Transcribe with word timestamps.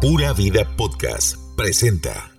Pura 0.00 0.32
Vida 0.32 0.64
Podcast 0.76 1.36
presenta. 1.56 2.35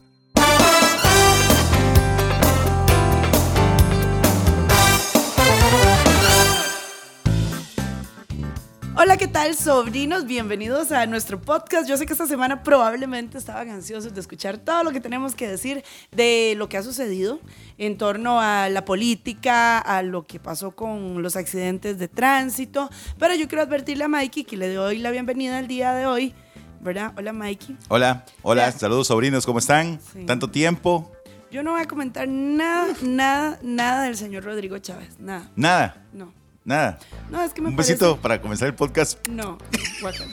¿Qué 9.28 9.34
tal, 9.34 9.56
sobrinos? 9.56 10.26
Bienvenidos 10.26 10.94
a 10.94 11.06
nuestro 11.06 11.42
podcast. 11.42 11.86
Yo 11.90 11.98
sé 11.98 12.06
que 12.06 12.14
esta 12.14 12.28
semana 12.28 12.64
probablemente 12.64 13.38
estaban 13.38 13.70
ansiosos 13.70 14.14
de 14.14 14.22
escuchar 14.22 14.58
todo 14.58 14.86
lo 14.86 14.92
que 14.92 15.02
tenemos 15.02 15.36
que 15.36 15.50
decir 15.50 15.84
de 16.14 16.54
lo 16.56 16.70
que 16.70 16.78
ha 16.78 16.84
sucedido 16.84 17.42
en 17.78 17.98
torno 17.98 18.40
a 18.40 18.70
la 18.70 18.86
política, 18.86 19.80
a 19.80 20.02
lo 20.02 20.26
que 20.26 20.40
pasó 20.40 20.72
con 20.72 21.22
los 21.22 21.36
accidentes 21.36 22.00
de 22.00 22.08
tránsito. 22.08 22.90
Pero 23.20 23.36
yo 23.36 23.50
quiero 23.50 23.64
advertirle 23.64 24.06
a 24.06 24.08
Mikey 24.08 24.46
que 24.46 24.56
le 24.56 24.74
doy 24.74 25.00
la 25.00 25.12
bienvenida 25.12 25.58
al 25.58 25.68
día 25.68 25.94
de 25.94 26.06
hoy. 26.06 26.34
¿Verdad? 26.80 27.12
Hola, 27.18 27.34
Mikey. 27.34 27.76
Hola, 27.90 28.24
hola, 28.44 28.72
saludos 28.72 29.08
sobrinos, 29.08 29.46
¿cómo 29.46 29.60
están? 29.60 30.00
Sí. 30.14 30.26
Tanto 30.26 30.50
tiempo, 30.50 31.12
Yo 31.52 31.64
no 31.64 31.72
voy 31.72 31.82
a 31.82 31.86
comentar 31.86 32.30
nada, 32.30 32.94
nada, 33.02 33.60
nada 33.62 34.04
del 34.04 34.16
señor 34.16 34.46
Rodrigo 34.46 34.78
Chávez. 34.78 35.20
Nada. 35.20 35.52
nada, 35.58 36.06
No. 36.14 36.37
Nada. 36.68 37.00
No, 37.30 37.42
es 37.42 37.54
que 37.54 37.62
me 37.62 37.70
Un 37.70 37.76
parece- 37.76 37.94
besito 37.94 38.18
para 38.22 38.40
comenzar 38.42 38.68
el 38.68 38.76
podcast. 38.76 39.26
No, 39.28 39.58
guácala. 40.02 40.32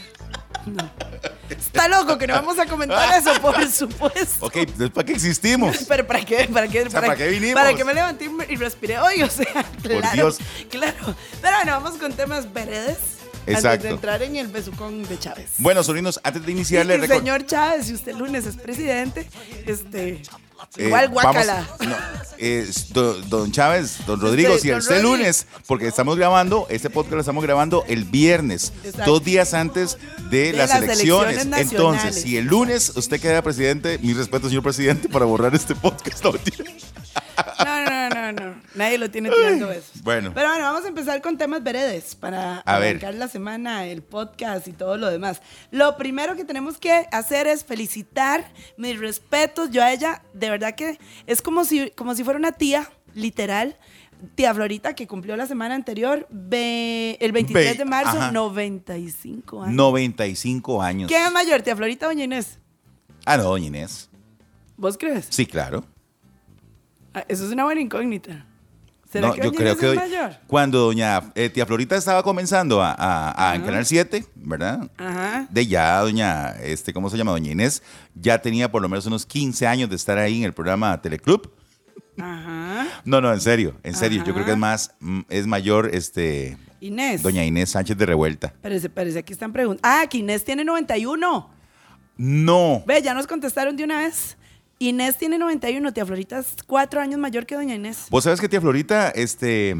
No. 0.67 0.91
Está 1.51 1.89
loco 1.89 2.17
que 2.17 2.27
no 2.27 2.35
vamos 2.35 2.59
a 2.59 2.65
comentar 2.67 3.19
eso, 3.19 3.39
por 3.41 3.71
supuesto. 3.71 4.47
Ok, 4.47 4.57
entonces, 4.57 4.91
¿para 4.91 5.05
qué 5.07 5.13
existimos? 5.13 5.85
Pero 5.89 6.07
¿para 6.07 6.25
qué? 6.25 6.49
¿Para 6.53 6.69
qué? 6.69 6.89
sea, 6.89 7.01
¿para 7.01 7.17
qué 7.17 7.29
vinimos? 7.29 7.63
Para 7.63 7.75
que 7.77 7.85
me 7.85 7.93
levanté 7.95 8.31
y 8.49 8.57
respiré 8.57 8.99
hoy, 8.99 9.23
o 9.23 9.29
sea, 9.31 9.47
claro. 9.83 10.09
Dios. 10.15 10.39
Claro. 10.71 11.15
Pero 11.43 11.57
bueno, 11.57 11.73
vamos 11.81 11.99
con 11.99 12.13
temas 12.13 12.51
veredes. 12.53 12.99
Antes 13.47 13.57
Exacto. 13.57 13.87
de 13.89 13.93
entrar 13.93 14.23
en 14.23 14.37
el 14.37 14.49
besucón 14.49 15.03
de 15.07 15.19
Chávez. 15.19 15.51
Bueno, 15.59 15.83
sobrinos, 15.85 16.19
antes 16.25 16.47
de 16.47 16.53
iniciar, 16.53 16.87
y 16.87 16.89
recuerdo. 16.93 17.17
señor 17.17 17.45
Chávez, 17.45 17.85
si 17.87 17.93
usted 17.93 18.13
el 18.13 18.19
lunes 18.19 18.47
es 18.47 18.57
presidente, 18.57 19.29
este. 19.67 20.23
eh, 20.77 20.87
igual 20.87 21.09
vamos- 21.09 21.23
guácala. 21.23 21.67
no, 21.81 21.97
do- 22.93 23.15
don 23.23 23.53
Chávez, 23.53 23.99
don 24.07 24.21
Rodrigo, 24.21 24.59
si 24.59 24.69
don 24.69 24.79
este 24.81 25.01
lunes, 25.03 25.47
porque 25.67 25.87
estamos 25.87 26.17
grabando, 26.17 26.67
este 26.71 26.91
podcast 26.91 27.15
lo 27.15 27.21
estamos 27.21 27.45
grabando 27.45 27.85
el 27.89 28.05
viernes, 28.05 28.73
Exacto. 28.85 29.13
dos 29.13 29.25
días 29.25 29.55
antes 29.55 29.99
de, 30.31 30.53
De 30.53 30.53
las, 30.53 30.71
las 30.71 30.83
elecciones. 30.83 31.37
elecciones 31.43 31.73
Entonces, 31.73 32.23
si 32.23 32.37
el 32.37 32.47
lunes 32.47 32.93
usted 32.97 33.21
queda 33.21 33.41
presidente, 33.43 33.99
mi 34.03 34.13
respeto, 34.15 34.49
señor 34.49 34.63
presidente, 34.63 35.09
para 35.09 35.25
borrar 35.25 35.55
este 35.55 35.75
podcast. 35.75 36.25
No. 37.59 37.65
No, 37.65 37.85
no, 37.85 37.91
no, 38.33 38.45
no. 38.51 38.63
Nadie 38.75 38.99
lo 38.99 39.11
tiene 39.11 39.31
tirando 39.31 39.71
eso. 39.71 39.91
Bueno. 40.03 40.33
Pero 40.35 40.49
bueno, 40.49 40.65
vamos 40.65 40.85
a 40.85 40.89
empezar 40.89 41.21
con 41.23 41.37
temas 41.39 41.63
veredes 41.63 42.15
para 42.15 42.59
A 42.61 42.79
ver. 42.79 42.91
arrancar 42.97 43.15
la 43.15 43.29
semana, 43.29 43.85
el 43.87 44.03
podcast 44.03 44.67
y 44.69 44.73
todo 44.73 44.97
lo 44.97 45.11
demás. 45.11 45.41
Lo 45.71 45.97
primero 45.97 46.37
que 46.37 46.45
tenemos 46.45 46.79
que 46.79 47.07
hacer 47.13 47.47
es 47.47 47.65
felicitar 47.65 48.45
mis 48.77 48.99
respetos. 48.99 49.71
Yo 49.71 49.83
a 49.83 49.93
ella, 49.93 50.23
de 50.33 50.51
verdad 50.51 50.75
que 50.75 50.99
es 51.27 51.43
como 51.43 51.65
si, 51.65 51.91
como 51.91 52.15
si 52.15 52.25
fuera 52.25 52.39
una 52.39 52.53
tía, 52.53 52.91
literal. 53.15 53.77
Tía 54.37 54.55
Florita, 54.55 54.95
que 54.95 55.07
cumplió 55.07 55.37
la 55.37 55.47
semana 55.47 55.75
anterior, 55.75 56.27
ve- 56.31 57.19
el 57.21 57.33
23 57.33 57.73
Ve- 57.73 57.79
de 57.79 57.85
marzo, 57.85 58.17
ajá. 58.17 58.33
95 58.33 59.63
años. 59.65 59.75
95 59.75 60.81
años. 60.83 61.09
¿Quién 61.09 61.23
es 61.27 61.33
mayor, 61.33 61.61
tía 61.63 61.77
Florita 61.77 62.07
o 62.07 62.09
doña 62.09 62.25
Inés? 62.25 62.59
Ah, 63.27 63.37
no, 63.37 63.43
doña 63.45 63.67
Inés. 63.67 64.09
¿Vos 64.79 64.97
crees? 64.97 65.27
Sí, 65.29 65.45
claro. 65.47 65.85
Ah, 67.15 67.25
eso 67.29 67.47
es 67.47 67.53
una 67.53 67.65
buena 67.65 67.81
incógnita. 67.81 68.45
¿Será 69.11 69.29
No, 69.29 69.35
que 69.35 69.43
yo 69.43 69.53
creo 69.53 69.77
que 69.77 69.87
hoy- 69.91 69.97
mayor? 69.97 70.33
cuando 70.49 70.81
doña 70.87 71.23
eh, 71.37 71.49
tía 71.49 71.65
Florita 71.67 71.95
estaba 71.95 72.25
comenzando 72.25 72.83
a, 72.83 72.91
a- 72.93 73.51
a- 73.51 73.55
en. 73.55 73.63
Canal 73.63 73.87
7, 73.87 74.27
¿verdad? 74.35 74.91
Ajá. 74.97 75.47
De 75.51 75.67
ya 75.69 76.01
doña, 76.01 76.51
este, 76.61 76.93
¿cómo 76.93 77.09
se 77.11 77.17
llama? 77.17 77.31
Doña 77.31 77.53
Inés, 77.53 77.83
ya 78.17 78.39
tenía 78.43 78.73
por 78.73 78.83
lo 78.83 78.89
menos 78.89 79.07
unos 79.07 79.25
15 79.25 79.69
años 79.69 79.89
de 79.89 79.95
estar 79.97 80.19
ahí 80.19 80.39
en 80.39 80.45
el 80.45 80.53
programa 80.53 81.01
Teleclub. 81.01 81.53
Ajá. 82.19 82.87
No, 83.05 83.21
no, 83.21 83.33
en 83.33 83.41
serio, 83.41 83.77
en 83.85 83.95
serio. 83.95 84.25
Yo 84.25 84.33
creo 84.35 84.45
que 84.47 84.53
es 84.53 84.59
más, 84.59 84.95
es 85.29 85.47
mayor, 85.47 85.91
este, 85.93 86.57
Inés. 86.81 87.23
doña 87.23 87.45
Inés 87.45 87.71
Sánchez 87.71 87.97
de 87.97 88.07
Revuelta. 88.07 88.53
Parece, 88.63 88.89
parece 88.91 89.21
aquí 89.21 89.33
están 89.33 89.53
preguntando. 89.53 89.89
Ah, 89.89 90.07
que 90.09 90.19
Inés 90.19 90.45
tiene 90.45 90.65
91. 90.65 91.51
No. 92.17 92.83
Ve, 92.87 93.01
ya 93.03 93.15
nos 93.15 93.27
contestaron 93.27 93.77
de 93.77 93.85
una 93.85 93.99
vez. 93.99 94.37
Inés 94.79 95.17
tiene 95.19 95.39
91, 95.39 95.93
tía 95.93 96.05
Florita 96.05 96.39
es 96.41 96.55
cuatro 96.67 97.01
años 97.01 97.19
mayor 97.19 97.47
que 97.47 97.55
doña 97.55 97.75
Inés. 97.75 98.07
Vos 98.11 98.25
sabes 98.25 98.41
que 98.41 98.49
tía 98.49 98.61
Florita, 98.61 99.11
este, 99.11 99.77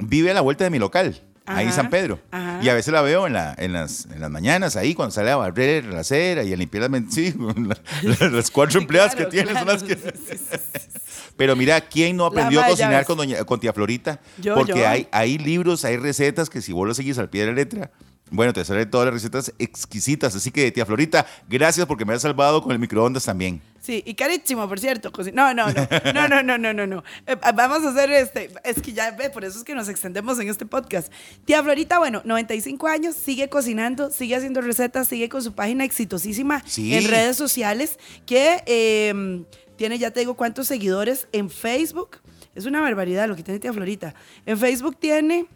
vive 0.00 0.30
a 0.30 0.34
la 0.34 0.40
vuelta 0.40 0.64
de 0.64 0.70
mi 0.70 0.78
local. 0.78 1.20
Ahí 1.44 1.64
en 1.64 1.70
Ajá, 1.70 1.76
San 1.82 1.90
Pedro. 1.90 2.20
ajá. 2.30 2.60
Y 2.62 2.68
a 2.68 2.74
veces 2.74 2.92
la 2.92 3.02
veo 3.02 3.26
en, 3.26 3.32
la, 3.32 3.52
en, 3.58 3.72
las, 3.72 4.06
en 4.06 4.20
las 4.20 4.30
mañanas, 4.30 4.76
ahí 4.76 4.94
cuando 4.94 5.10
sale 5.12 5.32
a 5.32 5.36
barrer 5.36 5.84
la 5.86 6.00
acera 6.00 6.44
y 6.44 6.52
a 6.52 6.56
limpiar 6.56 6.88
las, 6.88 7.02
sí, 7.12 7.34
la- 7.56 7.76
la- 8.20 8.28
las 8.30 8.50
cuatro 8.50 8.80
empleadas 8.80 9.14
Claro, 9.16 9.28
que 9.28 9.36
tiene. 9.42 9.52
son 9.52 9.66
las 9.66 9.82
que- 9.82 9.96
Sí, 9.96 10.36
sí. 10.38 10.98
Pero 11.36 11.56
mira, 11.56 11.80
¿quién 11.80 12.16
no 12.16 12.26
aprendió 12.26 12.62
a 12.62 12.66
cocinar 12.68 13.04
con, 13.06 13.16
doña, 13.16 13.42
con 13.44 13.58
tía 13.58 13.72
Florita? 13.72 14.20
Yo, 14.38 14.54
Porque 14.54 14.78
yo. 14.78 14.88
Hay, 14.88 15.08
hay 15.10 15.38
libros, 15.38 15.84
hay 15.84 15.96
recetas 15.96 16.48
que 16.48 16.60
si 16.62 16.72
vos 16.72 16.86
lo 16.86 16.94
seguís 16.94 17.18
al 17.18 17.28
pie 17.28 17.40
de 17.40 17.46
la 17.48 17.52
letra, 17.54 17.90
bueno, 18.30 18.52
te 18.52 18.64
salen 18.64 18.88
todas 18.88 19.06
las 19.06 19.14
recetas 19.14 19.52
exquisitas. 19.58 20.36
Así 20.36 20.52
que, 20.52 20.70
tía 20.70 20.86
Florita, 20.86 21.26
gracias 21.48 21.86
porque 21.86 22.04
me 22.04 22.14
has 22.14 22.22
salvado 22.22 22.62
con 22.62 22.70
el 22.72 22.78
microondas 22.78 23.24
también. 23.24 23.60
Sí, 23.82 24.00
y 24.06 24.14
carísimo, 24.14 24.68
por 24.68 24.78
cierto. 24.78 25.10
No, 25.34 25.52
no, 25.54 25.66
no, 25.72 25.88
no, 26.14 26.28
no, 26.28 26.42
no, 26.44 26.56
no, 26.56 26.72
no, 26.72 26.86
no. 26.86 27.02
Eh, 27.26 27.34
vamos 27.52 27.82
a 27.84 27.88
hacer 27.90 28.12
este, 28.12 28.48
es 28.62 28.80
que 28.80 28.92
ya 28.92 29.10
ve, 29.10 29.28
por 29.28 29.44
eso 29.44 29.58
es 29.58 29.64
que 29.64 29.74
nos 29.74 29.88
extendemos 29.88 30.38
en 30.38 30.48
este 30.48 30.64
podcast. 30.66 31.12
Tía 31.44 31.60
Florita, 31.64 31.98
bueno, 31.98 32.22
95 32.24 32.86
años, 32.86 33.16
sigue 33.16 33.48
cocinando, 33.48 34.12
sigue 34.12 34.36
haciendo 34.36 34.60
recetas, 34.60 35.08
sigue 35.08 35.28
con 35.28 35.42
su 35.42 35.52
página 35.54 35.84
exitosísima 35.84 36.62
Sí. 36.64 36.94
en 36.94 37.08
redes 37.08 37.36
sociales, 37.36 37.98
que 38.24 38.62
eh, 38.66 39.44
tiene, 39.74 39.98
ya 39.98 40.12
te 40.12 40.20
digo, 40.20 40.34
cuántos 40.36 40.68
seguidores 40.68 41.26
en 41.32 41.50
Facebook. 41.50 42.18
Es 42.54 42.66
una 42.66 42.80
barbaridad 42.80 43.26
lo 43.26 43.34
que 43.34 43.42
tiene 43.42 43.58
tía 43.58 43.72
Florita. 43.72 44.14
En 44.46 44.58
Facebook 44.58 44.96
tiene 45.00 45.46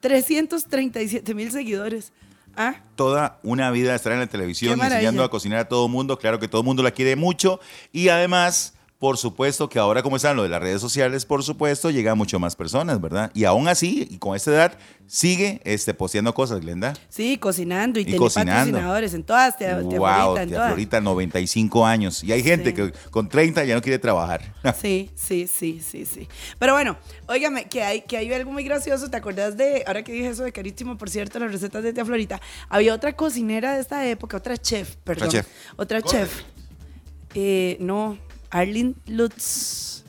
337 0.00 1.34
mil 1.34 1.50
seguidores. 1.50 2.12
¿Ah? 2.56 2.74
toda 3.00 3.40
una 3.42 3.70
vida 3.70 3.94
estar 3.94 4.12
en 4.12 4.18
la 4.18 4.26
televisión 4.26 4.78
enseñando 4.78 5.24
a 5.24 5.30
cocinar 5.30 5.60
a 5.60 5.68
todo 5.68 5.88
mundo. 5.88 6.18
Claro 6.18 6.38
que 6.38 6.48
todo 6.48 6.60
el 6.60 6.66
mundo 6.66 6.82
la 6.82 6.90
quiere 6.90 7.16
mucho. 7.16 7.58
Y 7.92 8.10
además, 8.10 8.74
por 9.00 9.16
supuesto 9.16 9.66
que 9.70 9.78
ahora 9.78 10.02
como 10.02 10.16
están 10.16 10.36
lo 10.36 10.42
de 10.42 10.50
las 10.50 10.60
redes 10.60 10.78
sociales, 10.78 11.24
por 11.24 11.42
supuesto, 11.42 11.90
llega 11.90 12.12
a 12.12 12.14
mucho 12.14 12.38
más 12.38 12.54
personas, 12.54 13.00
¿verdad? 13.00 13.30
Y 13.32 13.44
aún 13.44 13.66
así, 13.66 14.06
y 14.10 14.18
con 14.18 14.36
esta 14.36 14.50
edad, 14.50 14.78
sigue 15.06 15.62
este, 15.64 15.94
posteando 15.94 16.34
cosas, 16.34 16.60
Glenda. 16.60 16.92
Sí, 17.08 17.38
cocinando 17.38 17.98
y, 17.98 18.02
Y 18.02 18.04
tiene 18.04 18.18
cocinando. 18.18 18.52
patrocinadores 18.52 19.14
en 19.14 19.24
todas, 19.24 19.56
tía, 19.56 19.78
tía 19.88 19.98
wow, 19.98 20.08
Florita, 20.34 20.42
en 20.42 20.48
tía 20.50 20.56
todas. 20.58 20.68
Florita, 20.72 21.00
95 21.00 21.86
años. 21.86 22.22
Y 22.22 22.30
hay 22.32 22.42
gente 22.42 22.68
Sí. 22.70 22.72
que 22.74 22.92
con 23.10 23.26
30 23.30 23.64
ya 23.64 23.74
no 23.74 23.80
quiere 23.80 23.98
trabajar. 23.98 24.54
Sí, 24.78 25.10
sí, 25.14 25.46
sí, 25.46 25.80
sí, 25.82 26.04
sí. 26.04 26.28
Pero 26.58 26.74
bueno, 26.74 26.98
óigame, 27.26 27.64
que 27.70 27.82
hay, 27.82 28.02
que 28.02 28.18
hay 28.18 28.30
algo 28.34 28.52
muy 28.52 28.64
gracioso. 28.64 29.08
¿Te 29.10 29.16
acuerdas 29.16 29.56
de, 29.56 29.82
ahora 29.86 30.04
que 30.04 30.12
dije 30.12 30.28
eso 30.28 30.44
de 30.44 30.52
carísimo, 30.52 30.98
por 30.98 31.08
cierto, 31.08 31.38
las 31.38 31.50
recetas 31.50 31.82
de 31.82 31.94
tía 31.94 32.04
Florita? 32.04 32.38
Había 32.68 32.94
otra 32.94 33.14
cocinera 33.14 33.72
de 33.76 33.80
esta 33.80 34.06
época, 34.06 34.36
otra 34.36 34.58
chef, 34.58 34.96
perdón. 34.96 35.30
chef. 35.30 35.46
Otra 35.76 36.02
chef. 36.02 36.42
Eh, 37.34 37.78
no, 37.80 38.18
Arlene 38.50 38.94
Lutz. 39.08 40.04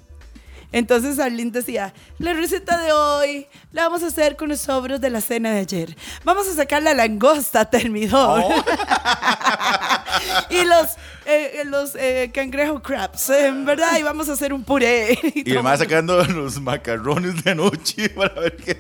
Entonces 0.71 1.19
Arlene 1.19 1.51
decía, 1.51 1.93
la 2.19 2.33
receta 2.33 2.77
de 2.81 2.91
hoy 2.93 3.47
la 3.73 3.83
vamos 3.83 4.03
a 4.03 4.07
hacer 4.07 4.35
con 4.37 4.49
los 4.49 4.61
sobros 4.61 5.01
de 5.01 5.09
la 5.09 5.21
cena 5.21 5.51
de 5.51 5.59
ayer. 5.59 5.95
Vamos 6.23 6.47
a 6.47 6.53
sacar 6.55 6.81
la 6.83 6.93
langosta 6.93 7.65
termidor. 7.69 8.41
Oh. 8.45 8.63
y 10.49 10.63
los, 10.63 10.87
eh, 11.25 11.63
los 11.65 11.95
eh, 11.95 12.31
cangrejo 12.33 12.81
crabs, 12.81 13.29
eh, 13.29 13.51
¿verdad? 13.53 13.97
Y 13.99 14.03
vamos 14.03 14.29
a 14.29 14.33
hacer 14.33 14.53
un 14.53 14.63
puré. 14.63 15.17
Y 15.33 15.51
además 15.51 15.79
sacando 15.79 16.23
los 16.25 16.59
macarrones 16.61 17.43
de 17.43 17.51
anoche 17.51 18.09
para 18.09 18.33
ver 18.39 18.55
qué. 18.57 18.79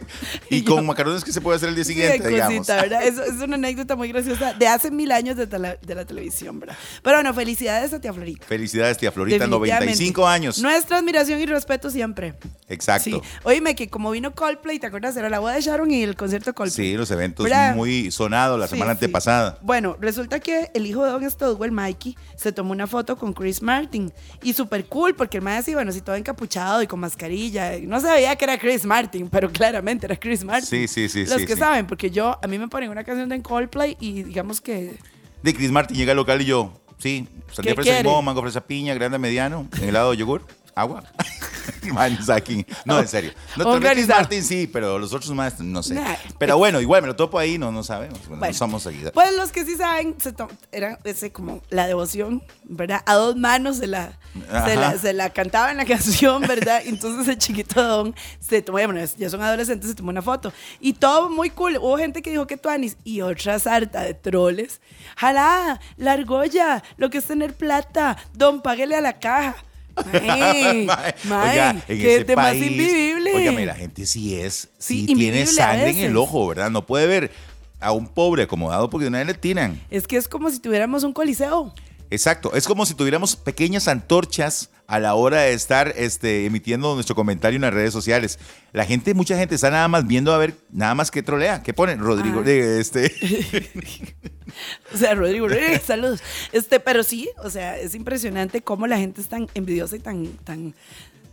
Y, 0.49 0.57
Y 0.57 0.63
con 0.63 0.77
yo- 0.77 0.83
macarrones 0.83 1.23
que 1.23 1.31
se 1.31 1.41
puede 1.41 1.57
hacer 1.57 1.69
el 1.69 1.75
día 1.75 1.83
Sí, 1.83 1.93
siguiente, 1.93 2.23
de 2.23 2.29
digamos. 2.29 2.69
Es, 2.69 3.17
es 3.17 3.33
una 3.41 3.55
anécdota 3.55 3.95
muy 3.95 4.09
graciosa 4.09 4.53
de 4.53 4.67
hace 4.67 4.91
mil 4.91 5.11
años 5.11 5.35
de, 5.37 5.47
tele- 5.47 5.79
de 5.81 5.95
la 5.95 6.05
televisión, 6.05 6.59
¿verdad? 6.59 6.75
Pero 7.01 7.17
bueno, 7.17 7.33
felicidades 7.33 7.93
a 7.93 7.99
tía 7.99 8.13
Florita. 8.13 8.45
Felicidades, 8.45 8.97
tía 8.97 9.11
Florita, 9.11 9.39
Definitivamente. 9.45 9.85
95 9.85 10.27
años. 10.27 10.59
Nuestra 10.59 10.97
admiración 10.97 11.39
y 11.39 11.45
respeto 11.45 11.80
siempre. 11.89 12.35
Exacto. 12.69 13.09
Sí. 13.09 13.21
Oíme 13.43 13.75
que 13.75 13.89
como 13.89 14.11
vino 14.11 14.33
Coldplay, 14.33 14.79
¿te 14.79 14.87
acuerdas? 14.87 15.15
Era 15.17 15.29
la 15.29 15.39
boda 15.39 15.53
de 15.55 15.61
Sharon 15.61 15.89
y 15.91 16.03
el 16.03 16.15
concierto 16.15 16.53
Coldplay. 16.53 16.91
Sí, 16.91 16.97
los 16.97 17.09
eventos 17.11 17.43
¿Verdad? 17.43 17.75
muy 17.75 18.11
sonados 18.11 18.59
la 18.59 18.67
Sí, 18.67 18.75
semana 18.75 18.91
sí. 18.93 18.97
antepasada. 18.97 19.57
Bueno, 19.61 19.97
resulta 19.99 20.39
que 20.39 20.69
el 20.73 20.85
hijo 20.85 21.03
de 21.03 21.11
Don 21.11 21.29
Stowell, 21.29 21.71
Mikey, 21.71 22.15
se 22.35 22.51
tomó 22.51 22.71
una 22.71 22.87
foto 22.87 23.17
con 23.17 23.33
Chris 23.33 23.61
Martin. 23.61 24.11
Y 24.43 24.53
súper 24.53 24.85
cool, 24.85 25.15
porque 25.15 25.37
el 25.37 25.43
maestro, 25.43 25.73
bueno, 25.75 25.91
sí, 25.91 26.01
todo 26.01 26.15
encapuchado 26.15 26.81
y 26.81 26.87
con 26.87 26.99
mascarilla. 26.99 27.77
No 27.81 27.99
se 27.99 28.07
veía 28.11 28.35
que 28.35 28.45
era 28.45 28.57
Chris 28.57 28.85
Martin, 28.85 29.29
pero 29.29 29.51
claramente 29.51 30.05
era 30.05 30.15
Chris 30.15 30.43
Martin. 30.43 30.67
Sí, 30.67 30.87
sí, 30.87 31.09
sí, 31.09 31.25
Los 31.25 31.43
que 31.45 31.55
saben, 31.55 31.87
porque 31.87 32.11
yo, 32.11 32.37
a 32.41 32.47
mí 32.47 32.57
me 32.57 32.67
ponen 32.67 32.89
una 32.89 33.03
canción 33.03 33.29
de 33.29 33.41
Coldplay 33.41 33.97
y 33.99 34.23
digamos 34.23 34.61
que 34.61 34.97
De 35.43 35.53
Chris 35.53 35.71
Martin 35.71 35.97
llega 35.97 36.11
al 36.11 36.17
local 36.17 36.41
y 36.41 36.45
yo, 36.45 36.73
sí, 36.97 37.27
sandía 37.51 37.75
¿Qué 37.75 37.81
fresa 37.83 37.97
limón, 38.03 38.23
mango 38.25 38.41
fresa 38.41 38.61
piña, 38.61 38.93
grande 38.93 39.17
mediano, 39.17 39.67
en 39.79 39.89
helado 39.89 40.11
de 40.11 40.17
yogur, 40.17 40.45
agua. 40.75 41.03
Man, 41.93 42.17
Saki. 42.23 42.65
No, 42.85 42.99
en 42.99 43.07
serio. 43.07 43.31
No, 43.57 43.63
tal 43.63 43.73
vez 43.79 43.79
Chris 43.79 43.89
Organizado. 43.89 44.19
Martin 44.21 44.43
sí, 44.43 44.67
pero 44.71 44.97
los 44.99 45.13
otros 45.13 45.31
más 45.31 45.59
no 45.59 45.81
sé. 45.83 45.95
Nah. 45.95 46.15
Pero 46.37 46.57
bueno, 46.57 46.79
igual 46.81 47.01
me 47.01 47.07
lo 47.07 47.15
topo 47.15 47.37
ahí, 47.39 47.57
no, 47.57 47.71
no 47.71 47.83
sabemos. 47.83 48.19
Bueno, 48.27 48.39
Bueno, 48.39 48.51
no 48.53 48.57
somos 48.57 48.83
seguidores. 48.83 49.11
Pues 49.13 49.35
los 49.35 49.51
que 49.51 49.65
sí 49.65 49.75
saben, 49.75 50.15
se 50.19 50.31
to- 50.33 50.49
era 50.71 50.99
ese 51.03 51.31
como 51.31 51.61
la 51.69 51.87
devoción, 51.87 52.43
¿verdad? 52.63 53.01
A 53.05 53.15
dos 53.15 53.35
manos 53.35 53.77
se 53.77 53.87
la, 53.87 54.17
se 54.33 54.55
Ajá. 54.55 54.75
la, 54.75 54.97
se 54.97 55.13
la 55.13 55.29
cantaba 55.31 55.71
en 55.71 55.77
la 55.77 55.85
canción, 55.91 56.41
¿verdad? 56.43 56.81
Entonces 56.85 57.27
el 57.27 57.37
chiquito 57.37 57.81
Don 57.83 58.15
se 58.39 58.61
tomó, 58.61 58.77
bueno, 58.77 58.99
ya 59.17 59.29
son 59.29 59.41
adolescentes, 59.41 59.89
se 59.89 59.95
tomó 59.95 60.09
una 60.09 60.21
foto. 60.21 60.53
Y 60.79 60.93
todo 60.93 61.29
muy 61.29 61.49
cool. 61.49 61.77
Hubo 61.77 61.97
gente 61.97 62.21
que 62.21 62.29
dijo 62.31 62.47
que 62.47 62.57
tuanis 62.57 62.97
y 63.03 63.21
otra 63.21 63.59
sarta 63.59 64.01
de 64.03 64.13
troles. 64.13 64.81
Jalá, 65.17 65.79
la 65.97 66.13
argolla, 66.13 66.83
lo 66.97 67.09
que 67.09 67.17
es 67.19 67.25
tener 67.25 67.53
plata. 67.53 68.17
Don, 68.33 68.61
páguele 68.61 68.95
a 68.95 69.01
la 69.01 69.19
caja. 69.19 69.55
Mae, 70.13 71.15
oiga, 71.51 71.69
en 71.71 71.97
qué 71.97 72.15
ese 72.15 72.25
tema 72.25 72.43
país, 72.43 72.65
invivible. 72.65 73.35
Óigame, 73.35 73.65
la 73.65 73.75
gente 73.75 74.05
sí 74.05 74.35
es, 74.35 74.69
Sí, 74.77 75.05
sí, 75.07 75.15
tiene 75.15 75.45
sangre 75.45 75.91
en 75.91 75.99
el 75.99 76.17
ojo, 76.17 76.47
¿verdad? 76.47 76.69
No 76.69 76.85
puede 76.85 77.07
ver 77.07 77.31
a 77.79 77.91
un 77.91 78.07
pobre 78.07 78.43
acomodado 78.43 78.89
porque 78.89 79.05
de 79.05 79.09
una 79.09 79.17
vez 79.19 79.27
le 79.27 79.33
tiran. 79.33 79.81
Es 79.89 80.07
que 80.07 80.17
es 80.17 80.27
como 80.27 80.49
si 80.49 80.59
tuviéramos 80.59 81.03
un 81.03 81.13
coliseo. 81.13 81.73
Exacto, 82.11 82.53
es 82.53 82.67
como 82.67 82.85
si 82.85 82.93
tuviéramos 82.93 83.37
pequeñas 83.37 83.87
antorchas 83.87 84.69
a 84.85 84.99
la 84.99 85.15
hora 85.15 85.41
de 85.41 85.53
estar 85.53 85.93
este, 85.95 86.45
emitiendo 86.45 86.93
nuestro 86.93 87.15
comentario 87.15 87.55
en 87.55 87.61
las 87.61 87.73
redes 87.73 87.93
sociales. 87.93 88.37
La 88.73 88.85
gente, 88.85 89.13
mucha 89.13 89.37
gente 89.37 89.55
está 89.55 89.71
nada 89.71 89.87
más 89.87 90.05
viendo 90.05 90.33
a 90.33 90.37
ver, 90.37 90.53
nada 90.71 90.93
más 90.93 91.09
que 91.09 91.23
trolea. 91.23 91.63
¿Qué 91.63 91.73
ponen? 91.73 91.99
Rodrigo, 91.99 92.43
eh, 92.45 92.81
este, 92.81 93.09
O 94.93 94.97
sea, 94.97 95.15
Rodrigo, 95.15 95.47
saludos. 95.85 96.21
Este, 96.51 96.79
pero 96.79 97.03
sí, 97.03 97.29
o 97.43 97.49
sea, 97.49 97.77
es 97.77 97.95
impresionante 97.95 98.61
cómo 98.61 98.87
la 98.87 98.97
gente 98.97 99.21
es 99.21 99.27
tan 99.27 99.47
envidiosa 99.53 99.95
y 99.95 99.99
tan, 99.99 100.27
tan. 100.43 100.75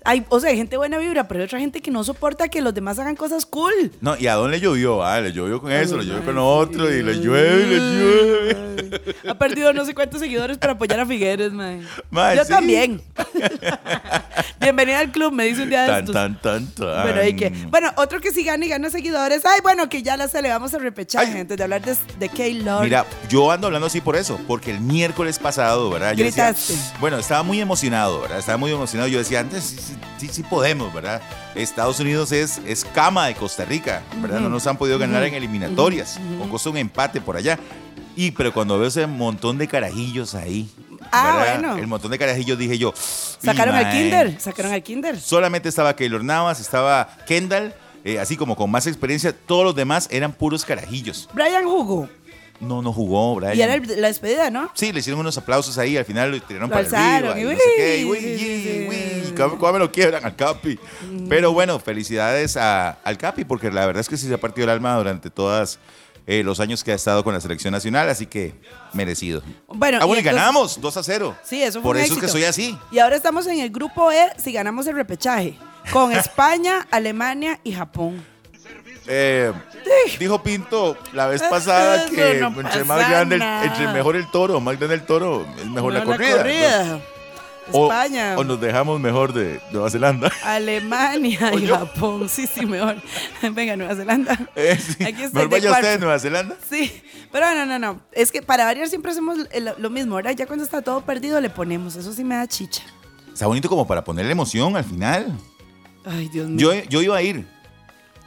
Hay, 0.09 0.25
o 0.31 0.41
sea, 0.41 0.49
hay 0.49 0.57
gente 0.57 0.79
buena 0.79 0.97
vibra, 0.97 1.29
pero 1.29 1.41
hay 1.41 1.45
otra 1.45 1.61
gente 1.61 1.83
que 1.83 1.91
no 1.91 2.03
soporta 2.03 2.49
que 2.49 2.63
los 2.63 2.73
demás 2.73 2.99
hagan 2.99 3.15
cosas 3.15 3.45
cool. 3.45 3.93
No, 4.01 4.17
¿y 4.17 4.27
a 4.27 4.35
dónde 4.37 4.57
le 4.57 4.61
llovió? 4.63 5.05
Ah, 5.05 5.21
le 5.21 5.33
llovió 5.35 5.61
con 5.61 5.71
eso, 5.71 5.99
le 5.99 6.07
llovió 6.07 6.25
con 6.25 6.39
otro, 6.39 6.91
y 6.91 7.03
le 7.03 7.15
llueve, 7.21 7.67
le 7.67 7.77
llueve. 7.77 8.57
Ay, 9.05 9.31
Ha 9.31 9.35
perdido 9.35 9.75
no 9.75 9.85
sé 9.85 9.95
cuántos 9.95 10.21
seguidores 10.21 10.57
para 10.57 10.73
apoyar 10.73 11.01
a 11.01 11.05
Figueres. 11.05 11.53
Mae, 11.53 11.83
Yo 12.37 12.43
sí. 12.45 12.49
también. 12.49 13.03
Bienvenida 14.61 14.99
al 15.01 15.13
club, 15.13 15.33
me 15.33 15.45
dice 15.45 15.63
un 15.63 15.71
día 15.71 15.83
de 15.83 15.89
Tan, 15.89 15.99
estos. 16.01 16.15
tan, 16.15 16.41
tan, 16.41 16.67
tan. 16.69 17.03
Bueno, 17.03 17.21
hay 17.21 17.37
que. 17.37 17.51
Bueno, 17.71 17.91
otro 17.97 18.21
que 18.21 18.33
sí 18.33 18.45
gana 18.45 18.65
y 18.65 18.69
gana 18.69 18.91
seguidores. 18.91 19.45
Ay, 19.45 19.61
bueno, 19.63 19.89
que 19.89 20.03
ya 20.03 20.17
la 20.17 20.27
se 20.29 20.41
le 20.43 20.49
vamos 20.49 20.73
a 20.75 20.79
repechar, 20.79 21.27
Ay. 21.27 21.41
antes 21.41 21.57
de 21.57 21.63
hablar 21.63 21.83
de, 21.83 21.95
de 22.19 22.29
K-Lord. 22.29 22.83
Mira, 22.85 23.07
yo 23.29 23.51
ando 23.51 23.67
hablando 23.67 23.87
así 23.87 24.01
por 24.01 24.17
eso, 24.17 24.39
porque 24.49 24.71
el 24.71 24.81
miércoles 24.81 25.39
pasado, 25.39 25.91
¿verdad? 25.91 26.15
Yo 26.15 26.25
decía, 26.25 26.47
Gritaste. 26.53 26.75
bueno, 27.01 27.19
estaba 27.19 27.43
muy 27.43 27.61
emocionado, 27.61 28.21
¿verdad? 28.23 28.39
Estaba 28.39 28.59
muy 28.59 28.71
emocionado. 28.73 29.09
Yo 29.09 29.19
decía, 29.19 29.41
antes 29.41 29.93
sí, 30.19 30.29
sí, 30.31 30.43
podemos, 30.43 30.93
¿verdad? 30.93 31.21
Estados 31.55 32.01
Unidos 32.01 32.33
es, 32.33 32.59
es 32.67 32.85
cama 32.85 33.27
de 33.27 33.35
Costa 33.35 33.65
Rica, 33.65 34.03
¿verdad? 34.21 34.41
No 34.41 34.49
nos 34.49 34.67
han 34.67 34.77
podido 34.77 34.99
ganar 34.99 35.23
en 35.25 35.35
eliminatorias, 35.35 36.19
con 36.39 36.49
costo 36.49 36.71
un 36.71 36.77
empate 36.79 37.21
por 37.21 37.37
allá. 37.37 37.59
Y, 38.17 38.33
pero 38.33 38.53
cuando 38.53 38.79
veo 38.79 38.89
ese 38.89 39.07
montón 39.07 39.59
de 39.59 39.69
carajillos 39.69 40.35
ahí, 40.35 40.69
Ah, 41.13 41.37
¿verdad? 41.39 41.61
bueno. 41.61 41.77
El 41.79 41.87
montón 41.87 42.11
de 42.11 42.19
carajillos 42.19 42.59
dije 42.59 42.77
yo. 42.77 42.93
Sacaron 42.97 43.75
"Y, 43.75 43.79
al 43.79 43.85
mae". 43.85 43.93
Kinder, 43.93 44.41
sacaron 44.41 44.73
al 44.73 44.83
Kinder. 44.83 45.19
Solamente 45.19 45.69
estaba 45.69 45.95
Keylor 45.97 46.23
Navas, 46.23 46.61
estaba 46.61 47.17
Kendall, 47.27 47.73
eh, 48.05 48.19
así 48.19 48.37
como 48.37 48.57
con 48.57 48.71
más 48.71 48.87
experiencia. 48.87 49.33
Todos 49.33 49.65
los 49.65 49.75
demás 49.75 50.09
eran 50.11 50.33
puros 50.33 50.65
carajillos. 50.67 51.29
Brian 51.33 51.65
jugó. 51.65 52.09
No, 52.61 52.83
no 52.83 52.93
jugó, 52.93 53.37
Brian. 53.37 53.57
Y 53.57 53.63
era 53.63 53.75
el- 53.75 54.01
la 54.01 54.09
despedida, 54.09 54.51
¿no? 54.51 54.71
Sí, 54.75 54.93
le 54.93 55.01
hicieron 55.01 55.21
unos 55.21 55.39
aplausos 55.39 55.79
ahí, 55.79 55.97
al 55.97 56.05
final 56.05 56.31
lo 56.33 56.41
tiraron 56.43 56.69
Lo 56.69 56.75
para 56.75 56.85
alzaron, 56.87 57.31
arriba. 57.31 57.39
y 57.39 57.41
Y 57.41 57.45
no 57.45 57.51
uy, 57.51 57.57
sé 57.57 57.63
qué, 57.77 57.99
y 58.01 58.05
uy, 58.05 58.19
sí, 58.21 58.39
sí, 58.39 59.33
me 59.73 59.79
lo 59.79 59.93
quiebran 59.93 60.25
al 60.25 60.35
Capi. 60.35 60.79
Pero 61.29 61.53
bueno, 61.53 61.79
felicidades 61.79 62.57
a- 62.57 62.99
al 63.05 63.17
Capi, 63.19 63.45
porque 63.45 63.71
la 63.71 63.87
verdad 63.87 64.01
es 64.01 64.09
que 64.09 64.17
sí 64.17 64.27
se 64.27 64.35
ha 64.35 64.39
partido 64.39 64.65
el 64.65 64.71
alma 64.71 64.97
durante 64.97 65.31
todos 65.31 65.79
los 66.27 66.61
años 66.61 66.83
que 66.85 66.93
ha 66.93 66.95
estado 66.95 67.23
con 67.25 67.33
la 67.33 67.41
selección 67.41 67.73
nacional, 67.73 68.09
así 68.09 68.27
que 68.27 68.55
merecido. 68.93 69.41
Bueno, 69.69 69.99
ah, 70.01 70.05
bueno, 70.05 70.17
y 70.17 70.19
entonces- 70.19 70.35
ganamos 70.35 70.81
2 70.81 70.97
a 70.97 71.03
0. 71.03 71.37
Sí, 71.45 71.63
eso 71.63 71.81
fue 71.81 71.89
Por 71.91 71.97
un 71.97 72.03
eso 72.03 72.15
es 72.15 72.19
que 72.21 72.27
éxito. 72.27 72.33
soy 72.33 72.45
así. 72.45 72.79
Y 72.91 72.99
ahora 72.99 73.17
estamos 73.17 73.47
en 73.47 73.61
el 73.61 73.71
grupo 73.71 74.11
E 74.13 74.33
si 74.37 74.53
ganamos 74.53 74.87
el 74.89 74.95
repechaje. 74.97 75.55
Con 75.93 76.13
España, 76.13 76.87
Alemania 76.91 77.61
y 77.65 77.73
Japón. 77.73 78.23
Eh, 79.09 79.53
dijo 80.19 80.43
Pinto 80.43 80.97
la 81.15 81.27
vez 81.27 81.43
pasada 81.43 82.05
Eso 82.05 82.15
que 82.15 82.35
no 82.41 82.49
entre 82.61 82.85
más 82.85 83.09
grande, 83.09 83.37
el- 83.37 83.43
entre 83.43 83.89
mejor 83.89 84.17
el 84.17 84.31
toro, 84.31 84.61
más 84.61 84.79
grande 84.79 84.97
el 84.97 85.03
toro, 85.07 85.47
es 85.59 85.67
mejor 85.67 85.93
la 85.95 86.05
corrida. 86.05 87.01
O, 87.71 87.85
España, 87.93 88.35
o 88.39 88.45
nos 88.45 88.59
dejamos 88.61 88.99
mejor 88.99 89.35
de 89.35 89.61
Nueva 89.73 89.91
Zelanda. 89.91 90.33
Alemania 90.43 91.53
y. 91.59 91.67
Japón. 91.67 92.27
Sí, 92.29 92.47
sí, 92.47 92.65
mejor. 92.65 92.97
Venga, 93.53 93.77
Nueva 93.77 93.95
Zelanda. 93.95 94.39
Eh, 94.57 94.79
sí. 94.79 95.05
Aquí 95.05 95.25
estoy 95.25 95.33
Mejor 95.33 95.49
de 95.51 95.57
vaya 95.69 95.73
usted 95.73 95.95
a 95.95 95.99
Nueva 95.99 96.19
Zelanda. 96.19 96.57
Sí, 96.71 97.03
pero 97.31 97.55
no, 97.55 97.67
no, 97.67 97.79
no. 97.79 98.01
Es 98.13 98.33
que 98.33 98.41
para 98.41 98.65
variar 98.65 98.89
siempre 98.89 99.11
hacemos 99.13 99.37
lo 99.79 99.91
mismo, 99.91 100.17
¿verdad? 100.17 100.31
Ya 100.35 100.47
cuando 100.47 100.65
está 100.65 100.81
todo 100.81 101.03
perdido 101.03 101.41
le 101.43 101.51
ponemos. 101.51 101.95
Eso 101.97 102.11
sí 102.15 102.25
me 102.25 102.37
da 102.37 102.47
chicha. 102.47 102.83
Está 103.33 103.47
bonito 103.47 103.69
como 103.69 103.87
para 103.87 104.03
ponerle 104.03 104.33
emoción 104.33 104.75
al 104.75 104.85
final. 104.85 105.31
Ay, 106.07 106.29
Dios 106.29 106.49
mío. 106.49 106.73
Yo, 106.73 106.83
yo 106.89 107.03
iba 107.03 107.17
a 107.19 107.23
ir. 107.23 107.47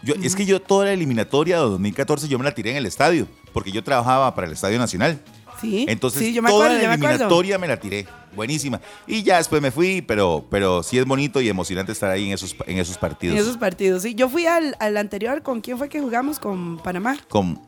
Yo, 0.03 0.15
Es 0.23 0.35
que 0.35 0.45
yo 0.45 0.61
toda 0.61 0.85
la 0.85 0.93
eliminatoria 0.93 1.57
de 1.57 1.61
2014 1.63 2.27
yo 2.27 2.37
me 2.39 2.45
la 2.45 2.53
tiré 2.53 2.71
en 2.71 2.77
el 2.77 2.85
estadio, 2.85 3.27
porque 3.53 3.71
yo 3.71 3.83
trabajaba 3.83 4.33
para 4.33 4.47
el 4.47 4.53
Estadio 4.53 4.79
Nacional. 4.79 5.21
sí, 5.59 5.85
Entonces 5.87 6.21
sí, 6.21 6.33
yo 6.33 6.41
me 6.41 6.49
toda 6.49 6.65
acuerdo, 6.65 6.81
la 6.83 6.89
me 6.89 6.95
eliminatoria 6.95 7.57
me 7.59 7.67
la 7.67 7.79
tiré. 7.79 8.07
Buenísima. 8.35 8.79
Y 9.05 9.23
ya 9.23 9.37
después 9.37 9.61
me 9.61 9.71
fui, 9.71 10.01
pero, 10.01 10.45
pero 10.49 10.81
sí 10.83 10.97
es 10.97 11.05
bonito 11.05 11.41
y 11.41 11.49
emocionante 11.49 11.91
estar 11.91 12.09
ahí 12.09 12.27
en 12.27 12.33
esos, 12.33 12.55
en 12.65 12.77
esos 12.79 12.97
partidos. 12.97 13.35
En 13.35 13.41
esos 13.43 13.57
partidos, 13.57 14.03
sí. 14.03 14.15
Yo 14.15 14.29
fui 14.29 14.45
al, 14.45 14.75
al 14.79 14.95
anterior, 14.97 15.43
¿con 15.43 15.59
quién 15.61 15.77
fue 15.77 15.89
que 15.89 15.99
jugamos? 15.99 16.39
Con 16.39 16.77
Panamá. 16.79 17.17
Con, 17.29 17.59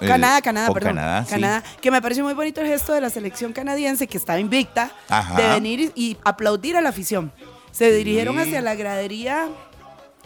el- 0.00 0.06
Canadá, 0.08 0.40
Canadá, 0.40 0.72
perdón. 0.72 0.94
Canadá, 0.94 1.24
sí. 1.24 1.30
Canadá, 1.32 1.64
que 1.82 1.90
me 1.90 2.00
pareció 2.00 2.22
muy 2.22 2.32
bonito 2.34 2.60
el 2.60 2.68
gesto 2.68 2.92
de 2.92 3.00
la 3.00 3.10
selección 3.10 3.52
canadiense 3.52 4.06
que 4.06 4.16
estaba 4.16 4.38
invicta 4.38 4.92
Ajá. 5.08 5.34
de 5.36 5.48
venir 5.48 5.92
y, 5.96 6.10
y 6.10 6.16
aplaudir 6.24 6.76
a 6.76 6.80
la 6.80 6.90
afición. 6.90 7.32
Se 7.72 7.90
dirigieron 7.92 8.38
hacia 8.38 8.62
la 8.62 8.76
gradería 8.76 9.48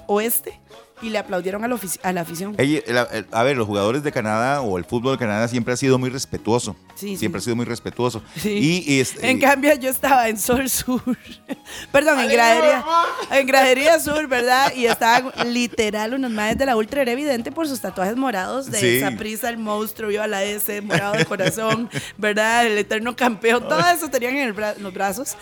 oeste 0.06 0.60
y 1.02 1.10
le 1.10 1.18
aplaudieron 1.18 1.64
a 1.64 1.68
la, 1.68 1.78
a 2.02 2.12
la 2.12 2.20
afición. 2.20 2.54
Ella- 2.58 2.80
el- 2.86 2.96
el- 3.18 3.26
a 3.30 3.42
ver, 3.42 3.56
los 3.56 3.66
jugadores 3.66 4.02
de 4.02 4.12
Canadá 4.12 4.60
o 4.62 4.78
el 4.78 4.84
fútbol 4.84 5.12
de 5.12 5.18
Canadá 5.18 5.48
siempre 5.48 5.74
ha 5.74 5.76
sido 5.76 5.98
muy 5.98 6.10
respetuoso. 6.10 6.76
Sí, 6.94 7.16
siempre 7.16 7.40
sí. 7.40 7.44
ha 7.44 7.46
sido 7.46 7.56
muy 7.56 7.64
respetuoso. 7.64 8.22
Sí. 8.36 8.82
Y, 8.86 8.94
y 8.94 9.00
este- 9.00 9.28
En 9.28 9.38
cambio, 9.40 9.74
yo 9.74 9.90
estaba 9.90 10.28
en 10.28 10.38
Sol 10.38 10.68
Sur. 10.70 11.02
Perdón, 11.92 12.20
en 12.20 12.28
gradería, 12.30 12.84
en 13.30 13.46
gradería 13.46 13.98
Sur, 14.00 14.26
¿verdad? 14.28 14.72
Y 14.74 14.86
estaban 14.86 15.32
literal 15.52 16.14
unos 16.14 16.30
madres 16.30 16.58
de 16.58 16.66
la 16.66 16.76
ultra 16.76 17.02
era 17.02 17.12
evidente 17.12 17.50
por 17.52 17.66
sus 17.68 17.80
tatuajes 17.80 18.16
morados 18.16 18.70
de 18.70 18.78
Sí. 18.78 18.86
esa 18.98 19.10
prisa, 19.12 19.48
el 19.48 19.58
monstruo, 19.58 20.08
vio 20.08 20.22
a 20.22 20.26
la 20.26 20.42
S, 20.44 20.80
morado 20.82 21.14
de 21.14 21.24
corazón, 21.24 21.88
¿verdad? 22.18 22.66
El 22.66 22.78
eterno 22.78 23.16
campeón, 23.16 23.66
todo 23.68 23.80
eso 23.90 24.08
tenían 24.08 24.36
en, 24.36 24.48
el 24.48 24.54
bra- 24.54 24.76
en 24.76 24.82
los 24.82 24.92
brazos. 24.92 25.34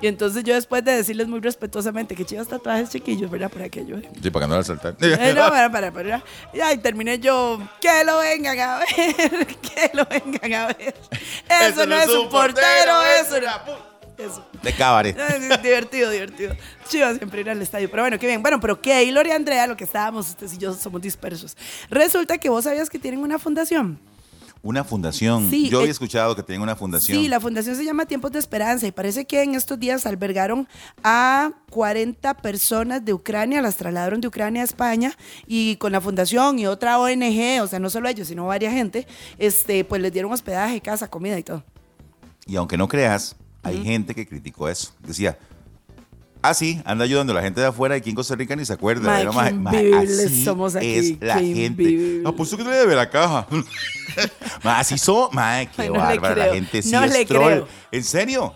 Y 0.00 0.06
entonces 0.06 0.42
yo 0.44 0.54
después 0.54 0.84
de 0.84 0.92
decirles 0.92 1.28
muy 1.28 1.40
respetuosamente 1.40 2.14
que 2.14 2.24
chivas 2.24 2.48
tatuajes 2.48 2.90
chiquillos, 2.90 3.30
¿verdad? 3.30 3.50
Por 3.50 3.62
aquello. 3.62 3.98
¿eh? 3.98 4.08
Sí, 4.22 4.30
para 4.30 4.46
que 4.46 4.50
no 4.50 4.56
la 4.56 4.64
saltar. 4.64 4.96
Eh, 5.02 5.32
no, 5.34 5.48
para, 5.50 5.70
para, 5.70 5.92
para. 5.92 6.22
Ya, 6.54 6.72
y 6.72 6.78
terminé 6.78 7.18
yo, 7.18 7.60
que 7.80 8.04
lo 8.04 8.18
vengan 8.18 8.58
a 8.58 8.78
ver, 8.78 8.86
que 9.46 9.90
lo 9.94 10.04
vengan 10.06 10.54
a 10.54 10.66
ver. 10.68 10.94
Eso, 11.48 11.86
no 11.86 11.96
es 11.96 12.08
un 12.08 12.28
portero, 12.28 13.02
eso 13.20 13.40
no. 13.40 13.92
Eso. 14.18 14.46
De 14.62 14.72
cabaret. 14.74 15.16
Divertido, 15.62 16.10
divertido. 16.10 16.54
Chivas 16.86 17.16
siempre 17.16 17.40
ir 17.40 17.50
al 17.50 17.60
estadio. 17.60 17.90
Pero 17.90 18.02
bueno, 18.04 18.18
qué 18.18 18.26
bien. 18.26 18.40
Bueno, 18.40 18.60
pero 18.60 18.80
Keylor 18.80 19.26
y 19.26 19.30
Andrea, 19.30 19.66
lo 19.66 19.76
que 19.76 19.84
estábamos, 19.84 20.28
ustedes 20.28 20.52
y 20.52 20.58
yo 20.58 20.74
somos 20.74 21.00
dispersos. 21.00 21.56
Resulta 21.88 22.38
que 22.38 22.48
vos 22.48 22.64
sabías 22.64 22.88
que 22.88 22.98
tienen 22.98 23.20
una 23.20 23.38
fundación. 23.38 23.98
Una 24.64 24.84
fundación. 24.84 25.50
Sí, 25.50 25.68
Yo 25.68 25.78
había 25.78 25.88
eh, 25.88 25.92
escuchado 25.92 26.36
que 26.36 26.42
tenían 26.42 26.62
una 26.62 26.76
fundación. 26.76 27.18
Sí, 27.18 27.28
la 27.28 27.40
fundación 27.40 27.74
se 27.74 27.84
llama 27.84 28.06
Tiempos 28.06 28.30
de 28.30 28.38
Esperanza 28.38 28.86
y 28.86 28.92
parece 28.92 29.24
que 29.24 29.42
en 29.42 29.56
estos 29.56 29.78
días 29.78 30.06
albergaron 30.06 30.68
a 31.02 31.50
40 31.70 32.34
personas 32.34 33.04
de 33.04 33.12
Ucrania, 33.12 33.60
las 33.60 33.76
trasladaron 33.76 34.20
de 34.20 34.28
Ucrania 34.28 34.62
a 34.62 34.64
España 34.64 35.16
y 35.48 35.76
con 35.76 35.90
la 35.90 36.00
fundación 36.00 36.60
y 36.60 36.66
otra 36.66 37.00
ONG, 37.00 37.60
o 37.60 37.66
sea, 37.66 37.80
no 37.80 37.90
solo 37.90 38.08
ellos, 38.08 38.28
sino 38.28 38.46
varias 38.46 38.72
gente, 38.72 39.08
este, 39.38 39.84
pues 39.84 40.00
les 40.00 40.12
dieron 40.12 40.32
hospedaje, 40.32 40.80
casa, 40.80 41.08
comida 41.08 41.36
y 41.38 41.42
todo. 41.42 41.64
Y 42.46 42.54
aunque 42.54 42.76
no 42.76 42.86
creas, 42.86 43.34
hay 43.64 43.82
gente 43.82 44.14
que 44.14 44.26
criticó 44.26 44.68
eso. 44.68 44.92
Decía, 45.00 45.38
ah, 46.42 46.54
sí, 46.54 46.80
anda 46.84 47.04
ayudando 47.04 47.32
a 47.32 47.36
la 47.36 47.42
gente 47.42 47.60
de 47.60 47.66
afuera 47.68 47.94
aquí 47.94 48.10
en 48.10 48.16
Costa 48.16 48.34
Rica 48.34 48.54
ni 48.56 48.64
se 48.64 48.72
acuerda. 48.72 49.10
Mae, 49.10 49.22
Era, 49.22 49.32
mae, 49.32 49.50
invivibles 49.50 50.26
así 50.26 50.44
somos 50.44 50.76
aquí, 50.76 50.86
Es 51.18 51.20
la 51.20 51.38
gente. 51.38 52.22
Ah, 52.24 52.32
pues 52.32 52.50
tú 52.50 52.56
que 52.56 52.64
te 52.64 52.70
de 52.70 52.96
la 52.96 53.08
caja. 53.10 53.46
Así 54.62 54.98
son. 54.98 55.28
Mae, 55.32 55.66
qué 55.68 55.82
Ay, 55.82 55.88
no 55.88 55.94
le 55.94 56.00
bárbara. 56.00 56.46
La 56.46 56.54
gente 56.54 56.82
sí 56.82 56.90
no 56.92 57.04
es 57.04 57.12
le 57.12 57.24
troll. 57.24 57.52
creo. 57.52 57.68
¿En 57.90 58.04
serio? 58.04 58.54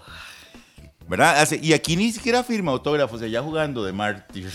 ¿Verdad? 1.08 1.48
Y 1.62 1.72
aquí 1.72 1.96
ni 1.96 2.12
siquiera 2.12 2.42
firma 2.42 2.72
autógrafos, 2.72 3.22
allá 3.22 3.40
jugando 3.42 3.84
de 3.84 3.92
mártir. 3.92 4.50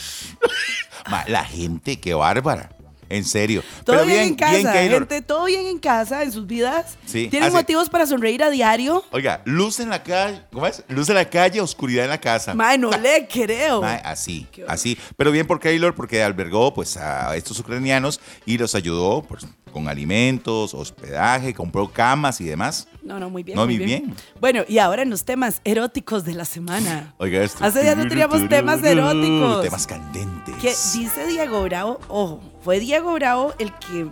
La 1.27 1.43
gente, 1.43 1.99
qué 1.99 2.13
bárbara. 2.13 2.69
En 3.11 3.25
serio. 3.25 3.61
Todo 3.83 3.97
Pero 3.97 4.07
bien, 4.07 4.21
en 4.21 4.35
casa, 4.35 4.71
Keylor. 4.71 4.99
gente, 4.99 5.21
todo 5.21 5.45
bien 5.45 5.65
en 5.67 5.79
casa, 5.79 6.23
en 6.23 6.31
sus 6.31 6.47
vidas. 6.47 6.97
Sí, 7.05 7.27
Tienen 7.27 7.51
motivos 7.51 7.89
para 7.89 8.05
sonreír 8.05 8.41
a 8.41 8.49
diario. 8.49 9.03
Oiga, 9.11 9.41
luz 9.45 9.79
en 9.81 9.89
la 9.89 10.01
calle, 10.01 10.41
¿cómo 10.51 10.65
es? 10.65 10.83
Luz 10.87 11.09
en 11.09 11.15
la 11.15 11.29
calle, 11.29 11.59
oscuridad 11.59 12.05
en 12.05 12.11
la 12.11 12.19
casa. 12.21 12.53
Mae, 12.53 12.77
no 12.77 12.89
le 13.01 13.27
creo. 13.27 13.81
Mae, 13.81 14.01
así, 14.05 14.47
así. 14.67 14.97
Pero 15.17 15.31
bien 15.31 15.45
por 15.45 15.59
Keylor, 15.59 15.93
porque 15.93 16.23
albergó 16.23 16.73
pues 16.73 16.95
a 16.95 17.35
estos 17.35 17.59
ucranianos 17.59 18.21
y 18.45 18.57
los 18.57 18.75
ayudó 18.75 19.23
pues, 19.23 19.45
con 19.73 19.87
alimentos, 19.87 20.73
hospedaje, 20.73 21.53
compró 21.53 21.91
camas 21.91 22.39
y 22.41 22.45
demás. 22.45 22.87
No, 23.03 23.19
no, 23.19 23.29
muy 23.29 23.43
bien. 23.43 23.55
No, 23.57 23.65
muy 23.65 23.77
muy 23.77 23.85
bien. 23.85 24.15
Bueno, 24.39 24.63
y 24.67 24.77
ahora 24.77 25.01
en 25.01 25.09
los 25.09 25.25
temas 25.25 25.59
eróticos 25.63 26.23
de 26.23 26.33
la 26.33 26.45
semana. 26.45 27.13
Oiga 27.17 27.43
esto. 27.43 27.63
Hace 27.63 27.81
días 27.81 27.97
no 27.97 28.07
teníamos 28.07 28.47
temas 28.47 28.83
eróticos. 28.83 29.63
Temas 29.63 29.87
candentes. 29.87 30.55
Que 30.61 30.69
dice 30.69 31.25
Diego 31.27 31.63
Bravo, 31.63 31.99
ojo, 32.07 32.41
fue 32.61 32.79
Diego 32.79 33.13
Bravo 33.13 33.53
el 33.59 33.73
que 33.75 34.07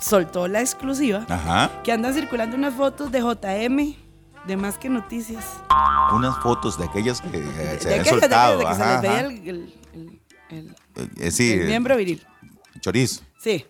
soltó 0.00 0.48
la 0.48 0.60
exclusiva, 0.60 1.26
Ajá. 1.28 1.70
que 1.84 1.92
andan 1.92 2.14
circulando 2.14 2.56
unas 2.56 2.74
fotos 2.74 3.12
de 3.12 3.20
JM, 3.20 3.96
de 4.46 4.56
más 4.56 4.78
que 4.78 4.88
noticias. 4.88 5.44
Unas 6.12 6.36
fotos 6.38 6.78
de 6.78 6.84
aquellas 6.84 7.20
que 7.20 7.28
eh, 7.38 7.76
se 7.80 7.88
de 7.90 8.04
soltado. 8.04 8.58
de 8.58 8.64
que 8.64 8.70
Ajá, 8.70 9.00
se 9.00 9.08
les 9.08 9.12
veía 9.12 9.20
el, 9.20 9.48
el- 9.48 9.74
el- 10.50 10.76
el- 10.96 11.10
Eh, 11.18 11.30
sí, 11.30 11.52
el 11.52 11.66
miembro 11.66 11.96
viril. 11.96 12.26
chorizo. 12.80 13.22
Sí. 13.38 13.64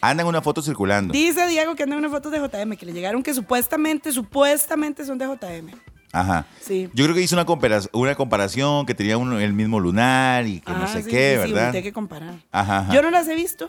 Andan 0.00 0.26
una 0.28 0.40
foto 0.40 0.62
circulando. 0.62 1.12
Dice 1.12 1.46
Diego 1.48 1.74
que 1.74 1.82
andan 1.82 1.98
unas 1.98 2.12
fotos 2.12 2.30
de 2.30 2.38
JM, 2.38 2.76
que 2.76 2.86
le 2.86 2.92
llegaron 2.92 3.20
que 3.22 3.34
supuestamente, 3.34 4.12
supuestamente 4.12 5.04
son 5.04 5.18
de 5.18 5.26
JM. 5.26 5.72
Ajá. 6.12 6.46
Sí. 6.60 6.88
Yo 6.94 7.04
creo 7.04 7.14
que 7.14 7.22
hizo 7.22 7.36
una 7.36 7.44
comparación, 7.44 7.90
una 7.94 8.14
comparación 8.14 8.86
que 8.86 8.94
tenía 8.94 9.18
uno- 9.18 9.38
el 9.40 9.52
mismo 9.52 9.78
lunar 9.80 10.46
y 10.46 10.60
que 10.60 10.72
no 10.72 10.84
Ah, 10.84 10.86
sé 10.88 11.02
sí, 11.02 11.10
qué, 11.10 11.38
sí, 11.42 11.48
sí, 11.48 11.52
¿verdad? 11.52 11.74
hay 11.74 11.82
que 11.82 11.92
comparar. 11.92 12.34
Ajá, 12.50 12.78
ajá. 12.78 12.94
Yo 12.94 13.02
no 13.02 13.10
las 13.10 13.28
he 13.28 13.34
visto, 13.34 13.68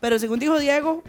pero 0.00 0.18
según 0.18 0.38
dijo 0.38 0.58
Diego, 0.58 1.02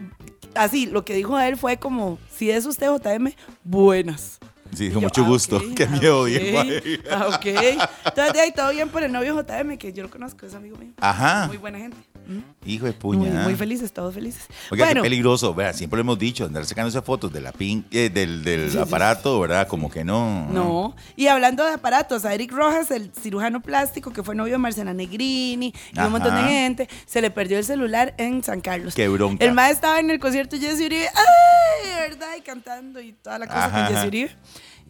así, 0.56 0.86
lo 0.86 1.04
que 1.06 1.14
dijo 1.14 1.38
él 1.40 1.58
fue 1.58 1.78
como, 1.78 2.18
si 2.34 2.52
es 2.52 2.66
usted 2.66 2.88
JM, 2.88 3.34
buenas. 3.64 4.40
Sí, 4.74 4.90
yo, 4.90 5.02
mucho 5.02 5.24
ah, 5.24 5.28
gusto. 5.28 5.58
ok, 5.58 5.74
Qué 5.76 5.84
ah, 5.84 5.88
miedo, 5.88 6.22
ok, 6.22 6.28
Diego. 6.28 7.04
ah, 7.12 7.28
ok. 7.36 7.46
Entonces, 7.46 8.34
de 8.34 8.42
ahí 8.42 8.52
todo 8.54 8.72
bien 8.72 8.90
por 8.90 9.04
el 9.04 9.12
novio 9.12 9.36
JM, 9.42 9.78
que 9.78 9.94
yo 9.94 10.04
lo 10.04 10.10
conozco, 10.10 10.46
es 10.46 10.54
amigo 10.56 10.78
mío. 10.78 10.92
Ajá. 11.00 11.48
Muy 11.48 11.58
buena 11.58 11.78
gente. 11.78 11.98
¿Mm? 12.28 12.40
Hijo 12.70 12.86
de 12.86 12.92
Muy, 12.92 13.00
puña. 13.00 13.44
muy 13.44 13.56
felices, 13.56 13.92
todos 13.92 14.14
felices. 14.14 14.46
Oiga, 14.70 14.86
bueno, 14.86 15.02
qué 15.02 15.06
peligroso, 15.10 15.54
vea, 15.56 15.74
siempre 15.74 15.98
lo 15.98 16.02
hemos 16.02 16.20
dicho, 16.20 16.46
andar 16.46 16.66
sacándose 16.66 17.02
fotos 17.02 17.34
de 17.34 17.42
la 17.42 17.52
pin, 17.52 17.84
eh, 17.92 18.10
del, 18.14 18.44
del 18.44 18.78
aparato, 18.80 19.40
¿verdad? 19.40 19.68
Como 19.68 19.90
que 19.90 20.04
no. 20.04 20.48
No, 20.52 20.96
y 21.16 21.28
hablando 21.28 21.66
de 21.66 21.74
aparatos, 21.74 22.24
a 22.24 22.34
Eric 22.34 22.52
Rojas, 22.52 22.92
el 22.92 23.12
cirujano 23.20 23.62
plástico 23.62 24.14
que 24.14 24.22
fue 24.24 24.36
novio 24.36 24.54
de 24.54 24.58
Marcela 24.60 24.94
Negrini 24.94 25.74
y 25.94 25.98
Ajá. 25.98 26.06
un 26.08 26.14
montón 26.14 26.36
de 26.36 26.44
gente, 26.44 26.90
se 27.06 27.22
le 27.22 27.32
perdió 27.32 27.58
el 27.58 27.66
celular 27.66 28.14
en 28.18 28.44
San 28.44 28.62
Carlos. 28.62 28.94
Qué 28.94 29.08
bronca. 29.08 29.44
El 29.44 29.54
maestro 29.54 29.72
estaba 29.88 30.00
en 30.00 30.12
el 30.12 30.20
concierto 30.20 30.58
de 30.58 30.68
Jesse 30.68 30.82
Uribe, 30.86 31.08
¡ay! 31.08 32.10
¿verdad? 32.10 32.36
Y 32.38 32.42
cantando 32.42 33.02
y 33.02 33.14
toda 33.14 33.40
la 33.40 33.48
cosa 33.48 33.66
Ajá, 33.66 33.88
con. 33.88 33.96
Jesse 33.96 34.08
Uribe. 34.08 34.32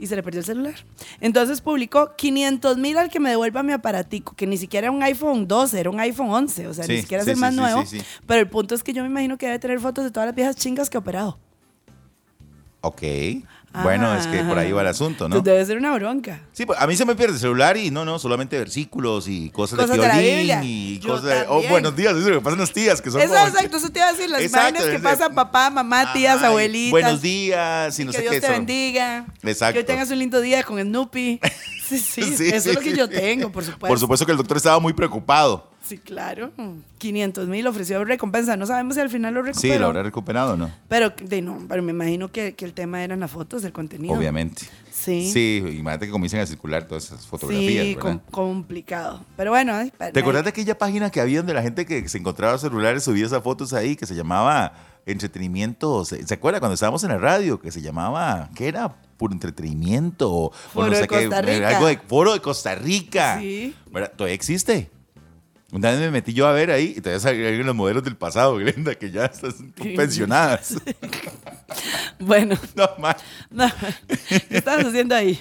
Y 0.01 0.07
se 0.07 0.15
le 0.15 0.23
perdió 0.23 0.39
el 0.39 0.45
celular. 0.45 0.73
Entonces 1.21 1.61
publicó 1.61 2.15
500 2.15 2.77
mil 2.77 2.97
al 2.97 3.09
que 3.09 3.19
me 3.19 3.29
devuelva 3.29 3.61
mi 3.61 3.71
aparatico, 3.71 4.35
que 4.35 4.47
ni 4.47 4.57
siquiera 4.57 4.87
era 4.87 4.91
un 4.91 5.03
iPhone 5.03 5.47
12, 5.47 5.79
era 5.79 5.89
un 5.91 5.99
iPhone 5.99 6.31
11, 6.31 6.67
o 6.67 6.73
sea, 6.73 6.83
Sí, 6.85 6.93
ni 6.93 7.01
siquiera 7.01 7.21
es 7.21 7.25
sí, 7.25 7.31
el 7.31 7.37
más 7.37 7.53
sí, 7.53 7.59
nuevo. 7.59 7.85
sí, 7.85 7.99
sí. 7.99 8.05
Pero 8.25 8.39
el 8.41 8.49
punto 8.49 8.73
es 8.73 8.81
que 8.83 8.93
yo 8.93 9.03
me 9.03 9.09
imagino 9.09 9.37
que 9.37 9.45
debe 9.45 9.59
tener 9.59 9.79
fotos 9.79 10.03
de 10.03 10.09
todas 10.11 10.25
las 10.27 10.35
viejas 10.35 10.55
chingas 10.55 10.89
que 10.89 10.97
ha 10.97 10.99
operado. 11.01 11.37
Ok. 12.81 13.01
Bueno, 13.83 14.13
es 14.15 14.27
que 14.27 14.43
por 14.43 14.57
ahí 14.57 14.71
va 14.71 14.81
el 14.81 14.87
asunto, 14.87 15.29
¿no? 15.29 15.37
Entonces 15.37 15.53
debe 15.53 15.65
ser 15.65 15.77
una 15.77 15.93
bronca. 15.95 16.41
Sí, 16.51 16.65
pues, 16.65 16.79
a 16.79 16.87
mí 16.87 16.95
se 16.95 17.05
me 17.05 17.15
pierde 17.15 17.33
el 17.35 17.39
celular 17.39 17.77
y 17.77 17.89
no, 17.89 18.03
no, 18.03 18.19
solamente 18.19 18.57
versículos 18.57 19.27
y 19.29 19.49
cosas, 19.49 19.79
Cosas 19.79 19.97
de 19.97 20.07
violín 20.21 20.59
y 20.63 20.99
Yo 20.99 21.09
cosas 21.09 21.23
de. 21.25 21.45
Oh, 21.47 21.61
buenos 21.69 21.95
días, 21.95 22.11
eso 22.11 22.21
es 22.21 22.27
lo 22.27 22.39
que 22.39 22.43
pasan 22.43 22.59
las 22.59 22.73
tías, 22.73 23.01
que 23.01 23.09
son 23.09 23.21
Eso, 23.21 23.33
como- 23.33 23.47
exacto, 23.47 23.77
eso 23.77 23.89
te 23.89 23.99
iba 23.99 24.07
a 24.09 24.11
decir, 24.11 24.29
las 24.29 24.41
que 24.41 24.99
pasan 24.99 25.33
papá, 25.33 25.69
mamá, 25.69 26.11
tías, 26.13 26.41
abuelitas. 26.43 26.91
Buenos 26.91 27.21
días 27.21 27.97
y 27.99 28.05
no 28.05 28.11
que 28.11 28.17
sé 28.17 28.21
Dios 28.23 28.33
qué. 28.35 28.41
te 28.41 28.47
son- 28.47 28.55
bendiga. 28.57 29.25
Exacto. 29.43 29.73
Que 29.73 29.79
hoy 29.79 29.85
tengas 29.85 30.11
un 30.11 30.19
lindo 30.19 30.41
día 30.41 30.63
con 30.63 30.79
Snoopy. 30.81 31.39
Sí, 31.97 32.23
sí, 32.23 32.23
Sí, 32.37 32.49
eso 32.49 32.69
es 32.69 32.75
lo 32.75 32.81
que 32.81 32.95
yo 32.95 33.09
tengo, 33.09 33.51
por 33.51 33.63
supuesto. 33.63 33.87
Por 33.87 33.99
supuesto 33.99 34.25
que 34.25 34.31
el 34.31 34.37
doctor 34.37 34.57
estaba 34.57 34.79
muy 34.79 34.93
preocupado. 34.93 35.69
Sí, 35.83 35.97
claro. 35.97 36.51
500 36.99 37.47
mil 37.47 37.65
ofreció 37.67 38.03
recompensa. 38.05 38.55
No 38.55 38.65
sabemos 38.65 38.95
si 38.95 39.01
al 39.01 39.09
final 39.09 39.33
lo 39.33 39.41
recuperó. 39.41 39.73
Sí, 39.73 39.79
lo 39.79 39.87
habrá 39.87 40.03
recuperado, 40.03 40.55
¿no? 40.55 40.71
Pero, 40.87 41.09
de, 41.09 41.41
no, 41.41 41.57
pero 41.67 41.81
me 41.81 41.91
imagino 41.91 42.31
que, 42.31 42.53
que 42.53 42.65
el 42.65 42.73
tema 42.73 43.03
eran 43.03 43.19
las 43.19 43.31
fotos, 43.31 43.63
el 43.63 43.73
contenido. 43.73 44.13
Obviamente. 44.13 44.61
Sí. 44.91 45.31
Sí, 45.33 45.57
imagínate 45.65 46.05
que 46.05 46.11
comiencen 46.11 46.39
a 46.39 46.45
circular 46.45 46.87
todas 46.87 47.05
esas 47.05 47.25
fotografías, 47.25 47.85
Sí, 47.85 47.97
complicado. 48.29 49.25
Pero 49.35 49.51
bueno. 49.51 49.73
ay, 49.73 49.91
¿Te 50.13 50.19
acuerdas 50.19 50.43
de 50.43 50.49
aquella 50.51 50.77
página 50.77 51.09
que 51.09 51.19
había 51.19 51.39
donde 51.39 51.53
la 51.55 51.63
gente 51.63 51.85
que 51.85 52.07
se 52.07 52.17
encontraba 52.19 52.57
celulares 52.59 53.03
subía 53.03 53.25
esas 53.25 53.41
fotos 53.43 53.73
ahí 53.73 53.95
que 53.95 54.05
se 54.05 54.13
llamaba 54.15 54.73
entretenimiento? 55.07 56.05
¿Se, 56.05 56.25
se 56.25 56.33
acuerda 56.33 56.59
cuando 56.59 56.75
estábamos 56.75 57.03
en 57.03 57.09
la 57.09 57.17
radio 57.17 57.59
que 57.59 57.71
se 57.71 57.81
llamaba, 57.81 58.49
qué 58.55 58.67
era? 58.67 58.95
Puro 59.21 59.33
entretenimiento 59.33 60.31
o, 60.33 60.45
o 60.47 60.51
Foro 60.51 60.87
no 60.87 60.95
sé 60.95 61.07
qué, 61.07 61.29
Rica. 61.29 61.67
algo 61.69 61.85
de 61.85 61.97
Foro 61.99 62.33
de 62.33 62.39
Costa 62.39 62.73
Rica. 62.73 63.37
Sí. 63.39 63.75
¿Verdad? 63.91 64.13
Todavía 64.17 64.33
existe. 64.33 64.89
Una 65.71 65.91
vez 65.91 65.99
me 65.99 66.09
metí 66.09 66.33
yo 66.33 66.47
a 66.47 66.53
ver 66.53 66.71
ahí 66.71 66.95
y 66.97 67.01
todavía 67.01 67.19
salieron 67.19 67.67
los 67.67 67.75
modelos 67.75 68.03
del 68.03 68.17
pasado, 68.17 68.55
Glenda, 68.57 68.95
que 68.95 69.11
ya 69.11 69.25
están 69.25 69.53
pensionadas. 69.95 70.73
Bueno. 72.19 72.55
no, 72.75 72.89
man. 72.99 73.15
No, 73.49 73.65
¿Qué 74.27 74.57
estabas 74.57 74.85
haciendo 74.85 75.15
ahí? 75.15 75.39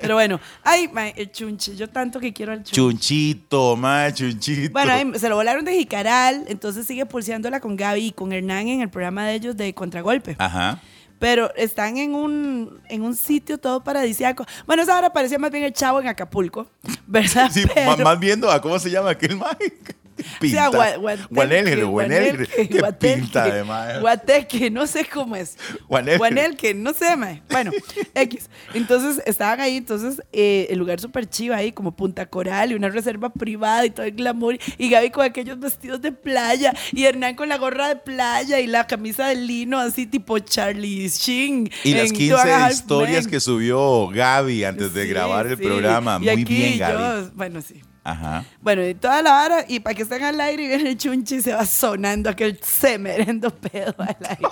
Pero 0.00 0.14
bueno, 0.14 0.38
ay, 0.62 0.88
el 1.16 1.32
chunche, 1.32 1.74
yo 1.74 1.88
tanto 1.88 2.20
que 2.20 2.32
quiero 2.32 2.52
al 2.52 2.58
chunche. 2.58 2.74
Chunchito, 2.74 3.76
ma, 3.76 4.12
chunchito. 4.12 4.70
Bueno, 4.72 5.18
se 5.18 5.28
lo 5.28 5.36
volaron 5.36 5.64
de 5.64 5.72
Jicaral, 5.74 6.44
entonces 6.48 6.86
sigue 6.86 7.06
pulseándola 7.06 7.60
con 7.60 7.74
Gaby 7.76 8.06
y 8.06 8.12
con 8.12 8.32
Hernán 8.32 8.68
en 8.68 8.82
el 8.82 8.90
programa 8.90 9.26
de 9.26 9.34
ellos 9.34 9.56
de 9.56 9.72
Contragolpe. 9.74 10.36
Ajá. 10.38 10.80
Pero 11.22 11.54
están 11.54 11.98
en 11.98 12.16
un, 12.16 12.80
en 12.88 13.02
un 13.02 13.14
sitio 13.14 13.56
todo 13.56 13.84
paradisiaco. 13.84 14.44
Bueno, 14.66 14.82
esa 14.82 14.98
hora 14.98 15.12
parecía 15.12 15.38
más 15.38 15.52
bien 15.52 15.62
el 15.62 15.72
chavo 15.72 16.00
en 16.00 16.08
Acapulco, 16.08 16.66
¿verdad? 17.06 17.48
Sí, 17.52 17.62
Pero- 17.72 17.96
más 18.02 18.18
viendo 18.18 18.50
a 18.50 18.60
cómo 18.60 18.76
se 18.80 18.90
llama 18.90 19.10
aquel 19.10 19.36
man. 20.16 20.26
Sí, 20.40 20.56
a 20.56 20.70
Gua- 20.70 21.26
Guanelgre, 21.30 21.84
Guanelgre. 21.84 22.46
Qué 22.46 22.78
Guateque, 22.78 23.20
pinta. 23.20 23.98
Guateque, 24.00 24.70
no 24.70 24.86
sé 24.86 25.04
cómo 25.04 25.36
es. 25.36 25.56
Guanelgre. 25.88 26.18
Guanelque, 26.18 26.74
no 26.74 26.92
sé, 26.92 27.16
mae. 27.16 27.42
Bueno, 27.50 27.70
X. 28.14 28.48
Entonces 28.74 29.22
estaban 29.26 29.60
ahí, 29.60 29.76
entonces 29.76 30.22
eh, 30.32 30.66
el 30.70 30.78
lugar 30.78 31.00
súper 31.00 31.28
chiva 31.28 31.56
ahí, 31.56 31.72
como 31.72 31.94
Punta 31.96 32.26
Coral 32.26 32.72
y 32.72 32.74
una 32.74 32.88
reserva 32.88 33.30
privada 33.30 33.86
y 33.86 33.90
todo 33.90 34.06
el 34.06 34.12
glamour. 34.12 34.58
Y 34.78 34.88
Gaby 34.90 35.10
con 35.10 35.24
aquellos 35.24 35.58
vestidos 35.58 36.00
de 36.02 36.12
playa 36.12 36.72
y 36.92 37.04
Hernán 37.04 37.34
con 37.34 37.48
la 37.48 37.58
gorra 37.58 37.88
de 37.88 37.96
playa 37.96 38.60
y 38.60 38.66
la 38.66 38.86
camisa 38.86 39.28
de 39.28 39.36
lino 39.36 39.78
así 39.78 40.06
tipo 40.06 40.38
Charlie 40.38 41.08
Sheen. 41.08 41.70
Y 41.84 41.94
las 41.94 42.10
en 42.10 42.16
15 42.16 42.32
Two 42.34 42.40
and 42.40 42.50
a 42.50 42.64
Half 42.66 42.72
historias 42.72 43.26
que 43.26 43.40
subió 43.40 44.08
Gaby 44.08 44.64
antes 44.64 44.94
de 44.94 45.02
Sí, 45.04 45.08
grabar 45.08 45.46
el 45.46 45.56
sí. 45.56 45.62
programa. 45.64 46.16
Y 46.20 46.24
Muy 46.24 46.28
aquí 46.30 46.44
bien, 46.44 46.72
yo, 46.74 46.78
Gaby. 46.80 47.30
bueno, 47.34 47.60
sí. 47.62 47.82
Ajá. 48.04 48.44
Bueno, 48.60 48.86
y 48.86 48.94
toda 48.94 49.22
la 49.22 49.30
vara, 49.30 49.64
y 49.68 49.80
para 49.80 49.94
que 49.94 50.02
estén 50.02 50.22
al 50.22 50.40
aire 50.40 50.64
y 50.64 50.68
vean 50.68 50.86
el 50.86 50.96
chunchi, 50.98 51.40
se 51.40 51.54
va 51.54 51.64
sonando 51.64 52.30
aquel 52.30 52.58
semerendo 52.62 53.50
pedo 53.50 53.94
al 53.98 54.16
aire. 54.28 54.48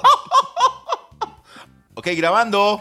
Ok, 1.95 2.07
grabando. 2.16 2.80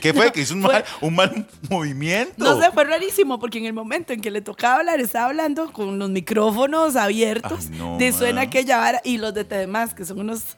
¿Qué 0.00 0.12
fue? 0.12 0.32
Que 0.32 0.40
hizo 0.40 0.54
un 0.54 0.60
mal, 0.60 0.84
un 1.00 1.14
mal 1.14 1.46
movimiento. 1.70 2.34
No 2.36 2.60
sé, 2.60 2.70
fue 2.72 2.84
rarísimo, 2.84 3.38
porque 3.38 3.58
en 3.58 3.66
el 3.66 3.72
momento 3.72 4.12
en 4.12 4.20
que 4.20 4.30
le 4.30 4.42
tocaba 4.42 4.80
hablar, 4.80 5.00
estaba 5.00 5.26
hablando 5.26 5.72
con 5.72 5.98
los 5.98 6.10
micrófonos 6.10 6.96
abiertos, 6.96 7.68
Ay, 7.70 7.78
no, 7.78 7.96
de 7.96 8.12
suena 8.12 8.40
man. 8.40 8.48
aquella 8.48 8.78
vara, 8.78 9.00
y 9.04 9.16
los 9.18 9.32
de 9.32 9.44
demás, 9.44 9.94
que 9.94 10.04
son 10.04 10.18
unos 10.18 10.56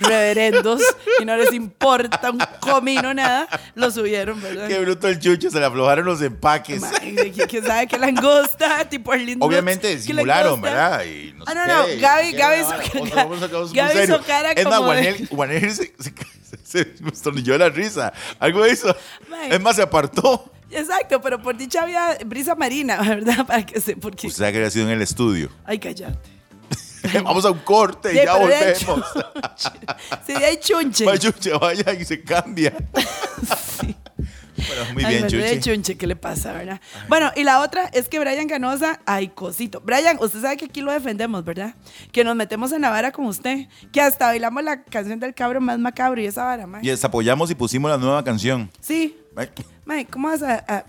reverendos, 0.00 0.82
y 1.20 1.24
no 1.24 1.36
les 1.36 1.52
importa 1.52 2.30
un 2.30 2.40
comino 2.60 3.14
nada, 3.14 3.48
lo 3.74 3.90
subieron, 3.90 4.40
¿verdad? 4.42 4.66
Qué 4.68 4.78
bruto 4.80 5.08
el 5.08 5.18
chucho, 5.20 5.50
se 5.50 5.60
le 5.60 5.66
aflojaron 5.66 6.04
los 6.06 6.20
empaques. 6.22 6.80
Mae, 6.80 7.14
¿qui- 7.32 7.46
¿Quién 7.48 7.64
sabe 7.64 7.86
qué 7.86 7.98
langosta? 7.98 8.88
Tipo 8.88 9.12
Arlindo. 9.12 9.44
Obviamente 9.44 9.92
¿qué 9.94 9.98
simularon? 10.00 10.60
¿verdad? 10.60 11.04
Y 11.04 11.32
no 11.34 11.44
Ah, 11.46 11.54
no, 11.54 11.66
no, 11.66 11.86
Gaby- 11.86 12.36
Gaby 12.36 12.60
hizo 12.60 13.74
Gaby 13.74 14.00
hizo 14.04 14.22
cara 14.22 14.52
Es 14.52 14.64
más, 14.64 14.74
como 14.74 14.86
Juanel, 14.88 15.28
Juanel 15.28 15.70
se, 15.74 15.92
se, 16.64 16.94
se, 17.14 17.58
la 17.58 17.68
risa. 17.68 18.12
Algo 18.38 18.66
hizo. 18.66 18.94
Es 19.48 19.60
más, 19.60 19.76
se 19.76 19.82
apartó. 19.82 20.50
Exacto, 20.70 21.20
pero 21.20 21.42
por 21.42 21.56
dicha 21.56 21.82
había 21.82 22.16
brisa 22.24 22.54
marina, 22.54 22.96
¿verdad? 23.06 23.44
Para 23.46 23.66
que 23.66 23.80
se, 23.80 23.96
porque... 23.96 24.28
Usted 24.28 24.50
que 24.52 24.58
había 24.58 24.70
sido 24.70 24.86
en 24.86 24.92
el 24.92 25.02
estudio. 25.02 25.50
Ay, 25.64 25.78
cállate. 25.78 26.39
Vamos 27.24 27.44
a 27.44 27.50
un 27.50 27.58
corte 27.60 28.12
y 28.12 28.18
Sí, 28.18 28.24
ya 28.24 28.36
volvemos. 28.36 28.78
chunche. 28.78 29.04
Sí, 30.26 30.32
de 30.34 30.44
ahí 30.44 30.56
chunche. 30.58 31.04
Va, 31.04 31.18
Chuche, 31.18 31.52
vaya 31.52 31.92
y 31.94 32.04
se 32.04 32.22
cambia. 32.22 32.72
Sí. 33.80 33.96
Bueno, 34.56 34.92
muy 34.92 35.04
Ay, 35.04 35.14
bien, 35.16 35.28
Chuchi. 35.28 35.60
chunche, 35.60 35.96
¿qué 35.96 36.06
le 36.06 36.16
pasa, 36.16 36.52
verdad? 36.52 36.82
Bueno, 37.08 37.32
y 37.34 37.44
la 37.44 37.60
otra 37.62 37.86
es 37.94 38.10
que 38.10 38.18
Brian 38.18 38.46
Canosa, 38.46 39.00
ay, 39.06 39.28
cosito. 39.28 39.80
Brian, 39.80 40.18
usted 40.20 40.42
sabe 40.42 40.58
que 40.58 40.66
aquí 40.66 40.82
lo 40.82 40.92
defendemos, 40.92 41.42
¿verdad? 41.44 41.74
Que 42.12 42.24
nos 42.24 42.36
metemos 42.36 42.70
en 42.72 42.82
la 42.82 42.90
vara 42.90 43.10
con 43.10 43.24
usted. 43.24 43.68
Que 43.90 44.02
hasta 44.02 44.26
bailamos 44.26 44.62
la 44.62 44.82
canción 44.82 45.18
del 45.18 45.32
cabro 45.34 45.62
más 45.62 45.78
macabro 45.78 46.20
y 46.20 46.26
esa 46.26 46.44
vara, 46.44 46.66
mae. 46.66 46.82
Y 46.84 46.90
apoyamos 46.90 47.50
y 47.50 47.54
pusimos 47.54 47.90
la 47.90 47.96
nueva 47.96 48.22
canción. 48.22 48.70
Sí. 48.80 49.16
Mae, 49.86 50.04
¿cómo 50.04 50.28
vas 50.28 50.42
a, 50.42 50.62
a- 50.68 50.84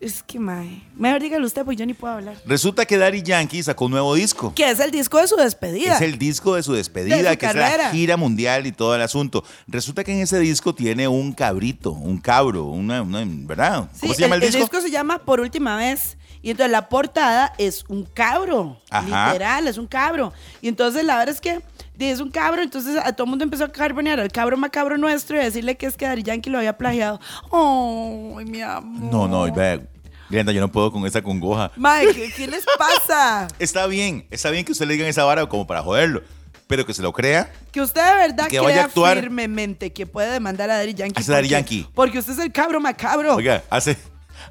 Es 0.00 0.22
que, 0.22 0.38
mae. 0.38 0.82
Mejor 0.94 1.20
dígalo 1.20 1.46
usted, 1.46 1.64
porque 1.64 1.76
yo 1.76 1.86
ni 1.86 1.94
puedo 1.94 2.14
hablar. 2.14 2.36
Resulta 2.46 2.84
que 2.86 2.96
Daddy 2.96 3.22
Yankee 3.22 3.62
sacó 3.62 3.86
un 3.86 3.90
nuevo 3.92 4.14
disco. 4.14 4.52
Que 4.54 4.70
es 4.70 4.78
el 4.78 4.90
disco 4.90 5.18
de 5.18 5.26
su 5.26 5.34
despedida. 5.36 5.96
Es 5.96 6.02
el 6.02 6.18
disco 6.18 6.54
de 6.54 6.62
su 6.62 6.72
despedida, 6.72 7.16
De 7.16 7.32
su 7.32 7.38
que 7.38 7.46
es 7.46 7.54
la 7.54 7.90
gira 7.90 8.16
mundial 8.16 8.66
y 8.66 8.72
todo 8.72 8.94
el 8.94 9.02
asunto. 9.02 9.42
Resulta 9.66 10.04
que 10.04 10.12
en 10.12 10.20
ese 10.20 10.38
disco 10.38 10.74
tiene 10.74 11.08
un 11.08 11.32
cabrito, 11.32 11.90
un 11.92 12.18
cabro, 12.18 12.64
una, 12.66 13.02
una- 13.02 13.24
¿verdad? 13.26 13.88
Sí, 13.92 14.00
¿Cómo 14.02 14.14
se 14.14 14.22
llama 14.22 14.34
el, 14.36 14.40
disco? 14.52 14.80
se 14.80 14.90
llama 14.90 15.18
Por 15.18 15.40
Última 15.40 15.76
Vez. 15.76 16.16
Y 16.42 16.50
entonces 16.50 16.70
la 16.70 16.88
portada 16.88 17.52
es 17.58 17.84
un 17.88 18.04
cabro. 18.04 18.80
Ajá. 18.90 19.32
Literal, 19.32 19.66
es 19.66 19.78
un 19.78 19.86
cabro. 19.88 20.32
Y 20.62 20.68
entonces 20.68 21.04
la 21.04 21.16
verdad 21.18 21.34
es 21.34 21.40
que 21.40 21.60
es 22.06 22.20
un 22.20 22.30
cabro. 22.30 22.62
Entonces 22.62 22.96
a 23.02 23.12
todo 23.12 23.24
el 23.24 23.30
mundo 23.30 23.44
empezó 23.44 23.64
a 23.64 23.68
carbonear 23.72 24.20
al 24.20 24.30
cabro 24.30 24.56
macabro 24.56 24.96
nuestro 24.98 25.36
y 25.36 25.40
a 25.40 25.44
decirle 25.44 25.76
que 25.76 25.86
es 25.86 25.96
que 25.96 26.06
Daddy 26.06 26.22
Yankee 26.22 26.50
lo 26.50 26.58
había 26.58 26.76
plagiado. 26.78 27.20
¡Ay, 27.52 28.44
mi 28.44 28.60
amor! 28.62 29.12
No, 29.12 29.28
no, 29.28 29.52
ve, 29.52 29.86
Glenda, 30.30 30.52
yo 30.52 30.60
no 30.60 30.70
puedo 30.70 30.92
con 30.92 31.06
esa 31.06 31.22
congoja. 31.22 31.70
Mae, 31.76 32.06
¿qué, 32.14 32.30
qué 32.36 32.46
les 32.46 32.64
pasa? 32.78 33.48
Está 33.58 33.86
bien, 33.86 34.26
está 34.30 34.50
bien 34.50 34.64
que 34.64 34.72
usted 34.72 34.86
le 34.86 34.92
digan 34.94 35.08
esa 35.08 35.24
vara 35.24 35.46
como 35.46 35.66
para 35.66 35.82
joderlo, 35.82 36.22
pero 36.66 36.84
que 36.84 36.92
se 36.92 37.00
lo 37.02 37.12
crea. 37.14 37.50
Que 37.72 37.80
usted 37.80 38.04
de 38.04 38.14
verdad 38.14 38.46
Que 38.48 38.60
vaya 38.60 38.68
a 38.68 38.72
crea 38.74 38.84
actuar. 38.84 39.18
firmemente 39.20 39.92
que 39.92 40.06
puede 40.06 40.30
demandar 40.30 40.68
a 40.70 40.76
Daddy 40.76 40.92
Yankee. 40.94 41.20
Hace 41.20 41.32
porque- 41.32 41.48
Yankee. 41.48 41.88
Porque 41.94 42.18
usted 42.18 42.34
es 42.34 42.38
el 42.40 42.52
cabro 42.52 42.78
macabro. 42.80 43.36
Oiga, 43.36 43.62
hace, 43.70 43.96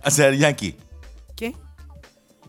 hace 0.03 0.23
Daddy 0.23 0.37
Yankee. 0.39 0.75
¿Qué? 1.35 1.55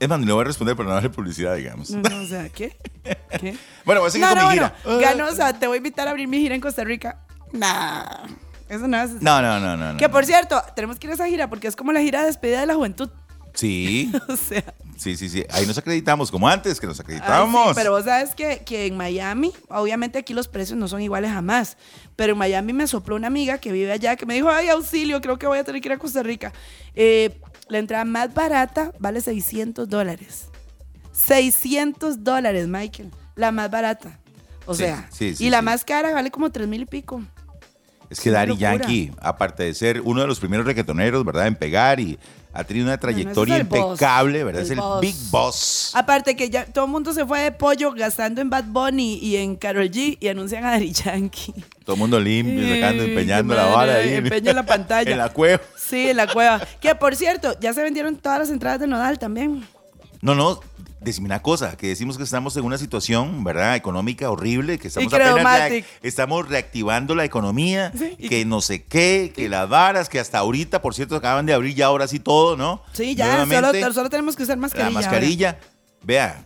Es 0.00 0.08
más, 0.08 0.18
ni 0.20 0.26
le 0.26 0.32
voy 0.32 0.42
a 0.42 0.44
responder 0.44 0.76
para 0.76 0.88
no 0.88 0.94
darle 0.94 1.10
publicidad, 1.10 1.56
digamos. 1.56 1.90
No, 1.90 2.00
no, 2.08 2.22
o 2.22 2.26
sea, 2.26 2.48
¿qué? 2.48 2.76
¿Qué? 3.40 3.56
Bueno, 3.84 4.00
voy 4.00 4.08
a 4.08 4.10
seguir 4.12 4.26
No, 4.26 4.34
con 4.34 4.42
no, 4.42 4.48
mi 4.48 4.54
gira. 4.54 4.74
Ganosa, 5.00 5.58
te 5.58 5.66
voy 5.66 5.76
a 5.76 5.78
invitar 5.78 6.06
a 6.06 6.10
abrir 6.10 6.28
mi 6.28 6.38
gira 6.38 6.54
en 6.54 6.60
Costa 6.60 6.84
Rica. 6.84 7.18
Nah, 7.52 8.04
eso 8.68 8.86
no 8.86 9.00
es. 9.02 9.10
No, 9.22 9.40
no, 9.42 9.58
no, 9.60 9.76
no. 9.76 9.92
no. 9.92 9.98
Que 9.98 10.08
por 10.08 10.24
cierto, 10.24 10.62
tenemos 10.76 10.98
que 10.98 11.06
ir 11.06 11.10
a 11.12 11.14
esa 11.14 11.26
gira 11.26 11.48
porque 11.48 11.66
es 11.68 11.74
como 11.76 11.92
la 11.92 12.00
gira 12.00 12.20
de 12.20 12.26
despedida 12.26 12.60
de 12.60 12.66
la 12.66 12.74
juventud. 12.74 13.10
Sí, 13.54 14.12
O 14.28 14.36
sea, 14.36 14.62
sí, 14.96 15.16
sí, 15.16 15.28
sí. 15.28 15.44
Ahí 15.50 15.66
nos 15.66 15.76
acreditamos, 15.78 16.30
como 16.30 16.48
antes 16.48 16.78
que 16.78 16.86
nos 16.86 17.00
ay, 17.00 17.04
acreditábamos. 17.04 17.68
sí, 17.70 17.72
pero 17.74 17.90
vos 17.90 18.04
sabes 18.04 18.34
que, 18.36 18.58
que 18.64 18.86
en 18.86 18.96
Miami, 18.96 19.52
obviamente 19.68 20.18
aquí 20.18 20.32
los 20.32 20.46
precios 20.46 20.78
no 20.78 20.86
son 20.86 21.00
iguales 21.02 21.32
jamás, 21.32 21.76
pero 22.14 22.34
en 22.34 22.38
Miami 22.38 22.72
me 22.72 22.86
sopló 22.86 23.16
una 23.16 23.26
amiga 23.26 23.58
que 23.58 23.72
vive 23.72 23.90
allá 23.90 24.14
que 24.14 24.26
me 24.26 24.34
dijo, 24.34 24.48
ay, 24.48 24.68
auxilio, 24.68 25.20
creo 25.20 25.38
que 25.40 25.48
voy 25.48 25.58
a 25.58 25.64
tener 25.64 25.80
que 25.80 25.88
ir 25.88 25.92
a 25.92 25.98
Costa 25.98 26.22
Rica. 26.22 26.52
Eh, 26.94 27.40
la 27.68 27.78
entrada 27.78 28.04
más 28.04 28.32
barata 28.34 28.92
vale 28.98 29.20
600 29.20 29.88
dólares. 29.88 30.46
600 31.12 32.22
dólares, 32.24 32.68
Michael. 32.68 33.10
La 33.34 33.52
más 33.52 33.70
barata. 33.70 34.18
O 34.66 34.74
Sí, 34.74 34.82
sea, 34.84 35.08
sí, 35.10 35.34
sí, 35.34 35.46
y 35.46 35.50
la 35.50 35.62
más 35.62 35.84
cara 35.84 36.12
vale 36.12 36.30
como 36.30 36.50
3 36.50 36.68
mil 36.68 36.82
y 36.82 36.86
pico. 36.86 37.22
Es 38.10 38.20
que 38.20 38.30
Daddy. 38.30 38.56
Yankee, 38.56 39.12
aparte 39.20 39.64
de 39.64 39.74
ser 39.74 40.00
uno 40.02 40.20
de 40.22 40.26
los 40.26 40.40
primeros 40.40 40.64
reggaetoneros, 40.66 41.24
¿verdad? 41.24 41.46
En 41.46 41.56
pegar 41.56 42.00
y 42.00 42.18
ha 42.52 42.64
tenido 42.64 42.86
una 42.86 42.98
trayectoria 42.98 43.58
impecable, 43.58 44.42
¿verdad? 44.42 44.62
El 44.62 44.66
es 44.66 44.70
el 44.72 44.78
boss. 44.80 45.00
Big 45.00 45.14
Boss. 45.30 45.90
Aparte 45.94 46.34
que 46.34 46.50
ya 46.50 46.64
todo 46.64 46.86
el 46.86 46.90
mundo 46.90 47.12
se 47.12 47.24
fue 47.26 47.40
de 47.40 47.52
pollo 47.52 47.92
gastando 47.92 48.40
en 48.40 48.50
Bad 48.50 48.64
Bunny 48.64 49.18
y 49.22 49.36
en 49.36 49.56
Karol 49.56 49.90
G 49.90 50.16
y 50.18 50.28
anuncian 50.28 50.64
a 50.64 50.72
Daddy 50.72 50.92
Yankee. 50.92 51.54
Todo 51.84 51.94
el 51.94 52.00
mundo 52.00 52.18
limpio, 52.18 52.74
sacando, 52.74 53.02
empeñando 53.04 53.54
la 53.54 53.66
vara 53.66 53.94
ahí. 53.96 54.14
empeña 54.14 54.52
la 54.52 54.66
pantalla. 54.66 55.10
en 55.10 55.18
la 55.18 55.28
cueva. 55.28 55.60
Sí, 55.76 56.10
en 56.10 56.16
la 56.16 56.26
cueva. 56.26 56.60
Que 56.80 56.94
por 56.94 57.14
cierto, 57.16 57.56
ya 57.60 57.72
se 57.72 57.82
vendieron 57.82 58.16
todas 58.16 58.38
las 58.40 58.50
entradas 58.50 58.80
de 58.80 58.86
Nodal 58.86 59.18
también. 59.18 59.66
No, 60.20 60.34
no, 60.34 60.60
decime 61.00 61.26
una 61.26 61.40
cosa, 61.42 61.76
que 61.76 61.86
decimos 61.88 62.16
que 62.16 62.24
estamos 62.24 62.56
en 62.56 62.64
una 62.64 62.76
situación, 62.76 63.44
¿verdad? 63.44 63.76
Económica 63.76 64.30
horrible, 64.30 64.78
que 64.78 64.88
estamos 64.88 65.12
apenas 65.14 65.34
reac- 65.70 65.84
estamos 66.02 66.48
reactivando 66.48 67.14
la 67.14 67.24
economía, 67.24 67.92
Sí, 67.96 68.16
que 68.28 68.44
no 68.44 68.60
sé 68.60 68.82
qué, 68.84 69.32
que 69.34 69.48
las 69.48 69.68
varas, 69.68 70.08
que 70.08 70.18
hasta 70.18 70.38
ahorita, 70.38 70.82
por 70.82 70.94
cierto, 70.94 71.14
acaban 71.16 71.46
de 71.46 71.54
abrir 71.54 71.74
ya 71.76 71.86
ahora 71.86 72.08
sí 72.08 72.18
todo, 72.18 72.56
¿no? 72.56 72.82
Sí, 72.92 73.14
ya, 73.14 73.46
solo, 73.46 73.92
solo 73.92 74.10
tenemos 74.10 74.34
que 74.34 74.42
usar 74.42 74.56
mascarilla. 74.56 74.90
la 74.90 74.98
ahora. 74.98 75.10
mascarilla. 75.10 75.58
Vea, 76.02 76.44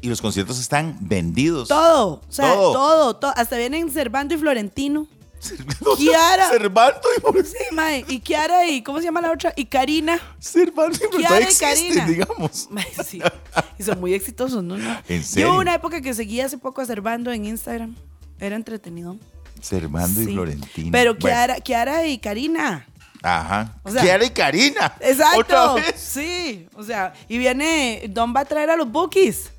y 0.00 0.08
los 0.08 0.20
conciertos 0.20 0.58
están 0.60 0.96
vendidos. 1.00 1.68
Todo, 1.68 2.20
o 2.28 2.32
sea, 2.32 2.52
Todo. 2.54 2.72
todo. 2.72 3.16
todo, 3.16 3.32
Hasta 3.36 3.56
vienen 3.56 3.90
Cervando 3.90 4.34
y 4.34 4.38
Florentino. 4.38 5.06
Kiara. 5.96 6.48
Servando 6.48 7.00
y 7.34 7.44
Sí, 7.44 7.56
mae. 7.72 8.04
Y 8.08 8.20
Kiara 8.20 8.66
y, 8.66 8.82
¿cómo 8.82 8.98
se 8.98 9.04
llama 9.04 9.20
la 9.20 9.32
otra? 9.32 9.52
Y 9.56 9.64
Karina. 9.66 10.20
Servando 10.38 10.96
y 10.96 11.16
Kiara 11.16 11.28
todavía 11.28 11.40
y 11.40 11.50
existen, 11.50 11.88
Karina. 11.98 12.06
digamos. 12.06 12.68
Mae, 12.70 12.86
sí. 13.04 13.20
Y 13.78 13.82
son 13.82 14.00
muy 14.00 14.14
exitosos, 14.14 14.62
¿no? 14.62 14.76
no. 14.76 14.98
¿En 15.08 15.20
Yo 15.20 15.26
serio? 15.26 15.50
hubo 15.52 15.60
una 15.60 15.74
época 15.74 16.00
que 16.00 16.14
seguía 16.14 16.46
hace 16.46 16.58
poco 16.58 16.80
a 16.80 16.86
Cervando 16.86 17.32
en 17.32 17.44
Instagram. 17.44 17.94
Era 18.38 18.56
entretenido. 18.56 19.16
Servando 19.60 20.20
y. 20.20 20.24
Florentino. 20.26 20.88
Pero 20.92 21.14
Bueno, 21.14 21.26
Kiara, 21.26 21.60
Kiara 21.60 22.06
y 22.06 22.18
Karina. 22.18 22.86
Ajá. 23.22 23.78
O 23.84 23.90
sea- 23.92 24.02
Kiara 24.02 24.24
y 24.24 24.30
Karina. 24.30 24.94
Exacto. 25.00 25.38
¿Otra 25.40 25.74
vez? 25.74 25.94
Sí, 25.96 26.66
o 26.74 26.82
sea, 26.82 27.12
y 27.28 27.38
viene, 27.38 28.04
Don 28.10 28.34
va 28.34 28.40
a 28.40 28.44
traer 28.44 28.70
a 28.70 28.76
los 28.76 28.90
Bookies. 28.90 29.50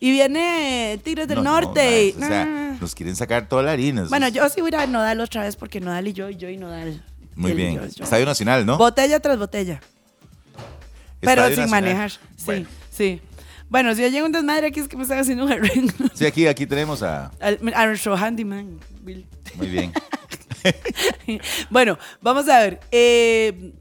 Y 0.00 0.10
viene 0.12 1.00
Tigres 1.04 1.26
del 1.28 1.38
No, 1.38 1.44
no, 1.44 1.60
Norte. 1.60 2.14
o 2.16 2.18
sea. 2.20 2.67
Nos 2.80 2.94
quieren 2.94 3.16
sacar 3.16 3.48
toda 3.48 3.62
la 3.62 3.72
harina. 3.72 4.04
bueno, 4.08 4.26
es- 4.26 4.32
yo 4.34 4.48
sí 4.48 4.60
voy 4.60 4.68
a 4.74 4.76
ir 4.76 4.76
a 4.76 4.86
Nodal 4.86 5.20
otra 5.20 5.42
vez 5.42 5.56
porque 5.56 5.80
Nodal 5.80 6.08
y 6.08 6.12
yo, 6.12 6.28
y 6.30 6.36
yo 6.36 6.48
y 6.48 6.56
Nodal. 6.56 7.04
Muy 7.34 7.52
y 7.52 7.54
bien. 7.54 7.74
yo, 7.76 7.86
yo. 7.86 8.04
Estadio 8.04 8.26
Nacional, 8.26 8.66
¿no? 8.66 8.78
Botella 8.78 9.20
tras 9.20 9.38
botella. 9.38 9.80
Pero 11.20 11.42
Estadio 11.42 11.54
sin 11.56 11.64
Nacional. 11.70 11.82
manejar. 11.82 12.10
Sí, 12.10 12.18
Bueno, 12.46 12.66
sí. 12.90 13.20
Bueno, 13.70 13.94
si 13.94 14.02
yo 14.02 14.08
llego 14.08 14.26
un 14.26 14.32
desmadre 14.32 14.66
aquí 14.68 14.80
es 14.80 14.88
que 14.88 14.96
me 14.96 15.02
están 15.02 15.18
haciendo 15.18 15.44
un 15.44 15.52
arreglo. 15.52 15.92
sí, 16.14 16.24
aquí, 16.26 16.46
aquí 16.46 16.66
tenemos 16.66 17.02
a. 17.02 17.30
Al- 17.40 17.60
A 17.74 17.86
nuestro 17.86 18.16
handyman. 18.16 18.78
Bill. 19.02 19.26
Muy 19.56 19.68
bien. 19.68 19.92
bueno, 21.70 21.98
vamos 22.20 22.48
a 22.48 22.58
ver. 22.60 22.80
Eh, 22.90 23.74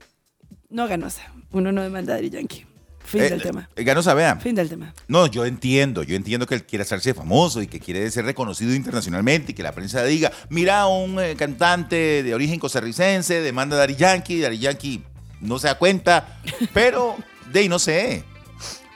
no 0.69 0.87
ganosa. 0.87 1.21
Uno 1.51 1.71
no 1.71 1.81
demanda 1.81 2.13
a 2.13 2.15
Daddy 2.17 2.29
Yankee. 2.29 2.66
Fin 3.07 3.21
Eh, 3.21 3.29
del 3.29 3.41
tema. 3.41 3.69
eh, 3.75 3.83
Ganosa, 3.83 4.13
vea. 4.13 4.35
Fin 4.35 4.53
del 4.53 4.67
tema. 4.69 4.93
No, 5.07 5.27
yo 5.27 5.45
entiendo, 5.45 6.03
yo 6.03 6.15
entiendo 6.15 6.45
que 6.45 6.55
él 6.55 6.63
quiere 6.65 6.83
hacerse 6.83 7.13
famoso 7.13 7.61
y 7.61 7.67
que 7.67 7.79
quiere 7.79 8.09
ser 8.11 8.25
reconocido 8.25 8.73
internacionalmente 8.75 9.53
y 9.53 9.55
que 9.55 9.63
la 9.63 9.71
prensa 9.71 10.03
diga, 10.03 10.31
mira, 10.49 10.87
un 10.87 11.19
eh, 11.19 11.35
cantante 11.37 12.21
de 12.23 12.35
origen 12.35 12.59
costarricense 12.59 13.41
demanda 13.41 13.77
a 13.77 13.79
Daddy 13.79 13.95
Yankee, 13.95 14.41
Daddy 14.41 14.57
Yankee 14.59 15.03
no 15.39 15.57
se 15.57 15.67
da 15.67 15.75
cuenta, 15.77 16.39
pero 16.73 17.15
de 17.51 17.59
ahí 17.61 17.69
no 17.69 17.79
sé. 17.79 18.23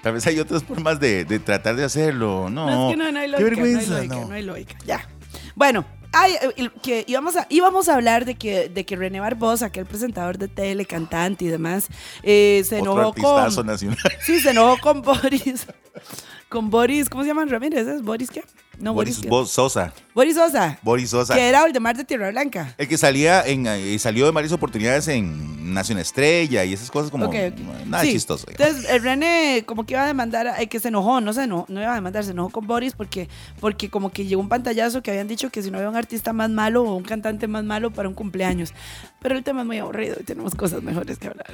Tal 0.03 0.13
vez 0.13 0.25
hay 0.27 0.39
otras 0.39 0.63
formas 0.63 0.99
de, 0.99 1.25
de 1.25 1.39
tratar 1.39 1.75
de 1.75 1.83
hacerlo. 1.83 2.49
No, 2.49 2.65
No, 2.65 2.89
es 2.89 2.93
que 2.93 2.97
no, 2.97 3.11
no 3.11 3.19
hay 3.19 3.25
qué 3.31 3.37
lógica, 3.39 3.49
vergüenza. 3.61 3.89
no 3.91 3.95
hay 3.97 4.07
lógica, 4.07 4.15
no. 4.21 4.27
no 4.27 4.33
hay 4.33 4.43
lógica. 4.43 4.75
Ya. 4.85 5.07
Bueno, 5.55 5.85
ay, 6.11 6.35
eh, 6.57 6.69
que 6.81 7.03
íbamos 7.07 7.35
a, 7.37 7.45
íbamos 7.49 7.89
a 7.89 7.95
hablar 7.95 8.25
de 8.25 8.35
que, 8.35 8.69
de 8.69 8.85
que 8.85 8.95
René 8.95 9.19
Barbosa, 9.19 9.67
aquel 9.67 9.85
presentador 9.85 10.37
de 10.37 10.47
tele, 10.47 10.85
cantante 10.85 11.45
y 11.45 11.47
demás, 11.47 11.87
eh, 12.23 12.63
se 12.67 12.79
Otro 12.79 12.93
enojó 12.93 13.13
con... 13.13 13.65
nacional. 13.65 13.97
Sí, 14.25 14.39
se 14.39 14.51
enojó 14.51 14.77
con 14.81 15.01
Boris. 15.01 15.67
Con 16.49 16.69
Boris, 16.69 17.09
¿cómo 17.09 17.23
se 17.23 17.29
llama 17.29 17.45
Ramírez? 17.45 17.87
¿Es 17.87 18.01
Boris 18.01 18.29
qué? 18.29 18.43
No, 18.81 18.93
Boris, 18.93 19.15
Boris 19.17 19.23
qué? 19.23 19.29
Bo- 19.29 19.45
Sosa. 19.45 19.93
Boris 20.13 20.35
Sosa. 20.35 20.77
Boris 20.81 21.09
Sosa. 21.09 21.35
Que 21.35 21.47
era 21.49 21.63
el 21.65 21.71
de 21.73 21.79
Mar 21.79 21.95
de 21.95 22.03
Tierra 22.03 22.31
Blanca. 22.31 22.73
El 22.77 22.87
que 22.87 22.97
salía 22.97 23.45
en, 23.45 23.65
eh, 23.67 23.97
salió 23.99 24.25
de 24.25 24.31
varias 24.31 24.51
oportunidades 24.53 25.07
en 25.07 25.73
Nación 25.73 25.97
Estrella 25.99 26.65
y 26.65 26.73
esas 26.73 26.91
cosas 26.91 27.11
como 27.11 27.31
nada 27.85 28.03
Sí. 28.03 28.11
chistoso. 28.11 28.45
digamos. 28.47 28.67
Entonces, 28.75 28.91
el 28.91 29.01
René 29.03 29.63
como 29.65 29.85
que 29.85 29.93
iba 29.93 30.03
a 30.03 30.07
demandar, 30.07 30.55
eh, 30.59 30.67
que 30.67 30.79
se 30.79 30.89
enojó, 30.89 31.21
no 31.21 31.31
se 31.33 31.43
enojó, 31.43 31.65
no 31.69 31.81
iba 31.81 31.91
a 31.91 31.95
demandar, 31.95 32.23
se 32.25 32.31
enojó 32.31 32.49
con 32.49 32.67
Boris 32.67 32.93
porque, 32.93 33.29
porque 33.59 33.89
como 33.89 34.09
que 34.11 34.25
llegó 34.25 34.41
un 34.41 34.49
pantallazo 34.49 35.01
que 35.01 35.11
habían 35.11 35.27
dicho 35.27 35.49
que 35.49 35.61
si 35.63 35.71
no 35.71 35.77
había 35.77 35.89
un 35.89 35.95
artista 35.95 36.33
más 36.33 36.49
malo 36.49 36.83
o 36.83 36.95
un 36.95 37.03
cantante 37.03 37.47
más 37.47 37.63
malo 37.63 37.91
para 37.91 38.09
un 38.09 38.15
cumpleaños. 38.15 38.73
Pero 39.21 39.35
el 39.37 39.43
tema 39.43 39.61
es 39.61 39.67
muy 39.67 39.77
aburrido 39.77 40.17
y 40.19 40.23
tenemos 40.23 40.55
cosas 40.55 40.81
mejores 40.83 41.17
que 41.19 41.27
hablar. 41.27 41.47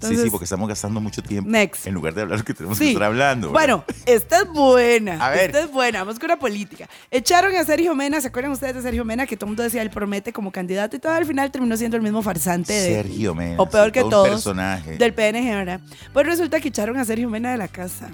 Sí, 0.00 0.16
sí, 0.16 0.30
porque 0.30 0.44
estamos 0.44 0.68
gastando 0.68 1.00
mucho 1.00 1.22
tiempo 1.22 1.50
Next. 1.50 1.86
en 1.86 1.94
lugar 1.94 2.14
de 2.14 2.22
hablar 2.22 2.38
lo 2.38 2.44
que 2.44 2.54
tenemos 2.54 2.78
que 2.78 2.88
estar 2.88 3.02
hablando. 3.02 3.52
¿verdad? 3.52 3.84
Bueno, 3.84 3.84
esta 4.06 4.38
es 4.42 4.48
buena. 4.48 5.24
A 5.24 5.30
ver. 5.30 5.50
Esta 5.50 5.60
es 5.60 5.70
buena. 5.70 6.00
Vamos 6.00 6.18
con 6.18 6.28
la 6.28 6.38
política. 6.38 6.88
Echaron 7.10 7.54
a 7.56 7.64
Sergio 7.64 7.94
Mena. 7.94 8.20
¿Se 8.20 8.28
acuerdan 8.28 8.52
ustedes 8.52 8.76
de 8.76 8.82
Sergio 8.82 9.04
Mena? 9.04 9.26
Que 9.26 9.36
todo 9.36 9.46
el 9.46 9.50
mundo 9.50 9.62
decía 9.62 9.82
él 9.82 9.90
promete 9.90 10.32
como 10.32 10.50
candidato 10.52 10.96
y 10.96 10.98
todo 10.98 11.12
al 11.12 11.26
final 11.26 11.50
terminó 11.50 11.76
siendo 11.76 11.96
el 11.96 12.02
mismo 12.02 12.22
farsante 12.22 12.72
de. 12.72 12.94
Sergio 12.94 13.34
Mena. 13.34 13.56
O 13.60 13.68
peor 13.68 13.86
sí, 13.86 13.92
que 13.92 14.00
todo. 14.00 14.24
Del 14.24 15.14
PNG, 15.14 15.54
¿verdad? 15.54 15.80
Pues 16.12 16.26
resulta 16.26 16.60
que 16.60 16.68
echaron 16.68 16.96
a 16.96 17.04
Sergio 17.04 17.28
Mena 17.28 17.52
de 17.52 17.58
la 17.58 17.68
casa. 17.68 18.10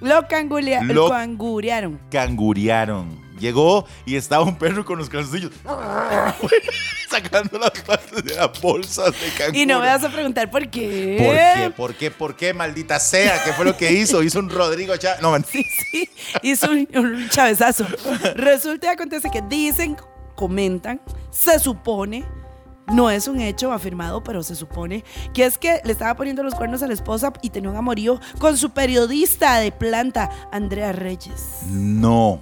Lo, 0.00 0.26
cangulea- 0.28 0.82
Lo- 0.82 1.08
cangurearon. 2.10 3.24
Llegó 3.38 3.86
y 4.06 4.16
estaba 4.16 4.44
un 4.44 4.56
perro 4.56 4.82
con 4.86 4.98
los 4.98 5.10
calzoncillos 5.10 5.52
sacando 7.10 7.58
las 7.58 7.70
patas 7.82 8.24
de 8.24 8.34
las 8.34 8.60
bolsas 8.60 9.12
de 9.12 9.28
canguro. 9.36 9.58
Y 9.58 9.66
no 9.66 9.80
me 9.80 9.86
vas 9.88 10.04
a 10.04 10.08
preguntar 10.08 10.50
por 10.50 10.68
qué. 10.70 11.16
¿Por 11.18 11.34
qué? 11.34 11.70
¿Por 11.76 11.94
qué? 11.94 12.10
¿Por 12.10 12.36
qué? 12.36 12.54
Maldita 12.54 12.98
sea. 12.98 13.42
¿Qué 13.44 13.52
fue 13.52 13.64
lo 13.64 13.76
que 13.76 13.92
hizo? 13.92 14.22
Hizo 14.22 14.38
un 14.38 14.48
Rodrigo 14.50 14.96
Chávez. 14.96 15.20
No, 15.20 15.32
mentira. 15.32 15.64
Sí, 15.92 16.08
sí, 16.08 16.10
hizo 16.42 16.70
un, 16.70 16.88
un 16.94 17.28
chavezazo. 17.28 17.86
Resulta 18.36 18.86
y 18.86 18.90
acontece 18.90 19.30
que 19.30 19.42
dicen, 19.42 19.96
comentan, 20.34 21.00
se 21.30 21.58
supone, 21.58 22.24
no 22.92 23.10
es 23.10 23.28
un 23.28 23.40
hecho 23.40 23.72
afirmado, 23.72 24.22
pero 24.22 24.42
se 24.42 24.54
supone, 24.56 25.04
que 25.34 25.44
es 25.44 25.58
que 25.58 25.80
le 25.84 25.92
estaba 25.92 26.14
poniendo 26.14 26.42
los 26.42 26.54
cuernos 26.54 26.82
a 26.82 26.86
la 26.86 26.94
esposa 26.94 27.32
y 27.42 27.50
tenía 27.50 27.70
un 27.70 27.76
amorío 27.76 28.20
con 28.38 28.56
su 28.56 28.70
periodista 28.70 29.58
de 29.58 29.72
planta, 29.72 30.30
Andrea 30.52 30.92
Reyes. 30.92 31.60
No. 31.68 32.40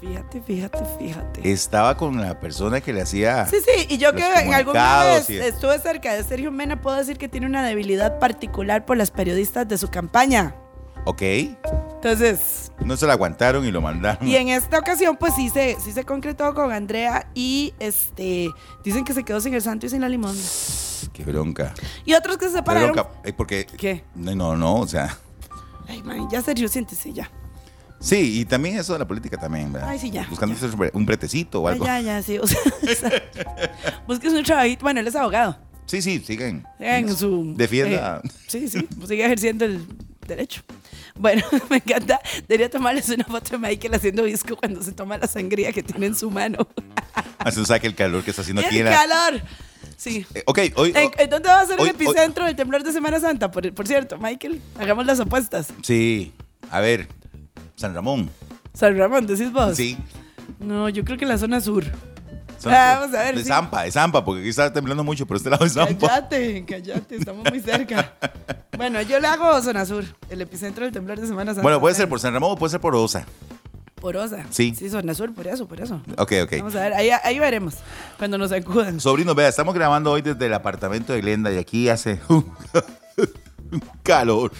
Fíjate, 0.00 0.40
fíjate, 0.40 0.78
fíjate. 0.98 1.52
Estaba 1.52 1.94
con 1.96 2.20
la 2.22 2.40
persona 2.40 2.80
que 2.80 2.90
le 2.92 3.02
hacía. 3.02 3.44
Sí, 3.46 3.56
sí, 3.62 3.86
y 3.90 3.98
yo 3.98 4.14
que 4.14 4.22
en 4.24 4.54
alguna 4.54 5.04
vez 5.04 5.28
y- 5.28 5.36
estuve 5.36 5.78
cerca 5.78 6.14
de 6.14 6.24
Sergio 6.24 6.50
Mena, 6.50 6.80
puedo 6.80 6.96
decir 6.96 7.18
que 7.18 7.28
tiene 7.28 7.46
una 7.46 7.62
debilidad 7.62 8.18
particular 8.18 8.86
por 8.86 8.96
las 8.96 9.10
periodistas 9.10 9.68
de 9.68 9.76
su 9.76 9.88
campaña. 9.88 10.54
Ok. 11.04 11.22
Entonces, 12.02 12.72
No 12.82 12.96
se 12.96 13.06
la 13.06 13.12
aguantaron 13.12 13.62
y 13.66 13.70
lo 13.70 13.82
mandaron. 13.82 14.26
y 14.26 14.34
en 14.36 14.48
esta 14.48 14.78
ocasión, 14.78 15.16
pues 15.18 15.34
sí 15.34 15.50
se, 15.50 15.76
sí 15.80 15.92
se 15.92 16.04
concretó 16.04 16.54
con 16.54 16.72
Andrea 16.72 17.28
y 17.34 17.74
este 17.78 18.48
dicen 18.82 19.04
que 19.04 19.12
se 19.12 19.22
quedó 19.22 19.38
sin 19.40 19.52
el 19.52 19.60
santo 19.60 19.84
y 19.84 19.90
sin 19.90 20.00
la 20.00 20.08
limón. 20.08 20.34
Qué 21.12 21.24
bronca. 21.24 21.74
Y 22.06 22.14
otros 22.14 22.38
que 22.38 22.46
se 22.46 22.52
Qué 22.52 22.58
separaron. 22.58 22.92
bronca. 22.92 23.10
Eh, 23.24 23.34
porque. 23.34 23.66
¿Qué? 23.66 24.02
No, 24.14 24.34
no, 24.34 24.56
no, 24.56 24.76
o 24.76 24.88
sea. 24.88 25.14
Ay, 25.88 26.02
man, 26.02 26.26
ya 26.30 26.40
Sergio, 26.40 26.68
siéntese 26.68 27.12
ya. 27.12 27.30
Sí, 27.98 28.40
y 28.40 28.44
también 28.46 28.78
eso 28.78 28.94
de 28.94 29.00
la 29.00 29.06
política 29.06 29.36
también, 29.36 29.70
¿verdad? 29.70 29.90
Ay, 29.90 29.98
sí, 29.98 30.10
ya, 30.10 30.26
Buscando 30.30 30.54
ya. 30.56 30.90
un 30.94 31.04
bretecito 31.04 31.60
o 31.60 31.68
Ay, 31.68 31.74
algo. 31.74 31.84
ya, 31.84 32.00
ya, 32.00 32.22
sí. 32.22 32.38
O 32.38 32.46
sea, 32.46 32.58
busques 34.06 34.32
un 34.32 34.42
trabajito. 34.42 34.82
Bueno, 34.82 35.00
él 35.00 35.06
es 35.06 35.16
abogado. 35.16 35.58
Sí, 35.84 36.00
sí, 36.00 36.18
siguen. 36.20 36.64
En 36.78 37.14
su. 37.14 37.52
Defienda. 37.56 38.22
eh, 38.24 38.28
sí, 38.46 38.68
sí, 38.70 38.88
sigue 39.06 39.24
ejerciendo 39.26 39.66
el 39.66 39.84
derecho. 40.26 40.62
Bueno, 41.20 41.42
me 41.70 41.76
encanta. 41.76 42.18
Debería 42.48 42.70
tomarles 42.70 43.08
una 43.10 43.24
foto 43.24 43.50
de 43.50 43.58
Michael 43.58 43.94
haciendo 43.94 44.24
disco 44.24 44.56
cuando 44.56 44.82
se 44.82 44.92
toma 44.92 45.18
la 45.18 45.26
sangría 45.26 45.70
que 45.72 45.82
tiene 45.82 46.06
en 46.06 46.14
su 46.14 46.30
mano. 46.30 46.66
Hace 47.38 47.60
un 47.60 47.66
saque 47.66 47.86
el 47.86 47.94
calor 47.94 48.24
que 48.24 48.30
está 48.30 48.40
haciendo 48.42 48.62
aquí 48.62 48.70
¡Qué 48.70 48.78
en 48.78 48.84
la. 48.86 48.90
calor! 48.92 49.42
Sí. 49.96 50.24
Eh, 50.34 50.42
ok, 50.46 50.58
hoy. 50.76 50.92
¿En, 50.96 51.10
en 51.18 51.30
dónde 51.30 51.48
va 51.48 51.60
a 51.60 51.66
ser 51.66 51.78
hoy- 51.78 51.88
el 51.90 51.94
epicentro 51.94 52.46
del 52.46 52.56
temblor 52.56 52.82
de 52.82 52.92
Semana 52.92 53.20
Santa? 53.20 53.50
Por, 53.50 53.70
por 53.74 53.86
cierto, 53.86 54.16
Michael, 54.18 54.62
hagamos 54.78 55.04
las 55.04 55.20
apuestas. 55.20 55.68
Sí. 55.82 56.32
A 56.70 56.80
ver. 56.80 57.06
San 57.76 57.94
Ramón. 57.94 58.30
San 58.72 58.96
Ramón, 58.96 59.26
decís 59.26 59.52
vos. 59.52 59.76
Sí. 59.76 59.98
No, 60.58 60.88
yo 60.88 61.04
creo 61.04 61.18
que 61.18 61.26
la 61.26 61.36
zona 61.38 61.60
sur. 61.60 61.84
Ah, 62.66 62.98
vamos 63.00 63.16
a 63.16 63.22
ver, 63.22 63.36
De 63.36 63.42
sí. 63.42 63.48
Zampa, 63.48 63.82
de 63.84 63.90
Zampa, 63.92 64.24
porque 64.24 64.40
aquí 64.40 64.50
está 64.50 64.72
temblando 64.72 65.02
mucho, 65.04 65.26
pero 65.26 65.38
este 65.38 65.50
lado 65.50 65.64
es 65.64 65.72
Zampa. 65.72 66.06
Cállate, 66.08 66.64
cállate, 66.66 67.16
estamos 67.16 67.48
muy 67.50 67.60
cerca. 67.60 68.12
Bueno, 68.76 69.00
yo 69.02 69.18
le 69.20 69.26
hago 69.26 69.60
zona 69.62 69.84
sur, 69.86 70.04
el 70.28 70.40
epicentro 70.40 70.84
del 70.84 70.92
temblor 70.92 71.20
de 71.20 71.26
Semana 71.26 71.52
Santa. 71.52 71.62
Bueno, 71.62 71.80
puede 71.80 71.94
ser 71.94 72.08
por 72.08 72.20
San 72.20 72.32
Ramón 72.34 72.52
o 72.52 72.56
puede 72.56 72.70
ser 72.70 72.80
por 72.80 72.94
Osa. 72.94 73.24
Porosa. 73.94 74.46
Sí. 74.48 74.74
Sí, 74.74 74.88
zona 74.88 75.12
sur, 75.12 75.34
por 75.34 75.46
eso, 75.46 75.68
por 75.68 75.78
eso. 75.80 76.00
Ok, 76.16 76.32
ok. 76.44 76.52
Vamos 76.58 76.74
a 76.74 76.80
ver, 76.80 76.94
ahí, 76.94 77.10
ahí 77.22 77.38
veremos 77.38 77.74
cuando 78.18 78.38
nos 78.38 78.50
acudan. 78.50 78.98
Sobrino, 78.98 79.34
vea, 79.34 79.48
estamos 79.48 79.74
grabando 79.74 80.10
hoy 80.10 80.22
desde 80.22 80.46
el 80.46 80.54
apartamento 80.54 81.12
de 81.12 81.20
Glenda 81.20 81.52
y 81.52 81.58
aquí 81.58 81.90
hace 81.90 82.18
un 82.28 82.50
calor. 84.02 84.52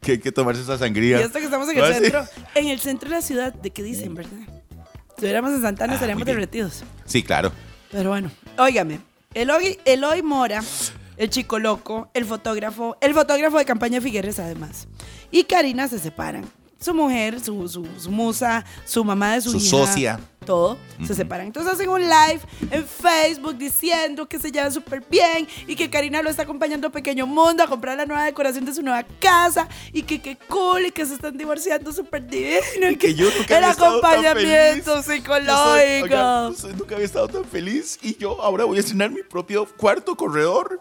Que 0.00 0.12
hay 0.12 0.18
que 0.18 0.32
tomarse 0.32 0.62
esa 0.62 0.76
Y 0.76 0.78
sangría. 0.78 1.20
esto 1.20 1.38
que 1.38 1.44
estamos 1.44 1.68
en 1.68 1.78
el 1.78 1.94
centro, 1.94 2.24
en 2.54 2.66
el 2.68 2.80
centro 2.80 3.10
de 3.10 3.16
la 3.16 3.22
ciudad, 3.22 3.52
¿de 3.52 3.70
qué 3.70 3.82
dicen, 3.82 4.14
verdad? 4.14 4.32
Si 5.20 5.26
estuviéramos 5.26 5.52
en 5.52 5.60
Santana 5.60 5.92
Ah, 5.92 5.96
estaríamos 5.96 6.24
derretidos. 6.24 6.82
Sí, 7.04 7.22
claro. 7.22 7.52
Pero 7.92 8.08
bueno, 8.08 8.30
óigame, 8.56 9.00
Eloy, 9.34 9.78
Eloy 9.84 10.22
Mora, 10.22 10.62
el 11.18 11.28
chico 11.28 11.58
loco, 11.58 12.08
el 12.14 12.24
fotógrafo, 12.24 12.96
el 13.02 13.12
fotógrafo 13.12 13.58
de 13.58 13.66
campaña 13.66 14.00
Figueres 14.00 14.38
además, 14.38 14.88
y 15.30 15.44
Karina 15.44 15.88
se 15.88 15.98
separan. 15.98 16.44
Su 16.80 16.94
mujer, 16.94 17.38
su, 17.40 17.68
su, 17.68 17.86
su 17.98 18.10
musa, 18.10 18.64
su 18.86 19.04
mamá 19.04 19.34
de 19.34 19.42
su, 19.42 19.50
Su 19.50 19.58
hija, 19.58 19.68
socia. 19.68 20.20
todo, 20.46 20.78
se 21.06 21.14
separan. 21.14 21.46
Entonces 21.46 21.74
hacen 21.74 21.90
un 21.90 22.00
live 22.00 22.40
en 22.70 22.86
Facebook 22.86 23.58
diciendo 23.58 24.26
que 24.26 24.38
se 24.38 24.50
llevan 24.50 24.72
súper 24.72 25.04
bien 25.10 25.46
y 25.66 25.76
que 25.76 25.90
Karina 25.90 26.22
lo 26.22 26.30
está 26.30 26.44
acompañando 26.44 26.88
a 26.88 26.90
Pequeño 26.90 27.26
Mundo 27.26 27.62
a 27.62 27.66
comprar 27.68 27.98
la 27.98 28.06
nueva 28.06 28.24
decoración 28.24 28.64
de 28.64 28.72
su 28.72 28.82
nueva 28.82 29.04
casa 29.20 29.68
y 29.92 30.04
que 30.04 30.22
qué 30.22 30.38
cool 30.48 30.86
y 30.86 30.90
que 30.90 31.04
se 31.04 31.12
están 31.14 31.36
divorciando 31.36 31.92
súper 31.92 32.26
divino 32.26 32.90
y 32.90 32.96
que, 32.96 33.08
Que 33.08 33.14
yo 33.14 33.26
nunca 33.26 33.58
el 33.58 33.64
había 33.64 33.70
estado 33.72 34.00
tan 34.00 34.10
acompañamiento. 34.24 34.96
Yo 34.96 35.02
psicológico. 35.02 35.52
soy- 35.64 36.02
oiga, 36.02 36.48
usted 36.48 36.74
nunca 36.76 36.94
había 36.94 37.06
estado 37.06 37.28
tan 37.28 37.44
feliz 37.44 37.98
y 38.00 38.16
yo 38.16 38.40
ahora 38.42 38.64
voy 38.64 38.78
a 38.78 38.80
estrenar 38.80 39.10
mi 39.10 39.22
propio 39.22 39.66
cuarto 39.76 40.16
corredor. 40.16 40.78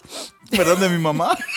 Perdón 0.50 0.80
de 0.80 0.88
mi 0.88 0.98
mamá. 0.98 1.38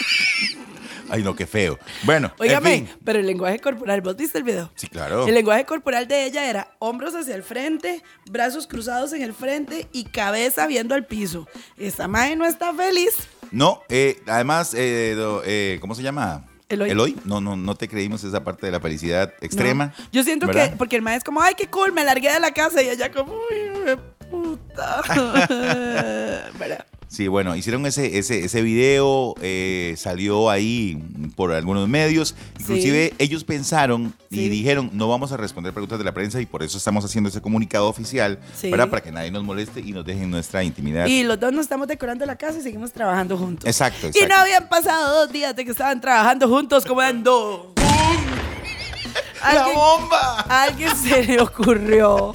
Ay, 1.11 1.23
no, 1.23 1.35
qué 1.37 1.47
feo. 1.47 1.79
Bueno, 2.05 2.33
Óigame, 2.39 2.75
en 2.75 2.87
fin. 2.87 2.97
pero 3.05 3.19
el 3.19 3.27
lenguaje 3.27 3.59
corporal, 3.59 4.01
¿vos 4.01 4.17
viste 4.17 4.39
el 4.39 4.45
video? 4.45 4.71
Sí, 4.75 4.87
claro. 4.89 5.27
El 5.27 5.35
lenguaje 5.35 5.65
corporal 5.67 6.09
de 6.09 6.25
ella 6.25 6.49
era 6.49 6.69
hombros 6.79 7.15
hacia 7.15 7.35
el 7.35 7.43
frente, 7.43 8.03
brazos 8.31 8.67
cruzados 8.67 9.13
en 9.13 9.23
el 9.23 9.35
frente 9.35 9.89
y 9.93 10.05
cabeza 10.05 10.67
viendo 10.67 10.95
al 10.95 11.05
piso. 11.07 11.47
Esta 11.77 12.09
madre 12.09 12.37
no 12.37 12.47
está 12.47 12.73
feliz. 12.75 13.15
No, 13.51 13.83
eh, 13.89 14.23
además, 14.27 14.73
eh, 14.75 15.15
do- 15.17 15.43
eh, 15.45 15.79
¿cómo 15.81 15.95
se 15.95 16.03
llama? 16.03 16.47
Eloy. 16.69 17.15
No, 17.27 17.43
no, 17.43 17.55
no 17.55 17.75
te 17.75 17.87
creímos 17.87 18.25
esa 18.25 18.43
parte 18.45 18.65
de 18.65 18.73
la 18.73 18.81
felicidad 18.81 19.35
extrema. 19.43 19.93
No. 19.99 20.05
Yo 20.11 20.23
siento 20.23 20.47
¿verdad? 20.47 20.71
que, 20.71 20.77
porque 20.77 20.97
el 20.97 21.03
maestro 21.03 21.19
es 21.19 21.25
como, 21.25 21.43
ay, 21.43 21.53
qué 21.55 21.67
cool, 21.67 21.93
me 21.93 22.03
largué 22.03 22.33
de 22.33 22.41
la 22.41 22.53
casa 22.53 22.81
y 22.83 22.89
ella 22.89 23.13
como, 23.13 23.35
uy, 23.35 23.99
puta. 24.31 25.03
¿Verdad? 26.59 26.87
Sí, 27.13 27.29
bueno, 27.29 27.55
hicieron 27.55 27.85
ese, 27.85 28.17
ese, 28.19 28.43
ese 28.47 28.63
video, 28.63 29.35
eh, 29.43 29.95
salió 29.99 30.49
ahí 30.49 30.97
por 31.37 31.53
algunos 31.53 31.87
medios. 31.87 32.35
Inclusive 32.59 33.13
ellos 33.19 33.45
pensaron 33.45 34.15
y 34.31 34.37
Sí. 34.37 34.49
dijeron, 34.49 34.89
no 34.95 35.09
vamos 35.09 35.31
a 35.31 35.37
responder 35.37 35.75
preguntas 35.75 35.99
de 35.99 36.07
la 36.07 36.15
prensa 36.15 36.41
y 36.41 36.47
por 36.47 36.63
eso 36.63 36.79
estamos 36.79 37.05
haciendo 37.05 37.29
ese 37.29 37.43
comunicado 37.43 37.87
oficial, 37.87 38.39
Sí. 38.59 38.71
¿verdad? 38.71 38.89
Para 38.89 39.03
que 39.03 39.13
nadie 39.13 39.31
nos 39.31 39.45
moleste 39.45 39.81
y 39.81 39.93
nos 39.93 40.07
dejen 40.07 40.31
nuestra 40.31 40.65
intimidad. 40.65 41.05
Y 41.05 41.23
los 41.25 41.39
dos 41.39 41.53
nos 41.53 41.65
estamos 41.67 41.87
decorando 41.87 42.25
la 42.25 42.37
casa 42.37 42.61
y 42.61 42.63
seguimos 42.63 42.93
trabajando 42.93 43.37
juntos. 43.37 43.67
Exacto, 43.69 44.07
Y 44.07 44.09
exacto. 44.09 44.29
no 44.35 44.41
habían 44.41 44.69
pasado 44.71 45.21
dos 45.21 45.31
días 45.31 45.55
de 45.55 45.67
que 45.67 45.71
estaban 45.73 46.01
trabajando 46.01 46.49
juntos 46.49 46.87
comando. 46.87 47.75
¡La 47.77 49.51
Alguien- 49.51 49.75
bomba! 49.77 50.41
A 50.49 50.63
alguien 50.63 50.97
se 50.97 51.25
le 51.25 51.41
ocurrió. 51.43 52.35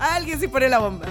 A 0.00 0.16
alguien 0.16 0.40
sí 0.40 0.48
pone 0.48 0.68
la 0.68 0.80
bomba. 0.80 1.06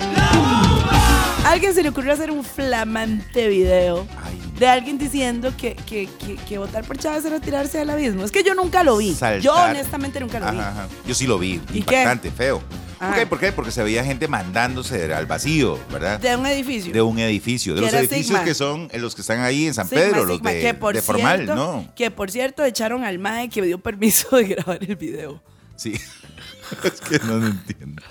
A 1.47 1.51
alguien 1.51 1.73
se 1.73 1.81
le 1.81 1.87
ocurrió 1.87 2.11
hacer 2.11 2.29
un 2.29 2.43
flamante 2.43 3.47
video 3.47 4.05
Ay. 4.21 4.37
de 4.59 4.67
alguien 4.67 4.97
diciendo 4.97 5.53
que, 5.55 5.75
que, 5.75 6.09
que, 6.19 6.35
que 6.35 6.57
votar 6.57 6.83
por 6.83 6.97
Chávez 6.97 7.23
era 7.23 7.39
tirarse 7.39 7.79
al 7.79 7.89
abismo. 7.89 8.25
Es 8.25 8.33
que 8.33 8.43
yo 8.43 8.53
nunca 8.53 8.83
lo 8.83 8.97
vi. 8.97 9.15
Saltar. 9.15 9.39
Yo 9.39 9.55
honestamente 9.55 10.19
nunca 10.19 10.41
lo 10.41 10.51
vi. 10.51 10.57
Ajá, 10.57 10.71
ajá. 10.71 10.87
Yo 11.07 11.15
sí 11.15 11.25
lo 11.25 11.39
vi, 11.39 11.61
¿Y 11.73 11.77
impactante, 11.77 12.31
feo. 12.31 12.61
¿Por 12.99 13.15
qué? 13.15 13.25
¿Por 13.27 13.39
qué? 13.39 13.51
Porque 13.53 13.71
se 13.71 13.81
veía 13.81 14.03
gente 14.03 14.27
mandándose 14.27 15.13
al 15.13 15.25
vacío, 15.25 15.79
¿verdad? 15.89 16.19
De 16.19 16.35
un 16.35 16.45
edificio. 16.47 16.91
de 16.91 17.01
un 17.01 17.17
edificio, 17.17 17.75
de 17.75 17.81
los 17.81 17.93
edificios 17.93 18.27
Sigma. 18.27 18.43
que 18.43 18.53
son 18.53 18.89
los 18.95 19.15
que 19.15 19.21
están 19.21 19.39
ahí 19.39 19.67
en 19.67 19.73
San 19.73 19.87
Sigma, 19.87 20.03
Pedro, 20.03 20.25
los 20.25 20.37
Sigma, 20.39 20.51
de, 20.51 20.59
que 20.59 20.73
por 20.73 20.95
de 20.95 21.01
formal, 21.01 21.45
cierto, 21.45 21.55
¿no? 21.55 21.93
Que 21.95 22.11
por 22.11 22.29
cierto 22.29 22.65
echaron 22.65 23.05
al 23.05 23.19
MAE 23.19 23.47
que 23.47 23.61
dio 23.61 23.79
permiso 23.79 24.35
de 24.35 24.47
grabar 24.47 24.79
el 24.83 24.97
video. 24.97 25.41
Sí. 25.77 25.93
es 26.83 26.99
que 26.99 27.19
no 27.19 27.37
lo 27.37 27.47
entiendo. 27.47 28.01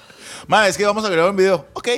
Ma, 0.47 0.67
es 0.69 0.79
que 0.79 0.87
vamos 0.87 1.05
a 1.05 1.11
grabar 1.11 1.33
un 1.33 1.37
video. 1.37 1.67
Ok. 1.75 1.89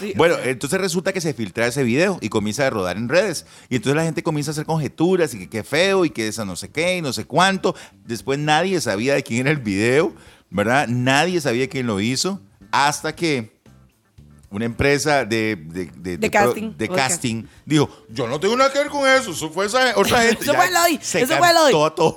Sí, 0.00 0.12
Bueno, 0.16 0.34
o 0.34 0.38
sea, 0.38 0.48
entonces 0.50 0.80
resulta 0.80 1.12
que 1.12 1.20
se 1.20 1.34
filtra 1.34 1.66
ese 1.66 1.82
video 1.82 2.18
y 2.20 2.28
comienza 2.28 2.66
a 2.66 2.70
rodar 2.70 2.96
en 2.96 3.08
redes. 3.08 3.46
Y 3.68 3.76
entonces 3.76 3.96
la 3.96 4.04
gente 4.04 4.22
comienza 4.22 4.50
a 4.50 4.52
hacer 4.52 4.64
conjeturas 4.66 5.34
y 5.34 5.38
que 5.40 5.48
qué 5.48 5.62
feo 5.64 6.04
y 6.04 6.10
que 6.10 6.28
esa 6.28 6.44
no 6.44 6.56
sé 6.56 6.70
qué 6.70 6.96
y 6.98 7.02
no 7.02 7.12
sé 7.12 7.24
cuánto. 7.24 7.74
Después 8.04 8.38
nadie 8.38 8.80
sabía 8.80 9.14
de 9.14 9.22
quién 9.22 9.40
era 9.42 9.50
el 9.50 9.58
video, 9.58 10.14
¿verdad? 10.50 10.88
Nadie 10.88 11.40
sabía 11.40 11.68
quién 11.68 11.86
lo 11.86 12.00
hizo 12.00 12.40
hasta 12.70 13.14
que 13.14 13.52
una 14.50 14.66
empresa 14.66 15.24
de, 15.24 15.56
de, 15.56 15.86
de- 15.96 16.18
de 16.18 16.28
pro- 16.28 16.94
casting. 16.94 17.44
dijo, 17.64 17.88
yo 18.10 18.28
no 18.28 18.38
tengo 18.38 18.54
nada 18.56 18.70
que 18.70 18.78
ver 18.80 18.88
con 18.88 19.08
eso, 19.08 19.30
eso 19.30 19.50
fue 19.50 19.64
esa 19.66 19.92
otra 19.96 20.20
gente. 20.24 20.42
Eso 20.42 20.52
fue 20.54 20.66
Eloy, 20.66 20.94
eso 21.02 21.26
fue 21.26 21.50
Eloy. 21.50 21.72
mundo. 21.72 22.16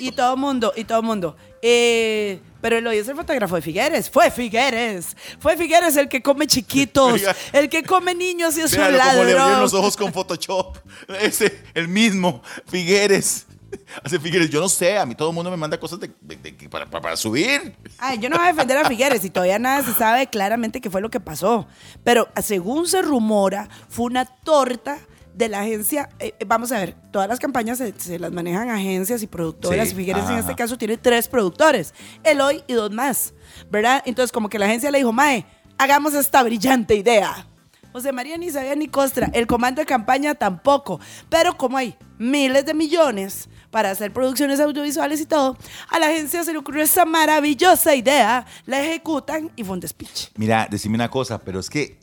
Y 0.00 0.10
todo 0.10 0.36
mundo, 0.36 0.72
y 0.76 0.84
todo 0.84 1.02
mundo. 1.02 1.36
Eh, 1.62 2.40
pero 2.64 2.78
Eloy 2.78 2.96
es 2.96 3.06
el 3.08 3.14
fotógrafo 3.14 3.56
de 3.56 3.60
Figueres. 3.60 4.08
Fue 4.08 4.30
Figueres. 4.30 5.14
Fue 5.38 5.54
Figueres 5.54 5.98
el 5.98 6.08
que 6.08 6.22
come 6.22 6.46
chiquitos. 6.46 7.20
El 7.52 7.68
que 7.68 7.82
come 7.82 8.14
niños 8.14 8.56
y 8.56 8.62
es 8.62 8.72
un 8.72 8.78
Véalo 8.78 8.96
cómo 8.96 9.10
le 9.12 9.20
abrieron 9.20 9.42
ladrón. 9.42 9.60
los 9.60 9.74
ojos 9.74 9.94
con 9.98 10.10
Photoshop. 10.14 10.78
Ese, 11.20 11.62
el 11.74 11.88
mismo, 11.88 12.42
Figueres. 12.66 13.44
Hace 14.02 14.18
Figueres, 14.18 14.48
yo 14.48 14.60
no 14.62 14.70
sé, 14.70 14.96
a 14.96 15.04
mí 15.04 15.14
todo 15.14 15.28
el 15.28 15.34
mundo 15.34 15.50
me 15.50 15.58
manda 15.58 15.78
cosas 15.78 16.00
de- 16.00 16.10
de- 16.22 16.36
de- 16.36 16.68
para, 16.70 16.86
para- 16.88 17.02
para 17.02 17.16
subir. 17.18 17.76
Ay, 17.98 18.18
yo 18.18 18.30
no 18.30 18.38
voy 18.38 18.46
a 18.46 18.52
defender 18.52 18.78
a 18.78 18.88
Figueres 18.88 19.22
y 19.26 19.28
todavía 19.28 19.58
nada 19.58 19.84
se 19.84 19.92
sabe 19.92 20.26
claramente 20.28 20.80
qué 20.80 20.88
fue 20.88 21.02
lo 21.02 21.10
que 21.10 21.20
pasó. 21.20 21.66
Pero 22.02 22.28
según 22.42 22.86
se 22.88 23.02
rumora, 23.02 23.68
fue 23.90 24.06
una 24.06 24.24
torta 24.24 24.98
de 25.34 25.48
la 25.48 25.60
agencia. 25.60 26.08
eh, 26.18 26.34
eh, 26.38 26.44
vamos 26.46 26.72
a 26.72 26.78
ver, 26.78 26.94
todas 27.10 27.28
las 27.28 27.38
campañas 27.38 27.78
se, 27.78 27.92
se 27.98 28.18
las 28.18 28.32
manejan 28.32 28.70
agencias 28.70 29.22
y 29.22 29.26
productoras. 29.26 29.90
Sí, 29.90 30.02
y 30.02 30.10
en 30.10 30.38
este 30.38 30.54
caso 30.54 30.78
tiene 30.78 30.96
tres 30.96 31.28
productores, 31.28 31.94
Eloy 32.22 32.62
y 32.66 32.74
dos 32.74 32.90
más, 32.90 33.34
¿verdad? 33.70 34.02
Entonces 34.06 34.32
como 34.32 34.48
que 34.48 34.58
la 34.58 34.66
agencia 34.66 34.90
le 34.90 34.98
dijo, 34.98 35.12
Mae, 35.12 35.44
hagamos 35.78 36.14
esta 36.14 36.42
brillante 36.42 36.94
idea. 36.94 37.46
José 37.92 38.10
María 38.10 38.36
ni 38.36 38.50
sabía 38.50 38.74
ni 38.74 38.88
costra, 38.88 39.30
el 39.32 39.46
comando 39.46 39.80
de 39.80 39.86
campaña 39.86 40.34
tampoco, 40.34 40.98
pero 41.28 41.56
como 41.56 41.76
hay 41.78 41.96
miles 42.18 42.66
de 42.66 42.74
millones 42.74 43.48
para 43.70 43.90
hacer 43.90 44.12
producciones 44.12 44.58
audiovisuales 44.58 45.20
y 45.20 45.26
todo, 45.26 45.56
a 45.88 45.98
la 46.00 46.06
agencia 46.06 46.42
se 46.42 46.52
le 46.52 46.58
ocurrió 46.58 46.82
esa 46.82 47.04
maravillosa 47.04 47.94
idea, 47.94 48.46
la 48.66 48.82
ejecutan 48.82 49.50
y 49.54 49.62
fue 49.62 49.74
un 49.74 49.80
despiche. 49.80 50.30
Mira, 50.36 50.66
decime 50.68 50.96
una 50.96 51.08
cosa, 51.08 51.38
pero 51.38 51.60
es 51.60 51.70
que 51.70 51.98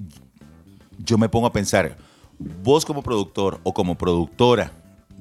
yo 0.98 1.17
me 1.17 1.28
pongo 1.28 1.48
a 1.48 1.52
pensar, 1.52 1.98
vos 2.64 2.86
como 2.86 3.02
productor 3.02 3.60
o 3.64 3.74
como 3.74 3.98
productora 3.98 4.72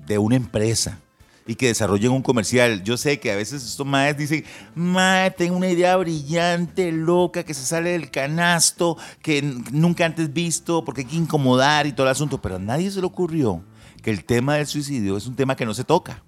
de 0.07 0.19
una 0.19 0.37
empresa, 0.37 0.99
y 1.47 1.57
que 1.57 1.67
desarrollen 1.67 2.13
un 2.13 2.23
comercial. 2.23 2.85
Yo 2.85 2.97
sé 2.97 3.19
que 3.19 3.33
a 3.33 3.37
veces 3.37 3.65
estos 3.65 3.85
maes 3.85 4.17
dicen, 4.17 4.45
mae, 4.75 5.31
tengo 5.33 5.57
una 5.57 5.69
idea 5.69 5.97
brillante, 5.97 6.93
loca, 6.93 7.43
que 7.43 7.55
se 7.55 7.65
sale 7.65 7.91
del 7.91 8.11
canasto, 8.11 8.97
que 9.21 9.43
nunca 9.73 10.05
antes 10.07 10.33
visto, 10.33 10.85
porque 10.85 11.01
hay 11.01 11.07
que 11.09 11.17
incomodar 11.17 11.87
y 11.87 11.93
todo 11.93 12.07
el 12.07 12.13
asunto. 12.13 12.41
Pero 12.41 12.57
a 12.57 12.59
nadie 12.61 12.91
se 12.91 13.01
le 13.01 13.07
ocurrió 13.07 13.65
que 14.03 14.11
el 14.11 14.25
tema 14.25 14.57
del 14.57 14.67
suicidio 14.67 15.17
es 15.17 15.27
un 15.27 15.35
tema 15.35 15.57
que 15.57 15.67
no 15.67 15.75
se 15.75 15.83
toca. 15.83 16.23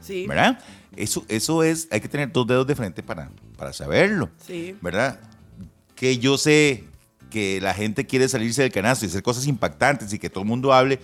Sí. 0.00 0.26
¿verdad? 0.28 0.60
Eso, 0.94 1.24
eso 1.28 1.62
es, 1.64 1.88
hay 1.90 2.00
que 2.00 2.08
tener 2.08 2.30
dos 2.30 2.46
dedos 2.46 2.66
de 2.66 2.76
frente 2.76 3.02
para, 3.02 3.30
para 3.56 3.72
saberlo, 3.72 4.30
Sí. 4.46 4.76
¿verdad? 4.80 5.18
Que 5.96 6.18
yo 6.18 6.38
sé 6.38 6.84
que 7.30 7.60
la 7.60 7.72
gente 7.72 8.06
quiere 8.06 8.28
salirse 8.28 8.62
del 8.62 8.72
canasto 8.72 9.06
y 9.06 9.08
hacer 9.08 9.22
cosas 9.22 9.46
impactantes 9.46 10.12
y 10.12 10.18
que 10.18 10.28
todo 10.28 10.42
el 10.42 10.48
mundo 10.48 10.72
hable, 10.72 11.00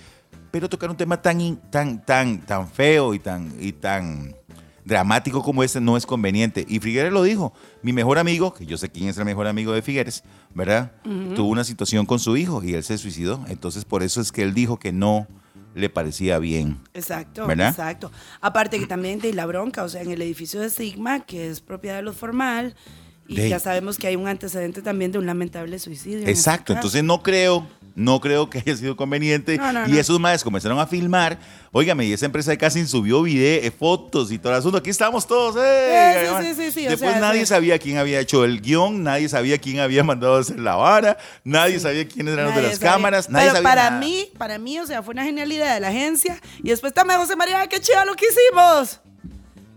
pero 0.51 0.69
tocar 0.69 0.91
un 0.91 0.97
tema 0.97 1.23
tan, 1.23 1.57
tan, 1.71 2.05
tan, 2.05 2.41
tan 2.45 2.69
feo 2.69 3.15
y 3.15 3.19
tan, 3.19 3.53
y 3.61 3.73
tan 3.73 4.35
dramático 4.85 5.43
como 5.43 5.63
este 5.65 5.81
no 5.81 5.97
es 5.97 6.07
conveniente. 6.07 6.65
Y 6.69 6.79
Figueres 6.79 7.13
lo 7.13 7.23
dijo, 7.23 7.53
mi 7.83 7.93
mejor 7.93 8.19
amigo, 8.19 8.55
que 8.55 8.67
yo 8.67 8.79
sé 8.79 8.89
quién 8.89 9.09
es 9.09 9.19
el 9.19 9.25
mejor 9.25 9.47
amigo 9.49 9.73
de 9.73 9.83
Figueres, 9.83 10.23
¿verdad? 10.55 10.93
Tuvo 11.03 11.49
una 11.49 11.65
situación 11.65 12.07
con 12.07 12.19
su 12.19 12.37
hijo 12.37 12.63
y 12.63 12.75
él 12.75 12.85
se 12.85 12.97
suicidó. 12.97 13.45
Entonces 13.49 13.85
por 13.85 14.03
eso 14.03 14.21
es 14.21 14.31
que 14.31 14.43
él 14.43 14.55
dijo 14.55 14.79
que 14.79 14.93
no 14.93 15.27
le 15.75 15.91
parecía 15.91 16.39
bien. 16.39 16.81
Exacto, 16.95 17.47
¿Verdad? 17.47 17.69
exacto. 17.71 18.11
Aparte 18.41 18.79
que 18.79 18.87
también 18.87 19.19
de 19.19 19.35
la 19.35 19.45
bronca, 19.45 19.83
o 19.83 19.89
sea, 19.89 20.03
en 20.03 20.11
el 20.11 20.23
edificio 20.23 20.61
de 20.61 20.71
Sigma, 20.71 21.21
que 21.21 21.51
es 21.51 21.61
propiedad 21.61 21.97
de 21.97 22.03
los 22.03 22.17
formal, 22.17 22.75
y 23.29 23.37
De- 23.37 23.49
ya 23.49 23.59
sabemos 23.59 23.99
que 23.99 24.07
hay 24.07 24.17
un 24.17 24.29
antecedente 24.29 24.83
también 24.83 25.13
de 25.13 25.19
un 25.19 25.27
lamentable 25.27 25.79
suicidio. 25.79 26.21
en 26.23 26.29
Exacto, 26.29 26.67
caso. 26.75 26.79
entonces 26.79 27.03
no 27.05 27.23
creo, 27.23 27.67
no 27.95 28.21
creo 28.21 28.49
que 28.51 28.59
haya 28.59 28.77
sido 28.77 28.97
conveniente. 28.97 29.57
No, 29.57 29.73
no, 29.73 29.89
y 29.89 29.93
no. 29.93 29.99
esos 29.99 30.21
madres 30.21 30.45
comenzaron 30.45 30.79
a 30.79 30.87
filmar. 30.87 31.39
Óigame, 31.73 32.07
y 32.07 32.13
esa 32.13 32.25
empresa 32.27 32.51
de 32.53 32.59
casting 32.59 32.85
subió 32.87 33.23
video, 33.23 33.71
fotos 33.73 34.31
y 34.33 34.39
todo 34.39 34.53
el 34.53 34.59
asunto. 34.59 34.79
Aquí 34.79 34.91
estamos 34.91 35.27
todos. 35.27 35.57
¡eh! 35.57 35.61
Eh, 36.25 36.31
sí, 36.41 36.55
sí, 36.55 36.71
sí, 36.73 36.83
Después 36.87 37.11
sea, 37.11 37.21
nadie 37.21 37.45
sabía 37.47 37.79
quién 37.79 37.99
había 37.99 38.21
hecho 38.21 38.45
el 38.45 38.61
guion, 38.63 39.03
nadie 39.03 39.29
sabía 39.29 39.59
quién 39.59 39.81
había 39.81 40.03
mandado 40.05 40.37
a 40.37 40.41
hacer 40.41 40.59
la 40.61 40.77
vara, 40.77 41.19
nadie 41.45 41.79
sabía 41.81 42.07
quiénes 42.09 42.33
eran 42.35 42.47
los 42.47 42.55
de 42.55 42.63
las 42.63 42.75
sabía. 42.77 42.93
cámaras, 42.93 43.29
nadie 43.29 43.47
Pero 43.47 43.57
sabía 43.57 43.69
para 43.69 43.91
nada. 43.91 44.01
mí, 44.01 44.29
para 44.39 44.59
mí, 44.59 44.79
o 44.79 44.87
sea, 44.87 45.03
fue 45.03 45.13
una 45.13 45.25
genialidad 45.25 45.75
de 45.75 45.81
la 45.81 45.89
agencia. 45.89 46.41
Y 46.63 46.69
después 46.71 46.95
también, 46.95 47.19
José 47.21 47.35
María, 47.37 47.67
qué 47.67 47.81
chido 47.81 48.05
lo 48.07 48.15
que 48.15 48.25
hicimos. 48.27 49.01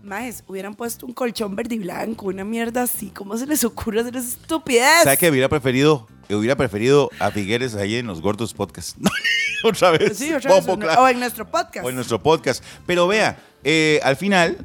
Majes, 0.02 0.44
hubieran 0.46 0.74
puesto 0.74 1.06
un 1.06 1.12
colchón 1.12 1.54
verde 1.54 1.74
y 1.74 1.78
blanco, 1.78 2.26
una 2.26 2.44
mierda 2.44 2.82
así. 2.82 3.10
¿Cómo 3.10 3.36
se 3.36 3.46
les 3.46 3.62
ocurre 3.64 4.00
hacer 4.00 4.16
esa 4.16 4.28
estupidez? 4.28 5.04
¿Sabe 5.04 5.18
que 5.18 5.30
hubiera 5.30 5.48
preferido? 5.48 6.08
Hubiera 6.30 6.56
preferido 6.56 7.10
a 7.18 7.30
Figueres 7.30 7.74
ahí 7.74 7.96
en 7.96 8.06
los 8.06 8.20
gordos 8.20 8.54
podcast. 8.54 8.96
otra 9.64 9.90
vez. 9.90 10.16
Sí, 10.16 10.32
otra 10.32 10.54
vez, 10.54 10.66
o 10.66 11.08
en 11.08 11.18
nuestro 11.20 11.46
podcast. 11.50 11.84
o 11.84 11.88
en 11.90 11.96
nuestro 11.96 12.22
podcast. 12.22 12.64
Pero 12.86 13.08
vea, 13.08 13.38
eh, 13.64 14.00
al 14.02 14.16
final, 14.16 14.58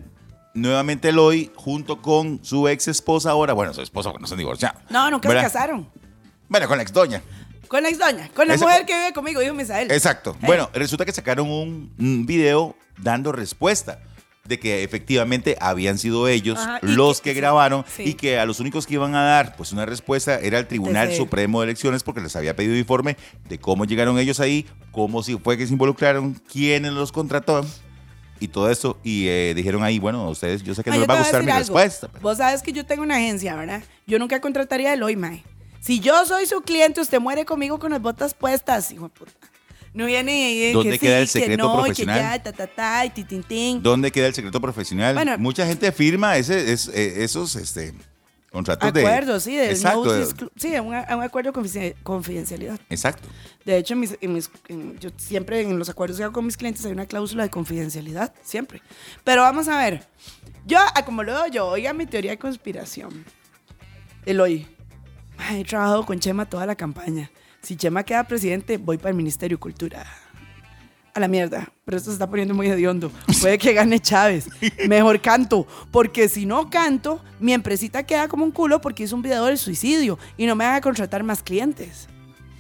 nuevamente 0.54 1.10
Eloy, 1.10 1.52
junto 1.56 2.02
con 2.02 2.40
su 2.44 2.68
ex 2.68 2.88
esposa 2.88 3.32
ahora, 3.32 3.54
bueno, 3.54 3.74
su 3.74 3.82
esposa 3.82 4.12
cuando 4.12 4.28
se 4.28 4.36
han 4.36 4.40
divorciado. 4.40 4.80
No, 4.90 5.10
nunca 5.10 5.28
¿verdad? 5.28 5.44
se 5.44 5.54
casaron. 5.54 5.90
Bueno, 6.48 6.68
con 6.68 6.78
la 6.78 6.84
ex 6.84 6.94
doña. 6.94 7.22
Con 7.68 7.82
la 7.84 7.90
ex 7.90 7.98
doña, 7.98 8.30
con 8.30 8.48
la 8.48 8.56
mujer 8.56 8.86
que 8.86 8.96
vive 8.96 9.14
conmigo, 9.14 9.42
dijo 9.42 9.56
Misael. 9.56 9.92
Exacto. 9.92 10.38
Eh. 10.40 10.46
Bueno, 10.46 10.70
resulta 10.74 11.04
que 11.04 11.12
sacaron 11.12 11.50
un, 11.50 11.92
un 11.98 12.26
video 12.28 12.76
dando 12.98 13.32
respuesta 13.32 14.00
de 14.48 14.60
que 14.60 14.84
efectivamente 14.84 15.58
habían 15.60 15.98
sido 15.98 16.28
ellos 16.28 16.60
Ajá, 16.60 16.80
los 16.82 17.20
que- 17.22 17.34
grabaron 17.34 17.84
sí. 17.96 18.04
y 18.04 18.14
que 18.14 18.38
a 18.40 18.46
los 18.46 18.60
únicos 18.60 18.86
que 18.88 18.94
iban 18.94 19.16
a 19.16 19.24
dar 19.24 19.56
pues 19.56 19.72
una 19.72 19.86
respuesta 19.86 20.40
era 20.40 20.60
el 20.60 20.68
Tribunal 20.68 21.08
Desde- 21.08 21.18
Supremo 21.18 21.62
de 21.62 21.66
Elecciones 21.66 22.04
porque 22.04 22.22
les 22.22 22.36
había 22.36 22.56
pedido 22.56 22.76
informe 22.76 23.18
de 23.50 23.58
cómo 23.60 23.86
llegaron 23.86 24.20
ellos 24.20 24.40
ahí, 24.40 24.66
cómo 24.92 25.24
si 25.24 25.36
fue 25.38 25.58
que 25.58 25.66
se 25.66 25.74
involucraron, 25.74 26.34
quiénes 26.52 26.94
los 26.94 27.12
contrató 27.12 27.66
y 28.40 28.48
todo 28.50 28.70
eso 28.70 29.00
y 29.04 29.28
eh, 29.28 29.54
dijeron 29.56 29.84
ahí, 29.84 29.98
bueno, 29.98 30.22
a 30.22 30.30
ustedes 30.30 30.62
yo 30.64 30.76
sé 30.76 30.84
que 30.84 30.92
no 30.92 30.98
les 30.98 31.10
va 31.10 31.16
a 31.16 31.20
gustar 31.20 31.44
mi 31.44 31.50
algo. 31.52 31.60
respuesta. 31.62 32.08
pero- 32.10 32.22
Vos 32.22 32.38
sabes 32.38 32.62
que 32.62 32.72
yo 32.72 32.86
tengo 32.86 33.02
una 33.04 33.16
agencia, 33.16 33.56
¿verdad? 33.56 33.82
Yo 34.06 34.20
nunca 34.20 34.40
contrataría 34.42 34.92
a 34.92 34.94
Eloy, 34.94 35.16
mae. 35.16 35.44
Si 35.80 36.00
yo 36.00 36.26
soy 36.26 36.46
su 36.46 36.62
cliente, 36.62 37.00
usted 37.02 37.20
muere 37.20 37.46
conmigo 37.46 37.80
con 37.80 37.92
las 37.92 38.02
botas 38.02 38.34
puestas, 38.34 38.92
hijo 38.92 39.04
de 39.06 39.10
puta. 39.10 39.32
No 39.96 40.06
viene 40.06 40.52
y 40.52 40.72
¿Dónde 40.74 40.92
que 40.92 41.00
queda 41.00 41.16
sí, 41.16 41.22
el 41.22 41.28
secreto 41.30 41.64
que 41.64 41.68
no, 41.70 41.74
profesional? 41.82 42.18
Que 42.18 42.24
ya, 42.24 42.44
ta, 42.44 42.52
ta, 42.52 42.68
ta, 42.68 43.06
y 43.06 43.10
titintín. 43.12 43.82
¿Dónde 43.82 44.12
queda 44.12 44.28
el 44.28 44.34
secreto 44.34 44.60
profesional? 44.60 45.16
Bueno. 45.16 45.38
Mucha 45.38 45.66
gente 45.66 45.92
firma 45.94 46.38
ese, 46.38 46.74
es- 46.74 46.90
eh, 46.90 47.24
esos 47.24 47.56
este, 47.56 47.94
contratos 48.52 48.92
de... 48.94 49.00
Acuerdos, 49.00 49.44
sí, 49.44 49.56
del 49.56 49.72
Exacto, 49.72 50.04
no 50.06 50.12
de- 50.12 50.26
Sí, 50.58 50.74
un, 50.80 50.88
un 50.88 50.94
acuerdo 51.24 51.52
de 51.52 51.54
confidencia- 51.54 51.96
confidencialidad. 52.04 52.78
Exacto. 52.90 53.28
De 53.64 53.78
hecho, 53.78 53.94
en 53.94 54.02
mis- 54.02 54.18
en 54.20 54.34
mis- 54.34 54.50
en- 54.68 55.00
yo 55.00 55.10
siempre 55.16 55.62
en 55.62 55.80
los 55.80 55.88
acuerdos 55.88 56.18
que 56.18 56.24
hago 56.26 56.34
con 56.34 56.46
mis 56.46 56.58
clientes 56.58 56.86
hay 56.86 56.92
una 56.92 57.06
cláusula 57.06 57.44
de 57.44 57.50
confidencialidad, 57.50 58.34
siempre. 58.44 58.82
Pero 59.24 59.44
vamos 59.44 59.70
a 59.70 59.78
ver. 59.78 60.06
Yo, 60.66 60.78
a 60.94 61.06
como 61.06 61.24
lo 61.24 61.32
veo 61.34 61.48
yo, 61.48 61.68
oiga 61.68 61.94
mi 61.94 62.06
teoría 62.06 62.32
de 62.32 62.38
conspiración. 62.38 63.24
Eloy. 64.26 64.68
Ay, 65.38 65.62
he 65.62 65.64
trabajado 65.66 66.06
con 66.06 66.20
Chema 66.20 66.46
toda 66.50 66.66
la 66.66 66.76
campaña. 66.76 67.32
Si 67.66 67.76
Chema 67.76 68.04
queda 68.04 68.24
presidente, 68.26 68.78
voy 68.78 69.00
para 69.00 69.10
el 69.10 69.16
Ministerio 69.16 69.58
de 69.58 69.60
Cultura. 69.60 70.06
A 71.16 71.20
la 71.20 71.28
mierda. 71.28 71.68
Pero 71.84 71.98
esto 71.98 72.12
se 72.12 72.14
está 72.14 72.30
poniendo 72.30 72.54
muy 72.54 72.68
hediondo. 72.68 73.12
Puede 73.42 73.58
que 73.58 73.74
gane 73.74 74.00
Chávez. 74.00 74.50
Mejor 74.88 75.20
canto. 75.20 75.66
Porque 75.90 76.30
si 76.30 76.46
no 76.46 76.70
canto, 76.70 77.24
mi 77.40 77.54
empresita 77.54 78.04
queda 78.04 78.28
como 78.28 78.46
un 78.46 78.52
culo 78.52 78.82
porque 78.82 79.04
hizo 79.04 79.16
un 79.16 79.24
video 79.24 79.46
del 79.46 79.58
suicidio 79.58 80.20
y 80.38 80.46
no 80.46 80.56
me 80.56 80.64
van 80.64 80.76
a 80.76 80.82
contratar 80.82 81.24
más 81.24 81.42
clientes. 81.42 82.08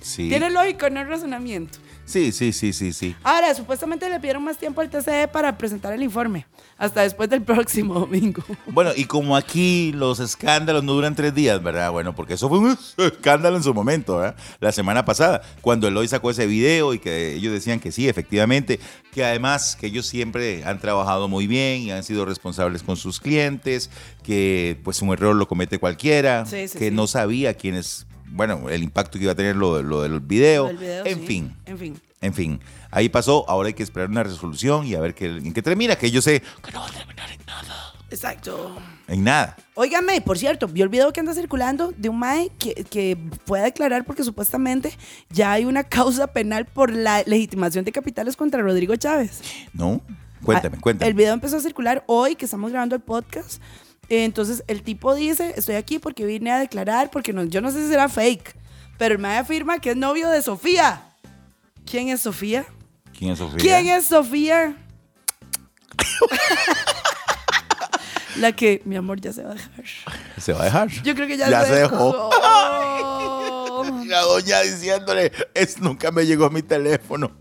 Sí. 0.02 0.28
Tiene 0.28 0.50
lógica, 0.50 0.90
no 0.90 1.02
es 1.02 1.08
razonamiento. 1.08 1.78
Sí, 2.06 2.32
sí, 2.32 2.54
sí, 2.54 2.72
sí, 2.72 2.94
sí. 2.94 3.16
Ahora, 3.24 3.54
supuestamente 3.56 4.08
le 4.10 4.20
pidieron 4.20 4.44
más 4.44 4.58
tiempo 4.60 4.80
al 4.82 4.90
TCE 4.92 5.28
para 5.28 5.58
presentar 5.58 5.92
el 5.92 6.04
informe. 6.04 6.46
Hasta 6.78 7.02
después 7.02 7.30
del 7.30 7.42
próximo 7.44 7.96
domingo. 7.96 8.44
Bueno, 8.68 8.92
y 8.96 9.06
como 9.06 9.36
aquí 9.36 9.92
los 9.94 10.20
escándalos 10.20 10.84
no 10.84 10.94
duran 10.94 11.16
tres 11.16 11.34
días, 11.34 11.64
¿verdad? 11.64 11.92
Bueno, 11.92 12.14
porque 12.16 12.36
eso 12.36 12.48
fue 12.48 12.60
un 12.60 12.78
escándalo 12.98 13.58
en 13.58 13.64
su 13.64 13.74
momento, 13.74 14.18
¿verdad? 14.18 14.36
La 14.60 14.72
semana 14.72 15.04
pasada, 15.04 15.42
cuando 15.62 15.88
Eloy 15.88 16.08
sacó 16.08 16.30
ese 16.30 16.46
video 16.46 16.94
y 16.94 17.00
que 17.00 17.34
ellos 17.34 17.52
decían 17.54 17.80
que 17.80 17.92
sí, 17.92 18.08
efectivamente, 18.08 18.80
que 19.12 19.24
además 19.26 19.76
que 19.76 19.88
ellos 19.88 20.06
siempre 20.06 20.64
han 20.64 20.80
trabajado 20.80 21.28
muy 21.28 21.48
bien 21.48 21.82
y 21.82 21.92
han 21.92 22.04
sido 22.04 22.24
responsables 22.26 22.84
con 22.84 22.98
sus 22.98 23.20
clientes, 23.20 23.90
que 24.22 24.80
pues 24.84 25.02
un 25.02 25.10
error 25.10 25.36
lo 25.36 25.48
comete 25.48 25.80
cualquiera, 25.80 26.46
Sí, 26.46 26.68
sí, 26.68 26.78
que 26.78 26.90
sí. 26.90 26.96
no 26.96 27.08
sabía 27.08 27.54
quién 27.56 27.76
es, 27.76 28.06
bueno, 28.36 28.70
el 28.70 28.84
impacto 28.84 29.18
que 29.18 29.24
iba 29.24 29.32
a 29.32 29.36
tener 29.36 29.56
lo, 29.56 29.82
lo 29.82 30.02
del 30.04 30.20
video, 30.20 30.70
video, 30.70 31.06
en 31.06 31.20
sí. 31.22 31.26
fin. 31.26 31.56
En 31.66 31.78
fin. 31.78 32.02
En 32.22 32.34
fin, 32.34 32.60
ahí 32.90 33.08
pasó, 33.08 33.48
ahora 33.48 33.68
hay 33.68 33.74
que 33.76 33.84
esperar 33.84 34.10
una 34.10 34.24
resolución 34.24 34.88
y 34.88 34.96
a 34.96 35.00
ver 35.00 35.14
qué, 35.14 35.28
en 35.28 35.54
qué 35.54 35.62
termina, 35.62 35.96
que 35.96 36.10
yo 36.10 36.24
sé 36.24 36.42
que 36.64 36.72
no 36.72 36.80
va 36.80 36.88
a 36.88 36.92
terminar 36.92 37.30
en 37.30 37.46
nada. 37.46 37.94
Exacto. 38.10 38.76
En 39.08 39.24
nada. 39.24 39.56
Óigame, 39.76 40.22
por 40.22 40.38
cierto, 40.38 40.68
vio 40.68 40.84
el 40.86 40.90
video 40.90 41.14
que 41.14 41.20
anda 41.20 41.34
circulando 41.36 41.94
de 41.96 42.10
un 42.10 42.18
mae 42.18 42.50
que, 42.58 42.74
que 42.86 43.18
fue 43.46 43.60
a 43.60 43.64
declarar 43.64 44.06
porque 44.06 44.24
supuestamente 44.24 44.92
ya 45.30 45.52
hay 45.52 45.66
una 45.66 45.84
causa 45.84 46.28
penal 46.28 46.66
por 46.66 46.92
la 46.92 47.22
legitimación 47.28 47.86
de 47.86 47.92
capitales 47.92 48.36
contra 48.36 48.62
Rodrigo 48.62 48.96
Chávez. 48.96 49.42
¿No? 49.74 50.02
Cuéntame, 50.44 50.78
Ah, 50.78 50.82
cuéntame. 50.82 51.10
El 51.10 51.16
video 51.16 51.34
empezó 51.34 51.58
a 51.58 51.60
circular 51.60 52.04
hoy 52.08 52.36
que 52.36 52.46
estamos 52.46 52.72
grabando 52.72 52.96
el 52.96 53.02
podcast. 53.02 53.62
Entonces 54.10 54.64
el 54.68 54.84
tipo 54.84 55.14
dice, 55.16 55.54
estoy 55.58 55.76
aquí 55.76 56.00
porque 56.00 56.26
vine 56.26 56.52
a 56.52 56.60
declarar, 56.60 57.10
porque 57.12 57.34
no, 57.34 57.44
yo 57.44 57.62
no 57.62 57.72
sé 57.72 57.84
si 57.84 57.90
será 57.90 58.08
fake, 58.10 58.56
pero 58.98 59.14
el 59.16 59.20
mae 59.20 59.38
afirma 59.38 59.80
que 59.80 59.92
es 59.92 59.98
novio 59.98 60.30
de 60.30 60.42
Sofía. 60.42 61.02
¿Quién 61.90 62.10
es 62.10 62.22
Sofía? 62.22 62.66
¿Quién 63.18 63.32
es 63.32 63.40
Sofía? 63.40 63.58
¿Quién 63.60 63.88
es 63.88 64.08
Sofía? 64.08 64.76
La 68.38 68.52
que, 68.52 68.82
mi 68.86 68.98
amor, 68.98 69.22
ya 69.22 69.32
se 69.32 69.44
va 69.44 69.52
a 69.52 69.54
dejar. 69.54 69.86
¿Se 70.38 70.52
va 70.52 70.62
a 70.62 70.66
dejar? 70.66 70.90
Yo 70.90 71.16
creo 71.16 71.28
que 71.28 71.38
ya, 71.38 71.50
Ya 71.50 71.62
se 71.62 71.68
se 71.68 71.76
dejó. 71.76 72.12
dejó. 72.12 72.30
La 74.06 74.22
doña 74.22 74.62
diciéndole, 74.62 75.32
es, 75.54 75.80
nunca 75.80 76.12
me 76.12 76.26
llegó 76.26 76.50
mi 76.50 76.62
teléfono. 76.62 77.32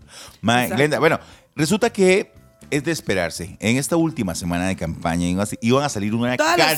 Glenda, 0.41 0.99
bueno, 0.99 1.19
resulta 1.55 1.91
que 1.91 2.31
es 2.71 2.83
de 2.83 2.91
esperarse. 2.91 3.57
En 3.59 3.77
esta 3.77 3.95
última 3.95 4.35
semana 4.35 4.67
de 4.67 4.75
campaña 4.75 5.27
iban 5.61 5.83
a, 5.83 5.89
salir 5.89 6.13
una 6.13 6.35
Todas 6.37 6.55
cantidad 6.57 6.77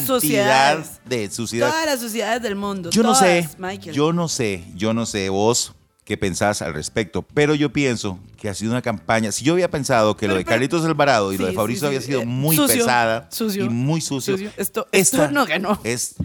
de 1.05 1.29
suciedad. 1.29 1.69
Todas 1.69 1.85
las 1.85 1.99
sociedades 1.99 2.41
del 2.41 2.55
mundo. 2.55 2.89
Yo 2.89 3.03
no 3.03 3.15
sé, 3.15 3.47
Michael. 3.57 3.95
yo 3.95 4.13
no 4.13 4.27
sé, 4.27 4.63
yo 4.75 4.93
no 4.93 5.05
sé 5.05 5.29
vos 5.29 5.73
qué 6.03 6.17
pensás 6.17 6.61
al 6.61 6.73
respecto, 6.73 7.21
pero 7.21 7.53
yo 7.53 7.73
pienso 7.73 8.19
que 8.37 8.47
ha 8.47 8.53
sido 8.53 8.71
una 8.71 8.81
campaña. 8.81 9.31
Si 9.31 9.43
yo 9.43 9.53
había 9.53 9.69
pensado 9.69 10.15
que 10.15 10.27
lo 10.27 10.35
de 10.35 10.45
Carlitos 10.45 10.85
Alvarado 10.85 11.33
y 11.33 11.37
lo 11.37 11.47
de 11.47 11.51
sí, 11.51 11.75
sí, 11.79 11.85
había 11.85 12.01
sido 12.01 12.21
eh, 12.21 12.25
muy 12.25 12.55
sucio, 12.55 12.77
pesada 12.77 13.27
sucio, 13.29 13.65
y 13.65 13.69
muy 13.69 13.99
sucio, 13.99 14.35
sucio. 14.35 14.51
Esto- 14.55 14.87
esto 14.93 15.29
no 15.31 15.45
ganó. 15.45 15.79
Es, 15.83 16.15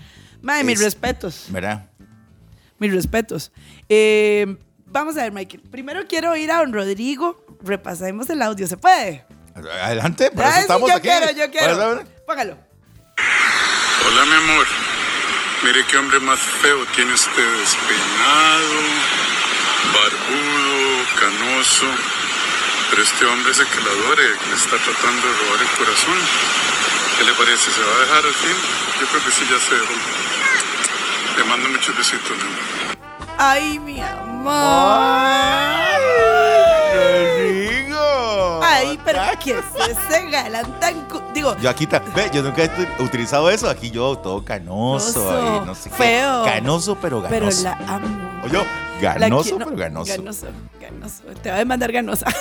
Mae, 0.40 0.62
mis 0.62 0.79
es- 0.79 0.85
respetos. 0.85 1.46
¿verdad? 1.48 1.88
Mis 2.79 2.92
respetos. 2.92 3.51
Eh, 3.88 4.57
vamos 4.87 5.16
a 5.16 5.22
ver, 5.22 5.33
Michael. 5.33 5.62
Primero 5.70 6.07
quiero 6.09 6.37
ir 6.37 6.51
a 6.51 6.59
don 6.59 6.72
Rodrigo. 6.72 7.44
Repasemos 7.62 8.29
el 8.31 8.42
audio. 8.42 8.66
¿Se 8.66 8.77
puede? 8.77 9.25
Adelante, 9.55 10.31
por 10.31 10.45
eso 10.45 10.51
Ay, 10.53 10.55
sí, 10.57 10.61
estamos 10.62 10.91
yo 10.91 10.97
aquí. 10.97 11.09
quiero, 11.09 11.31
yo 11.33 11.51
quiero. 11.51 12.05
Póngalo. 12.27 12.57
Hola 14.07 14.25
mi 14.27 14.35
amor, 14.35 14.67
mire 15.65 15.85
qué 15.87 15.97
hombre 15.97 16.19
más 16.21 16.38
feo 16.41 16.85
tiene 16.97 17.12
usted, 17.12 17.59
despeinado, 17.61 18.75
barbudo, 19.95 21.05
canoso. 21.21 21.87
Pero 22.91 23.03
este 23.03 23.25
hombre 23.27 23.53
ese 23.53 23.65
que 23.65 23.81
la 23.81 23.91
adore, 23.91 24.23
que 24.43 24.49
le 24.51 24.55
está 24.57 24.77
tratando 24.77 25.27
de 25.27 25.35
robar 25.35 25.61
el 25.62 25.69
corazón. 25.79 26.19
¿Qué 27.19 27.25
le 27.25 27.33
parece? 27.35 27.71
¿Se 27.71 27.81
va 27.81 27.95
a 27.95 28.01
dejar 28.01 28.27
al 28.27 28.35
fin? 28.35 28.57
Yo 29.01 29.07
creo 29.07 29.25
que 29.25 29.31
sí, 29.31 29.45
ya 29.51 29.59
se 29.61 29.75
dejó. 29.75 29.93
Le 31.38 31.45
mando 31.45 31.69
muchos 31.69 31.97
besitos, 31.97 32.31
mi 32.37 32.43
amor. 32.43 32.59
Ay, 33.38 33.79
mi 33.79 34.01
amor. 34.01 35.03
Rodrigo. 36.95 38.61
Ay, 38.62 38.99
pero 39.12 39.22
¿qué 39.42 39.59
es 39.59 39.64
ese 40.09 40.31
galán 40.31 40.79
tan... 40.81 41.09
cu- 41.09 41.22
Digo, 41.35 41.57
Yo 41.59 41.70
aquí, 41.70 41.87
ve, 42.14 42.31
yo 42.33 42.42
nunca 42.42 42.64
he 42.64 43.03
utilizado 43.03 43.51
eso. 43.51 43.68
Aquí 43.68 43.90
yo 43.90 44.16
todo 44.18 44.44
canoso. 44.44 45.25
Canoso, 45.25 45.61
ahí, 45.61 45.66
no 45.66 45.75
sé 45.75 45.90
qué. 45.90 45.96
feo. 45.96 46.44
Canoso, 46.44 46.96
pero 47.01 47.22
pero 47.29 47.46
ganoso. 47.46 47.62
la 47.64 47.72
amo. 47.88 48.31
O 48.44 48.48
yo, 48.48 48.62
La 49.01 49.14
ganoso, 49.14 49.59
no, 49.59 49.64
pero 49.66 49.77
ganoso. 49.79 50.12
Ganoso, 50.16 50.46
ganoso. 50.81 51.22
Te 51.42 51.51
va 51.51 51.57
a 51.57 51.59
demandar 51.61 51.90
ganosa. 51.92 52.27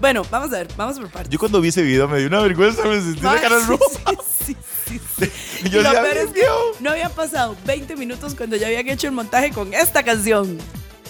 bueno, 0.00 0.22
vamos 0.30 0.48
a 0.52 0.58
ver, 0.58 0.68
vamos 0.76 0.98
por 0.98 1.08
partes. 1.10 1.30
Yo 1.30 1.38
cuando 1.38 1.60
vi 1.60 1.68
ese 1.68 1.82
video 1.82 2.08
me 2.08 2.18
dio 2.18 2.28
una 2.28 2.40
vergüenza, 2.40 2.82
me 2.84 3.00
sentí 3.00 3.20
la 3.20 3.40
cara 3.40 3.60
sí, 3.60 3.66
roja. 3.66 3.84
sí, 4.44 4.56
sí, 4.86 5.00
sí. 5.18 5.30
Y 5.64 5.70
yo 5.70 5.82
lo 5.82 5.88
decía, 5.90 6.02
peor 6.02 6.16
es 6.18 6.26
que 6.32 6.40
"Dios". 6.40 6.52
no 6.80 6.90
habían 6.90 7.10
pasado 7.10 7.56
20 7.66 7.96
minutos 7.96 8.34
cuando 8.36 8.54
ya 8.56 8.68
habían 8.68 8.88
hecho 8.88 9.08
el 9.08 9.12
montaje 9.12 9.50
con 9.50 9.74
esta 9.74 10.04
canción 10.04 10.56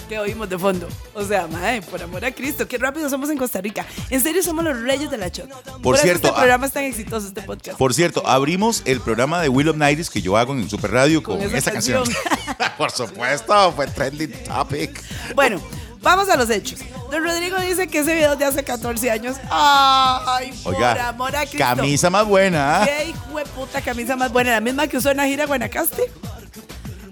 que 0.09 0.17
oímos 0.19 0.49
de 0.49 0.57
fondo. 0.57 0.89
O 1.13 1.23
sea, 1.23 1.47
mae, 1.47 1.83
por 1.83 2.01
amor 2.01 2.25
a 2.25 2.31
Cristo, 2.31 2.67
qué 2.67 2.79
rápido 2.79 3.07
somos 3.09 3.29
en 3.29 3.37
Costa 3.37 3.61
Rica. 3.61 3.85
En 4.09 4.19
serio, 4.19 4.41
somos 4.41 4.65
los 4.65 4.81
reyes 4.81 5.09
de 5.11 5.17
la 5.17 5.27
shot. 5.27 5.49
Por, 5.81 5.95
eso 5.95 6.03
cierto, 6.03 6.27
este 6.27 6.35
ah, 6.35 6.41
programa 6.41 6.65
es 6.65 6.71
tan 6.73 6.83
exitoso, 6.83 7.27
este 7.27 7.43
podcast. 7.43 7.77
Por 7.77 7.93
cierto, 7.93 8.25
abrimos 8.25 8.81
el 8.85 8.99
programa 8.99 9.39
de 9.41 9.49
Will 9.49 9.69
of 9.69 9.77
Nights 9.77 10.09
que 10.09 10.21
yo 10.21 10.35
hago 10.35 10.53
en 10.53 10.67
Super 10.67 10.91
Radio 10.91 11.21
con, 11.21 11.37
Con 11.37 11.45
esa 11.47 11.57
esa 11.57 11.71
canción. 11.71 12.03
canción. 12.03 12.71
por 12.77 12.89
supuesto, 12.89 13.71
fue 13.73 13.85
trending 13.85 14.31
topic. 14.43 14.99
Bueno, 15.35 15.61
vamos 16.01 16.27
a 16.29 16.35
los 16.35 16.49
hechos. 16.49 16.79
Don 17.11 17.23
Rodrigo 17.23 17.59
dice 17.59 17.87
que 17.87 17.99
ese 17.99 18.15
video 18.15 18.35
de 18.35 18.45
hace 18.45 18.63
14 18.63 19.11
años. 19.11 19.37
Ay, 19.51 20.51
por 20.63 20.73
Oiga, 20.73 21.09
amor 21.09 21.35
a 21.35 21.41
Cristo. 21.41 21.59
camisa 21.59 22.09
más 22.09 22.25
buena. 22.25 22.81
Qué 22.83 23.09
hijo 23.09 23.37
de 23.37 23.45
puta 23.45 23.79
camisa 23.81 24.15
más 24.15 24.31
buena, 24.31 24.51
la 24.51 24.59
misma 24.59 24.87
que 24.87 24.97
usó 24.97 25.11
en 25.11 25.17
la 25.17 25.25
gira 25.27 25.45
Guanacaste. 25.45 26.11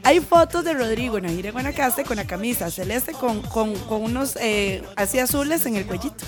Hay 0.07 0.21
fotos 0.21 0.63
de 0.63 0.73
Rodrigo 0.73 1.17
en 1.17 1.25
la 1.25 1.29
gira 1.31 1.51
Guanacaste 1.51 2.05
con 2.05 2.15
la 2.15 2.25
camisa 2.25 2.71
celeste 2.71 3.11
con, 3.11 3.41
con, 3.41 3.75
con 3.75 4.01
unos 4.03 4.37
eh, 4.39 4.81
así 4.95 5.19
azules 5.19 5.65
en 5.65 5.75
el 5.75 5.85
cuellito. 5.85 6.23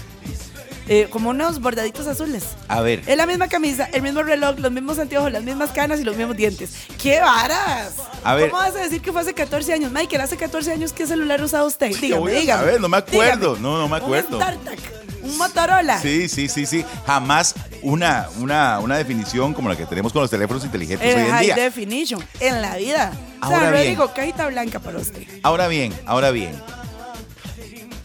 Eh, 0.89 1.07
como 1.09 1.29
unos 1.29 1.61
bordaditos 1.61 2.05
azules. 2.05 2.43
A 2.67 2.81
ver, 2.81 3.01
Es 3.07 3.15
la 3.15 3.25
misma 3.25 3.47
camisa, 3.47 3.87
el 3.93 4.01
mismo 4.01 4.21
reloj, 4.21 4.59
los 4.59 4.69
mismos 4.69 4.99
anteojos, 4.99 5.31
las 5.31 5.43
mismas 5.43 5.69
canas 5.69 6.01
y 6.01 6.03
los 6.03 6.17
mismos 6.17 6.35
dientes. 6.35 6.71
¡Qué 7.01 7.21
varas! 7.21 7.93
A 8.25 8.35
ver. 8.35 8.49
¿Cómo 8.49 8.61
vas 8.61 8.75
a 8.75 8.79
decir 8.79 8.99
que 9.01 9.13
fue 9.13 9.21
hace 9.21 9.33
14 9.33 9.71
años? 9.71 9.93
Michael, 9.93 10.23
hace 10.23 10.35
14 10.35 10.73
años, 10.73 10.91
¿qué 10.91 11.07
celular 11.07 11.41
usaba 11.41 11.63
usted? 11.65 11.91
¿Qué 11.91 12.01
Dígame, 12.07 12.19
voy 12.21 12.35
a 12.35 12.39
dígame. 12.41 12.63
saber? 12.65 12.81
No 12.81 12.89
me 12.89 12.97
acuerdo. 12.97 13.55
Dígame. 13.55 13.61
No, 13.61 13.77
no 13.77 13.87
me 13.87 13.95
acuerdo. 13.95 14.35
Un 14.39 14.43
StarTAC, 14.43 14.79
un 15.23 15.37
Motorola. 15.37 16.01
Sí, 16.01 16.27
sí, 16.27 16.49
sí, 16.49 16.65
sí. 16.65 16.83
Jamás 17.05 17.55
una, 17.81 18.27
una, 18.39 18.79
una 18.79 18.97
definición 18.97 19.53
como 19.53 19.69
la 19.69 19.75
que 19.75 19.85
tenemos 19.85 20.11
con 20.13 20.21
los 20.21 20.31
teléfonos 20.31 20.63
inteligentes 20.65 21.07
El 21.07 21.15
hoy 21.17 21.25
en 21.25 21.31
high 21.31 21.45
día. 21.45 21.55
definition, 21.55 22.23
en 22.39 22.61
la 22.61 22.75
vida. 22.77 23.11
o 23.41 23.45
Ahora 23.45 23.59
sea, 23.59 23.71
bien. 23.71 23.83
Rodrigo, 23.97 24.13
cajita 24.13 24.47
blanca 24.47 24.79
para 24.79 24.97
usted. 24.99 25.23
Ahora 25.43 25.67
bien, 25.67 25.93
ahora 26.05 26.31
bien. 26.31 26.51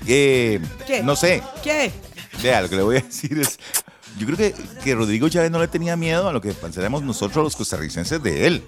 Eh, 0.07 0.61
¿Qué? 0.87 1.03
No 1.03 1.17
sé. 1.17 1.43
¿Qué? 1.63 1.91
Vea, 2.43 2.61
lo 2.63 2.69
que 2.69 2.77
le 2.77 2.83
voy 2.83 2.97
a 2.99 3.01
decir 3.07 3.39
es. 3.39 3.59
Yo 4.19 4.27
creo 4.27 4.37
que, 4.37 4.55
que 4.83 4.95
Rodrigo 4.95 5.29
Chávez 5.29 5.51
no 5.51 5.59
le 5.59 5.69
tenía 5.69 5.97
miedo 5.97 6.29
a 6.29 6.33
lo 6.33 6.41
que 6.41 6.53
pensáramos 6.53 7.03
nosotros 7.03 7.43
los 7.45 7.57
costarricenses 7.57 8.23
de 8.23 8.47
él. 8.47 8.63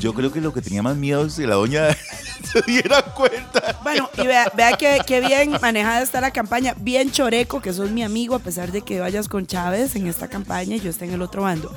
Yo 0.00 0.12
creo 0.14 0.32
que 0.32 0.40
lo 0.40 0.52
que 0.52 0.60
tenía 0.60 0.82
más 0.82 0.96
miedo 0.96 1.24
es 1.24 1.36
que 1.36 1.46
la 1.46 1.54
doña 1.54 1.88
se 2.52 2.62
diera 2.62 3.02
cuenta. 3.02 3.78
Bueno, 3.82 4.10
y 4.18 4.26
vea, 4.26 4.50
vea 4.56 4.76
que, 4.76 5.00
que 5.06 5.20
bien 5.20 5.56
manejada 5.62 6.02
está 6.02 6.20
la 6.20 6.32
campaña, 6.32 6.74
bien 6.78 7.12
choreco, 7.12 7.62
que 7.62 7.72
sos 7.72 7.90
mi 7.90 8.02
amigo, 8.02 8.34
a 8.34 8.40
pesar 8.40 8.72
de 8.72 8.82
que 8.82 8.98
vayas 8.98 9.28
con 9.28 9.46
Chávez 9.46 9.94
en 9.94 10.08
esta 10.08 10.28
campaña 10.28 10.74
y 10.76 10.80
yo 10.80 10.90
esté 10.90 11.04
en 11.04 11.12
el 11.12 11.22
otro 11.22 11.42
bando. 11.42 11.72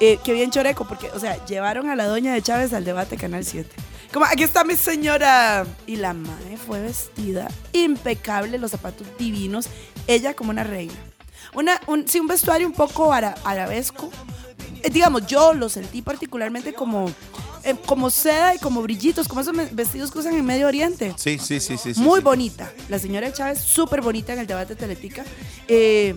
Eh, 0.00 0.18
bien 0.24 0.50
choreco, 0.50 0.86
porque, 0.88 1.10
o 1.10 1.20
sea, 1.20 1.44
llevaron 1.44 1.90
a 1.90 1.96
la 1.96 2.06
doña 2.06 2.32
de 2.32 2.40
Chávez 2.40 2.72
al 2.72 2.84
debate 2.84 3.16
Canal 3.16 3.44
7. 3.44 3.68
Como, 4.12 4.24
aquí 4.24 4.42
está 4.42 4.64
mi 4.64 4.76
señora. 4.76 5.66
Y 5.86 5.96
la 5.96 6.14
madre 6.14 6.56
fue 6.56 6.80
vestida 6.80 7.48
impecable, 7.72 8.58
los 8.58 8.70
zapatos 8.70 9.06
divinos, 9.18 9.68
ella 10.06 10.34
como 10.34 10.50
una 10.50 10.64
reina. 10.64 10.94
Una, 11.56 11.80
un, 11.88 12.06
sí, 12.06 12.20
un 12.20 12.28
vestuario 12.28 12.66
un 12.66 12.72
poco 12.74 13.12
ara- 13.12 13.34
arabesco. 13.44 14.10
Eh, 14.82 14.90
digamos, 14.90 15.26
yo 15.26 15.52
lo 15.54 15.68
sentí 15.68 16.02
particularmente 16.02 16.72
como, 16.74 17.10
eh, 17.64 17.74
como 17.86 18.10
seda 18.10 18.54
y 18.54 18.58
como 18.58 18.82
brillitos, 18.82 19.26
como 19.26 19.40
esos 19.40 19.54
vestidos 19.72 20.10
que 20.12 20.18
usan 20.18 20.34
en 20.34 20.44
Medio 20.44 20.66
Oriente. 20.68 21.12
Sí, 21.16 21.38
sí, 21.38 21.58
sí, 21.60 21.76
sí. 21.78 21.94
sí, 21.94 22.00
Muy 22.00 22.20
sí. 22.20 22.24
bonita. 22.24 22.70
La 22.88 22.98
señora 22.98 23.32
Chávez, 23.32 23.58
súper 23.60 24.02
bonita 24.02 24.32
en 24.34 24.38
el 24.40 24.46
debate 24.46 24.74
de 24.74 24.80
Teletica. 24.80 25.24
Eh, 25.66 26.14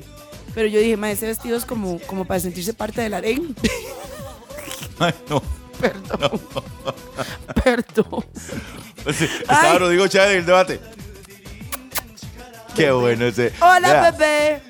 pero 0.54 0.67
yo 0.67 0.80
dije, 0.80 0.97
ma, 0.97 1.10
ese 1.10 1.25
vestido 1.28 1.58
es 1.58 1.65
como, 1.65 1.99
como 2.02 2.25
para 2.25 2.39
sentirse 2.39 2.73
parte 2.73 3.02
del 3.02 3.13
harén. 3.13 3.56
Ay, 4.99 5.13
no. 5.30 5.41
Perdón. 5.80 6.41
Perdón. 7.63 8.25
Estaba 9.08 9.71
Ay. 9.71 9.78
Rodrigo 9.78 10.08
Chávez 10.10 10.32
en 10.32 10.38
el 10.39 10.45
debate. 10.45 10.80
Qué 12.75 12.91
bueno 12.91 13.25
ese. 13.25 13.54
Hola, 13.62 14.12
bebé. 14.12 14.62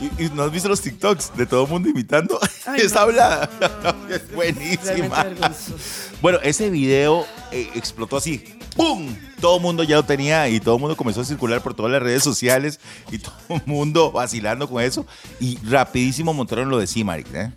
¿Y, 0.00 0.24
y 0.24 0.30
no 0.30 0.44
has 0.44 0.52
visto 0.52 0.68
los 0.68 0.80
TikToks 0.80 1.36
de 1.36 1.46
todo 1.46 1.64
el 1.64 1.70
mundo 1.70 1.88
imitando? 1.88 2.38
Ay, 2.66 2.80
Esa 2.84 2.96
no. 2.96 3.00
hablada. 3.02 3.50
es 4.10 4.32
buenísima. 4.32 5.26
Bueno, 6.22 6.38
ese 6.42 6.70
video 6.70 7.26
eh, 7.50 7.68
explotó 7.74 8.16
así. 8.16 8.44
¡Pum! 8.76 9.12
Todo 9.40 9.56
el 9.56 9.62
mundo 9.62 9.82
ya 9.82 9.96
lo 9.96 10.04
tenía 10.04 10.48
y 10.48 10.60
todo 10.60 10.76
el 10.76 10.80
mundo 10.80 10.96
comenzó 10.96 11.22
a 11.22 11.24
circular 11.24 11.60
por 11.62 11.74
todas 11.74 11.90
las 11.90 12.00
redes 12.02 12.22
sociales 12.22 12.78
y 13.10 13.18
todo 13.18 13.34
el 13.48 13.62
mundo 13.66 14.12
vacilando 14.12 14.68
con 14.68 14.82
eso. 14.82 15.04
Y 15.40 15.58
rapidísimo 15.66 16.32
montaron 16.32 16.68
lo 16.70 16.78
de 16.78 16.86
Simaric, 16.86 17.34
¿eh? 17.34 17.52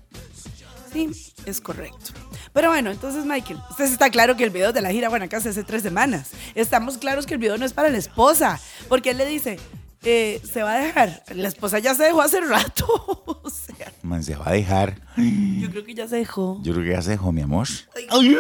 Sí, 0.92 1.10
es 1.46 1.62
correcto. 1.62 2.12
Pero 2.54 2.68
bueno, 2.70 2.92
entonces, 2.92 3.24
Michael, 3.24 3.60
usted 3.70 3.86
está 3.86 4.10
claro 4.10 4.36
que 4.36 4.44
el 4.44 4.50
video 4.50 4.74
de 4.74 4.82
la 4.82 4.92
gira 4.92 5.08
Guanacaste 5.08 5.50
hace 5.50 5.64
tres 5.64 5.84
semanas. 5.84 6.32
Estamos 6.54 6.98
claros 6.98 7.26
que 7.26 7.36
el 7.36 7.40
video 7.40 7.58
no 7.58 7.66
es 7.66 7.72
para 7.72 7.88
la 7.90 7.98
esposa, 7.98 8.60
porque 8.90 9.12
él 9.12 9.18
le 9.18 9.26
dice, 9.26 9.58
eh, 10.04 10.42
se 10.52 10.64
va 10.64 10.74
a 10.76 10.80
dejar. 10.80 11.24
La 11.36 11.48
esposa 11.48 11.80
ya 11.80 11.94
se 11.96 12.04
dejó 12.04 12.22
hace 12.22 12.42
rato. 12.42 12.86
o 13.44 13.50
sea, 13.50 13.92
Man, 14.02 14.24
se 14.24 14.36
va 14.36 14.50
a 14.50 14.52
dejar. 14.54 14.96
yo 15.18 15.70
creo 15.70 15.84
que 15.84 15.94
ya 15.94 16.08
se 16.08 16.16
dejó. 16.18 16.60
Yo 16.64 16.74
creo 16.74 16.86
que 16.86 16.92
ya 16.92 17.02
se 17.02 17.12
dejó, 17.12 17.32
mi 17.32 17.42
amor. 17.42 17.68
Ay. 18.10 18.36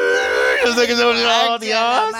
No 0.65 0.75
sé 0.75 0.87
qué 0.87 0.95
se 0.95 1.03
volvió, 1.03 1.27
Ay, 1.29 1.59
Dios. 1.59 2.13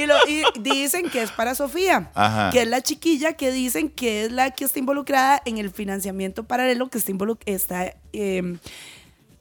Y, 0.00 0.06
lo- 0.06 0.28
y 0.28 0.44
dicen 0.60 1.08
que 1.10 1.22
es 1.22 1.30
para 1.32 1.54
Sofía, 1.54 2.10
Ajá. 2.14 2.50
que 2.50 2.62
es 2.62 2.68
la 2.68 2.80
chiquilla 2.82 3.32
que 3.34 3.50
dicen 3.52 3.88
que 3.90 4.24
es 4.24 4.32
la 4.32 4.50
que 4.50 4.64
está 4.64 4.78
involucrada 4.78 5.40
en 5.46 5.58
el 5.58 5.70
financiamiento 5.70 6.44
paralelo 6.44 6.88
que 6.88 6.98
está, 6.98 7.12
está 7.46 7.94
eh, 8.12 8.56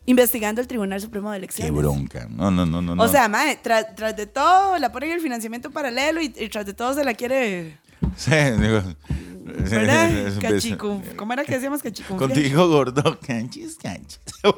investigando 0.05 0.61
el 0.61 0.67
Tribunal 0.67 0.99
Supremo 1.01 1.31
de 1.31 1.37
Qué 1.37 1.45
Elecciones. 1.45 1.73
bronca. 1.75 2.27
No, 2.29 2.49
no, 2.49 2.65
no, 2.65 2.81
no. 2.81 2.93
O 2.93 2.95
no. 2.95 3.07
sea, 3.07 3.27
mae, 3.29 3.57
tras, 3.61 3.93
tras 3.95 4.15
de 4.15 4.25
todo 4.25 4.77
la 4.79 4.91
ponen 4.91 5.09
en 5.11 5.15
el 5.17 5.21
financiamiento 5.21 5.69
paralelo 5.71 6.21
y, 6.21 6.33
y 6.37 6.49
tras 6.49 6.65
de 6.65 6.73
todo 6.73 6.93
se 6.93 7.03
la 7.03 7.13
quiere, 7.13 7.77
Sí, 8.15 8.31
digo, 8.31 8.81
¿verdad? 9.69 10.09
es- 10.11 10.33
es- 10.35 10.39
Cachicum. 10.39 11.01
¿Cómo 11.15 11.33
era 11.33 11.43
que 11.45 11.53
decíamos 11.53 11.81
cachicum? 11.83 12.17
Contigo, 12.17 12.67
gordo. 12.69 13.19
Canchis, 13.27 13.77
canchis. 13.77 14.19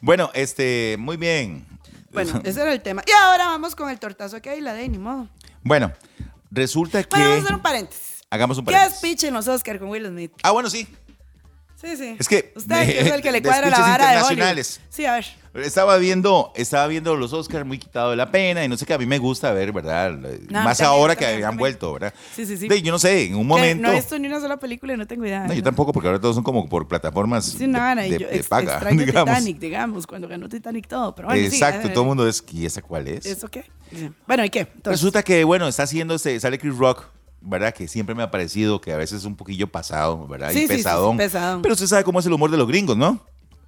Bueno, 0.00 0.30
este, 0.34 0.96
muy 0.98 1.16
bien. 1.16 1.64
Bueno, 2.12 2.40
ese 2.44 2.60
era 2.60 2.72
el 2.72 2.82
tema. 2.82 3.02
Y 3.06 3.10
ahora 3.12 3.46
vamos 3.46 3.74
con 3.76 3.88
el 3.88 3.98
tortazo 3.98 4.42
que 4.42 4.50
hay 4.50 4.60
la 4.60 4.74
de 4.74 4.88
ni 4.88 4.98
modo. 4.98 5.28
Bueno, 5.62 5.92
resulta 6.50 7.02
que. 7.04 7.08
Bueno, 7.10 7.24
vamos 7.26 7.40
a 7.40 7.44
hacer 7.44 7.56
un 7.56 7.62
paréntesis. 7.62 8.20
Hagamos 8.30 8.58
un 8.58 8.64
¿Qué 8.64 8.72
paréntesis. 8.72 8.98
speech 8.98 9.24
en 9.24 9.34
los 9.34 9.46
Oscar 9.48 9.78
con 9.78 9.88
Will 9.88 10.06
Smith? 10.06 10.32
Ah, 10.42 10.50
bueno, 10.50 10.68
sí. 10.68 10.86
Sí, 11.80 11.96
sí. 11.96 12.16
Es 12.18 12.28
que- 12.28 12.52
Usted 12.56 12.76
es 12.88 13.10
el 13.12 13.22
que 13.22 13.32
le 13.32 13.42
cuadra 13.42 13.70
la 13.70 13.78
vara 13.78 14.10
de 14.16 14.22
Hollywood. 14.22 14.66
Sí, 14.90 15.06
a 15.06 15.14
ver. 15.14 15.26
Estaba 15.52 15.96
viendo, 15.98 16.52
estaba 16.54 16.86
viendo 16.86 17.16
los 17.16 17.32
Oscars 17.32 17.66
muy 17.66 17.78
quitado 17.78 18.10
de 18.10 18.16
la 18.16 18.30
pena 18.30 18.64
y 18.64 18.68
no 18.68 18.76
sé 18.76 18.86
qué, 18.86 18.94
a 18.94 18.98
mí 18.98 19.06
me 19.06 19.18
gusta 19.18 19.52
ver, 19.52 19.72
¿verdad? 19.72 20.12
No, 20.12 20.28
Más 20.62 20.78
también, 20.78 20.86
ahora 21.00 21.16
que 21.16 21.26
habían 21.26 21.42
también. 21.42 21.58
vuelto, 21.58 21.92
¿verdad? 21.92 22.14
Sí, 22.36 22.46
sí, 22.46 22.56
sí. 22.56 22.68
De- 22.68 22.80
yo 22.82 22.92
no 22.92 23.00
sé, 23.00 23.24
en 23.26 23.34
un 23.34 23.46
momento. 23.48 23.82
No 23.82 23.90
he 23.90 23.96
visto 23.96 24.16
ni 24.16 24.28
una 24.28 24.40
sola 24.40 24.58
película 24.58 24.94
y 24.94 24.96
no 24.96 25.08
tengo 25.08 25.26
idea. 25.26 25.46
No, 25.48 25.52
yo 25.52 25.62
tampoco, 25.62 25.92
porque 25.92 26.06
ahora 26.06 26.20
todos 26.20 26.36
son 26.36 26.44
como 26.44 26.68
por 26.68 26.86
plataformas 26.86 27.46
Sí, 27.46 27.66
nada, 27.66 28.02
de, 28.02 28.10
yo 28.16 28.28
de 28.28 28.44
paga, 28.44 28.78
digamos. 28.90 29.36
Titanic, 29.36 29.58
digamos, 29.58 30.06
cuando 30.06 30.28
ganó 30.28 30.48
Titanic 30.48 30.86
todo. 30.86 31.14
Pero 31.16 31.26
bueno, 31.28 31.42
Exacto, 31.42 31.88
eh, 31.88 31.90
todo 31.90 32.04
el 32.04 32.08
mundo 32.08 32.28
es, 32.28 32.44
¿y 32.52 32.64
esa 32.64 32.80
cuál 32.80 33.08
es? 33.08 33.26
¿Eso 33.26 33.48
qué? 33.48 33.64
Bueno, 34.28 34.44
¿y 34.44 34.50
qué? 34.50 34.60
Entonces, 34.60 35.00
Resulta 35.00 35.24
que, 35.24 35.42
bueno, 35.42 35.66
está 35.66 35.82
haciendo, 35.82 36.14
este, 36.14 36.38
sale 36.38 36.60
Chris 36.60 36.76
Rock, 36.76 37.06
¿verdad? 37.40 37.74
Que 37.74 37.88
siempre 37.88 38.14
me 38.14 38.22
ha 38.22 38.30
parecido 38.30 38.80
que 38.80 38.92
a 38.92 38.96
veces 38.96 39.18
es 39.18 39.24
un 39.24 39.34
poquillo 39.34 39.66
pasado, 39.66 40.28
¿verdad? 40.28 40.50
Sí, 40.52 40.58
y 40.58 40.60
sí, 40.60 40.66
sí, 40.68 40.72
sí, 40.74 40.76
pesadón. 40.84 41.16
pesadón. 41.16 41.62
Pero 41.62 41.74
usted 41.74 41.86
sabe 41.88 42.04
cómo 42.04 42.20
es 42.20 42.26
el 42.26 42.32
humor 42.32 42.52
de 42.52 42.56
los 42.56 42.68
gringos, 42.68 42.96
¿no? 42.96 43.20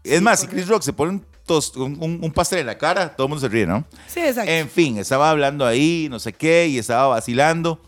Es 0.04 0.20
más, 0.22 0.40
si. 0.40 0.46
Chris 0.46 0.66
Rock 0.68 0.82
se 0.82 0.92
pone 0.92 1.12
un, 1.12 1.24
tos- 1.46 1.76
un- 1.76 1.96
un- 2.00 2.18
un 2.22 2.32
pastel 2.32 2.60
en 2.60 2.66
la 2.66 2.78
cara, 2.78 3.14
todo 3.14 3.26
el 3.26 3.30
mundo 3.30 3.40
se 3.40 3.48
ríe, 3.52 3.66
¿no? 3.66 3.84
sí, 4.08 4.20
exacto. 4.20 4.50
En 4.50 4.68
fin, 4.68 4.98
estaba 4.98 5.30
hablando 5.30 5.66
ahí, 5.66 6.08
no 6.10 6.18
sé 6.18 6.32
qué, 6.32 6.66
y 6.68 6.78
estaba 6.78 7.06
vacilando. 7.08 7.80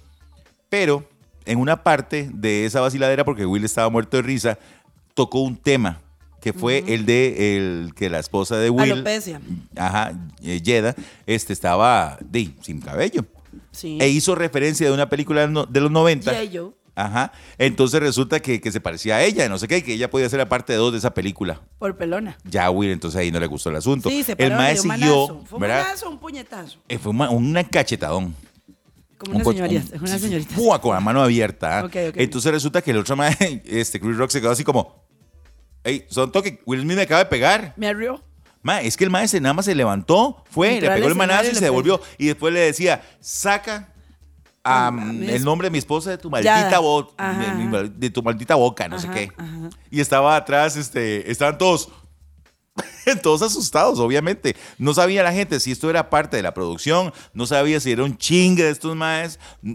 Pero 0.69 1.09
en 1.45 1.59
una 1.59 1.83
parte 1.83 2.31
de 2.33 2.65
esa 2.67 2.81
vaciladera, 2.81 3.25
porque 3.25 3.47
Will 3.47 3.65
estaba 3.65 3.89
muerto 3.91 4.17
de 4.17 4.23
risa, 4.23 4.59
tocó 5.15 5.41
un 5.41 5.57
tema 5.57 6.01
que 6.41 6.53
fue 6.53 6.85
el 6.89 7.07
de 7.07 7.57
el 7.57 7.93
que 7.95 8.11
la 8.11 8.19
esposa 8.19 8.57
de 8.59 8.69
Will, 8.71 8.93
Alopecia. 8.93 9.41
ajá, 9.77 10.13
eh, 10.43 10.61
Yeda, 10.61 10.95
este 11.27 11.53
estaba 11.55 12.19
de, 12.21 12.51
sin 12.61 12.81
cabello. 12.81 13.25
Sí. 13.71 13.99
E 14.01 14.09
hizo 14.09 14.35
referencia 14.35 14.87
de 14.87 14.93
una 14.93 15.09
película 15.09 15.47
de 15.47 15.81
los 15.81 15.91
90. 15.91 16.33
G.I. 16.33 16.57
Joe. 16.57 16.71
Ajá. 16.97 17.33
Entonces 17.59 17.99
resulta 18.01 18.41
que, 18.41 18.61
que 18.61 18.71
se 18.71 18.81
parecía 18.81 19.17
a 19.17 19.23
ella, 19.23 19.49
no 19.49 19.59
sé 19.59 19.67
qué, 19.67 19.83
que 19.83 19.95
ella 19.95 20.09
podía 20.11 20.29
ser 20.29 20.39
la 20.39 20.49
parte 20.49 20.75
2 20.75 20.93
de 20.93 20.99
esa 20.99 21.13
película. 21.13 21.61
Por 21.79 21.97
pelona. 21.97 22.39
Ya 22.45 22.71
Will, 22.71 22.91
entonces 22.91 23.21
ahí 23.21 23.31
no 23.33 23.41
le 23.41 23.47
gustó 23.47 23.71
el 23.71 23.77
asunto. 23.77 24.09
Sí, 24.09 24.23
se 24.23 24.33
el 24.33 24.39
paró, 24.39 24.51
le 24.51 24.57
mae 24.57 24.73
dio 24.75 24.83
siguió, 24.83 25.27
manazo. 25.59 25.97
¿Fue 25.99 26.09
un 26.09 26.19
puñetazo? 26.19 26.79
Eh, 26.89 26.99
fue 26.99 27.11
una, 27.11 27.31
un 27.31 27.53
cachetadón. 27.71 28.35
Como 29.19 29.37
una 29.37 29.45
Un 29.45 29.55
señorita. 29.55 29.97
un- 29.97 30.01
Una 30.03 30.19
señorita. 30.19 30.55
¡fua! 30.55 30.81
con 30.81 30.95
la 30.95 31.01
mano 31.01 31.23
abierta. 31.23 31.81
¿ah? 31.81 31.85
Ok, 31.85 31.97
ok. 32.11 32.15
Entonces 32.17 32.53
resulta 32.53 32.81
que 32.83 32.91
el 32.93 32.99
otro 32.99 33.17
mae, 33.17 33.63
este, 33.67 33.99
Chris 34.01 34.17
Rock 34.17 34.31
se 34.31 34.41
quedó 34.41 34.51
así 34.53 34.63
como, 34.65 35.05
hey, 35.83 36.05
son 36.09 36.31
toque, 36.31 36.61
Will 36.67 36.83
Smith 36.83 36.97
me 36.97 37.03
acaba 37.03 37.25
de 37.25 37.31
pegar. 37.31 37.75
Me 37.77 37.89
arrió. 37.89 38.23
Ma, 38.63 38.81
es 38.83 38.97
que 38.97 39.05
el 39.05 39.11
mae 39.11 39.29
se, 39.29 39.41
nada 39.41 39.53
más 39.53 39.65
se 39.67 39.75
levantó, 39.75 40.43
fue, 40.51 40.75
Entró 40.77 40.89
le 40.91 40.95
pegó 40.97 41.09
el 41.09 41.15
manazo 41.17 41.51
y 41.51 41.55
se 41.55 41.65
devolvió. 41.65 42.01
Y 42.19 42.27
después 42.29 42.53
le 42.55 42.61
decía, 42.61 43.03
saca 43.21 43.93
Ah, 44.65 44.91
el 44.99 45.45
nombre 45.45 45.67
de 45.67 45.71
mi 45.71 45.79
esposa 45.79 46.09
de 46.11 46.17
tu 46.19 46.31
maldita 46.31 46.79
boca, 46.79 47.33
de, 47.97 48.11
tu 48.11 48.23
maldita 48.23 48.55
boca, 48.55 48.89
no 48.89 48.99
sé 48.99 49.09
qué. 49.11 49.31
ajá. 49.37 49.69
Y 49.91 50.01
estaba 50.01 50.37
atrás, 50.37 50.77
este, 50.77 51.31
estaban 51.31 51.59
todos, 51.59 51.91
todos 53.23 53.43
asustados, 53.43 53.99
obviamente. 53.99 54.57
No 54.79 54.95
sabía 54.95 55.23
la 55.23 55.33
gente 55.33 55.61
si 55.61 55.71
esto 55.71 55.91
era 55.91 56.09
parte 56.11 56.37
de 56.39 56.43
la 56.43 56.55
producción, 56.55 57.13
no 57.33 57.47
sabía 57.47 57.79
si 57.81 57.93
era 57.93 58.05
un 58.05 58.17
chingue 58.17 58.65
de 58.65 58.71
estos 58.71 58.97
maes. 58.97 59.39
Mm, 59.63 59.73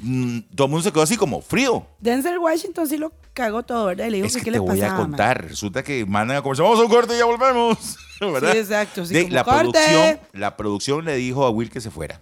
mm, 0.00 0.42
Todo 0.54 0.66
el 0.66 0.70
mundo 0.70 0.82
se 0.82 0.92
quedó 0.92 1.02
así 1.02 1.16
como 1.16 1.40
frío. 1.40 1.86
Denzel 2.00 2.38
Washington 2.38 2.86
sí 2.88 2.98
lo 2.98 3.12
cagó 3.32 3.62
todo, 3.62 3.86
¿verdad? 3.86 4.06
Y 4.06 4.10
le 4.10 4.26
Es 4.26 4.36
que 4.36 4.42
te 4.42 4.50
le 4.50 4.58
voy 4.58 4.80
a 4.82 4.96
contar. 4.96 5.46
Resulta 5.48 5.82
que 5.82 6.04
mandan 6.04 6.36
a 6.38 6.42
conversar. 6.42 6.64
Vamos 6.64 6.80
a 6.80 6.82
un 6.82 6.90
corte 6.90 7.14
y 7.14 7.18
ya 7.18 7.24
volvemos. 7.24 7.96
¿Verdad? 8.20 8.52
Sí, 8.52 8.58
exacto, 8.58 9.06
sí, 9.06 9.14
De- 9.14 9.22
como 9.22 9.34
la, 9.34 9.44
corte. 9.44 9.60
producción, 9.62 10.20
la 10.32 10.56
producción 10.56 11.04
le 11.04 11.14
dijo 11.16 11.44
a 11.46 11.50
Will 11.50 11.70
que 11.70 11.80
se 11.80 11.90
fuera. 11.90 12.20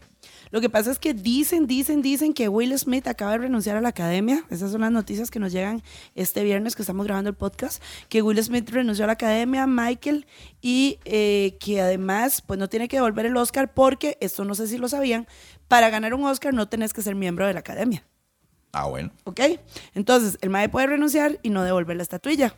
Lo 0.50 0.60
que 0.60 0.68
pasa 0.68 0.90
es 0.90 0.98
que 0.98 1.14
dicen, 1.14 1.66
dicen, 1.66 2.02
dicen 2.02 2.32
que 2.34 2.48
Will 2.48 2.76
Smith 2.78 3.06
acaba 3.06 3.32
de 3.32 3.38
renunciar 3.38 3.76
a 3.76 3.80
la 3.80 3.90
academia. 3.90 4.44
Esas 4.50 4.72
son 4.72 4.80
las 4.80 4.90
noticias 4.90 5.30
que 5.30 5.38
nos 5.38 5.52
llegan 5.52 5.82
este 6.14 6.42
viernes 6.42 6.74
que 6.74 6.82
estamos 6.82 7.06
grabando 7.06 7.30
el 7.30 7.36
podcast. 7.36 7.82
Que 8.08 8.20
Will 8.22 8.42
Smith 8.42 8.68
renunció 8.70 9.04
a 9.04 9.06
la 9.06 9.12
academia, 9.12 9.66
Michael, 9.66 10.26
y 10.60 10.98
eh, 11.04 11.56
que 11.60 11.80
además 11.80 12.42
pues 12.42 12.58
no 12.58 12.68
tiene 12.68 12.88
que 12.88 12.96
devolver 12.96 13.26
el 13.26 13.36
Oscar 13.36 13.72
porque, 13.72 14.18
esto 14.20 14.44
no 14.44 14.54
sé 14.54 14.66
si 14.66 14.76
lo 14.76 14.88
sabían, 14.88 15.28
para 15.68 15.88
ganar 15.88 16.14
un 16.14 16.24
Oscar 16.24 16.52
no 16.52 16.68
tenés 16.68 16.92
que 16.92 17.02
ser 17.02 17.14
miembro 17.14 17.46
de 17.46 17.54
la 17.54 17.60
academia. 17.60 18.04
Ah, 18.72 18.86
bueno. 18.86 19.10
¿Ok? 19.24 19.40
Entonces, 19.94 20.38
el 20.40 20.50
mae 20.50 20.68
puede 20.68 20.88
renunciar 20.88 21.38
y 21.42 21.50
no 21.50 21.62
devolver 21.62 21.96
la 21.96 22.02
estatuilla. 22.02 22.54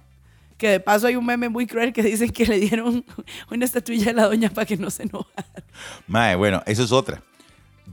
Que 0.58 0.68
de 0.68 0.80
paso 0.80 1.06
hay 1.06 1.16
un 1.16 1.26
meme 1.26 1.48
muy 1.48 1.66
cruel 1.66 1.92
que 1.92 2.02
dicen 2.02 2.30
que 2.30 2.46
le 2.46 2.58
dieron 2.58 3.04
una 3.50 3.64
estatuilla 3.64 4.10
a 4.10 4.14
la 4.14 4.26
doña 4.26 4.50
para 4.50 4.66
que 4.66 4.76
no 4.76 4.90
se 4.90 5.04
enojara. 5.04 5.64
Mae, 6.06 6.36
bueno, 6.36 6.62
eso 6.66 6.84
es 6.84 6.92
otra. 6.92 7.22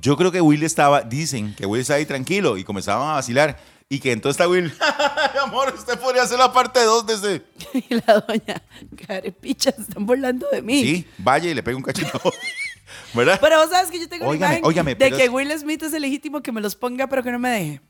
Yo 0.02 0.16
creo 0.18 0.32
que 0.32 0.41
Will 0.41 0.64
estaba, 0.64 1.02
dicen 1.02 1.54
que 1.56 1.66
Will 1.66 1.82
estaba 1.82 1.97
ahí 1.97 2.06
tranquilo 2.06 2.58
y 2.58 2.64
comenzaban 2.64 3.10
a 3.10 3.14
vacilar. 3.14 3.58
Y 3.91 4.00
que 4.00 4.12
entonces 4.12 4.39
está 4.39 4.47
Will, 4.47 4.72
"Ay, 4.80 5.39
amor, 5.43 5.74
usted 5.76 5.97
podría 6.00 6.22
hacer 6.22 6.38
la 6.38 6.54
parte 6.54 6.80
2 6.84 7.08
de 7.08 7.14
ese. 7.16 7.43
Y 7.89 7.95
la 7.95 8.24
doña, 8.28 8.62
carepichas, 9.08 9.80
están 9.80 10.06
burlando 10.06 10.47
de 10.52 10.62
mí. 10.62 10.82
Sí, 10.84 11.08
vaya 11.18 11.50
y 11.50 11.54
le 11.56 11.64
pega 11.64 11.76
un 11.76 11.82
cachito. 11.84 12.22
¿Verdad? 13.16 13.39
Pero 13.41 13.58
vos 13.60 13.70
sabes 13.72 13.89
que 13.89 14.00
yo 14.00 14.08
tengo 14.08 14.26
una 14.26 14.32
Óigame, 14.32 14.54
imagen 14.60 14.66
óigame, 14.66 14.95
de 14.95 15.12
que 15.12 15.24
es- 15.26 15.30
Will 15.32 15.52
Smith 15.58 15.82
es 15.84 15.93
el 15.93 16.04
legítimo 16.04 16.41
que 16.41 16.52
me 16.52 16.62
los 16.62 16.76
ponga, 16.76 17.08
pero 17.08 17.24
que 17.24 17.32
no 17.32 17.39
me 17.39 17.50
deje. 17.50 17.82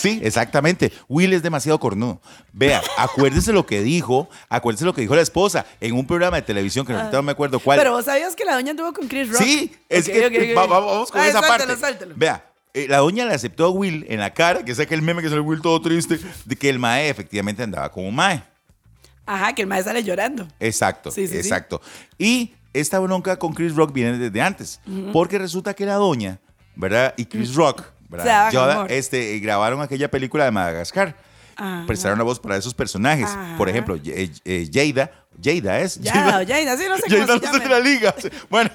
Sí, 0.00 0.20
exactamente. 0.22 0.92
Will 1.08 1.32
es 1.32 1.42
demasiado 1.42 1.78
cornudo. 1.78 2.20
Vea, 2.52 2.80
acuérdese 2.96 3.52
lo 3.52 3.66
que 3.66 3.82
dijo, 3.82 4.28
acuérdese 4.48 4.84
lo 4.84 4.94
que 4.94 5.00
dijo 5.02 5.14
la 5.14 5.22
esposa 5.22 5.66
en 5.80 5.94
un 5.94 6.06
programa 6.06 6.36
de 6.36 6.42
televisión 6.42 6.86
que 6.86 6.92
ahorita 6.92 7.16
no 7.16 7.22
me 7.22 7.32
acuerdo 7.32 7.58
cuál. 7.60 7.78
Pero 7.78 7.92
vos 7.92 8.04
sabías 8.04 8.34
que 8.34 8.44
la 8.44 8.54
doña 8.54 8.70
anduvo 8.70 8.92
con 8.92 9.08
Chris 9.08 9.30
Rock. 9.30 9.42
Sí, 9.42 9.72
es 9.88 10.08
que 10.08 10.54
va- 10.54 10.66
va- 10.66 10.80
vamos 10.80 11.10
con 11.10 11.20
Ay, 11.20 11.30
esa 11.30 11.40
parte. 11.40 11.66
Vea, 12.16 12.44
eh, 12.72 12.86
la 12.88 12.98
doña 12.98 13.24
le 13.26 13.34
aceptó 13.34 13.64
a 13.66 13.70
Will 13.70 14.06
en 14.08 14.20
la 14.20 14.32
cara, 14.32 14.64
que 14.64 14.74
saca 14.74 14.94
el 14.94 15.02
meme 15.02 15.22
que 15.22 15.28
sale 15.28 15.40
Will 15.40 15.60
todo 15.60 15.80
triste, 15.82 16.18
de 16.44 16.56
que 16.56 16.68
el 16.68 16.78
mae 16.78 17.08
efectivamente 17.08 17.62
andaba 17.62 17.90
como 17.90 18.08
un 18.08 18.14
mae. 18.14 18.42
Ajá, 19.26 19.54
que 19.54 19.62
el 19.62 19.68
maestro 19.68 19.92
sale 19.92 20.02
llorando. 20.04 20.48
Exacto, 20.58 21.10
Sí, 21.10 21.26
sí, 21.26 21.34
sí. 21.34 21.38
exacto. 21.38 21.80
Y 22.18 22.54
esta 22.72 22.98
bronca 22.98 23.38
con 23.38 23.52
Chris 23.52 23.74
Rock 23.74 23.92
viene 23.92 24.18
desde 24.18 24.40
antes, 24.40 24.80
porque 25.12 25.38
resulta 25.38 25.74
que 25.74 25.84
la 25.86 25.94
doña, 25.94 26.40
¿verdad? 26.76 27.14
Y 27.16 27.26
Chris 27.26 27.54
Rock, 27.54 27.82
Este, 28.88 29.38
grabaron 29.38 29.80
aquella 29.82 30.10
película 30.10 30.44
de 30.44 30.50
Madagascar. 30.50 31.16
Ajá. 31.56 31.84
Prestaron 31.86 32.18
la 32.18 32.24
voz 32.24 32.40
para 32.40 32.56
esos 32.56 32.74
personajes. 32.74 33.26
Ajá. 33.26 33.54
Por 33.58 33.68
ejemplo, 33.68 33.96
eh, 34.04 34.30
eh, 34.44 34.68
Jada, 34.72 35.10
Jada 35.42 35.80
es. 35.80 36.00
Ya, 36.00 36.42
ya, 36.42 36.76
sí, 36.76 36.84
no 36.88 36.96
sé 36.96 37.02
cómo 37.08 37.26
Jada 37.26 37.52
se 37.52 37.58
no 37.58 37.68
la 37.68 37.80
liga. 37.80 38.14
Bueno, 38.48 38.70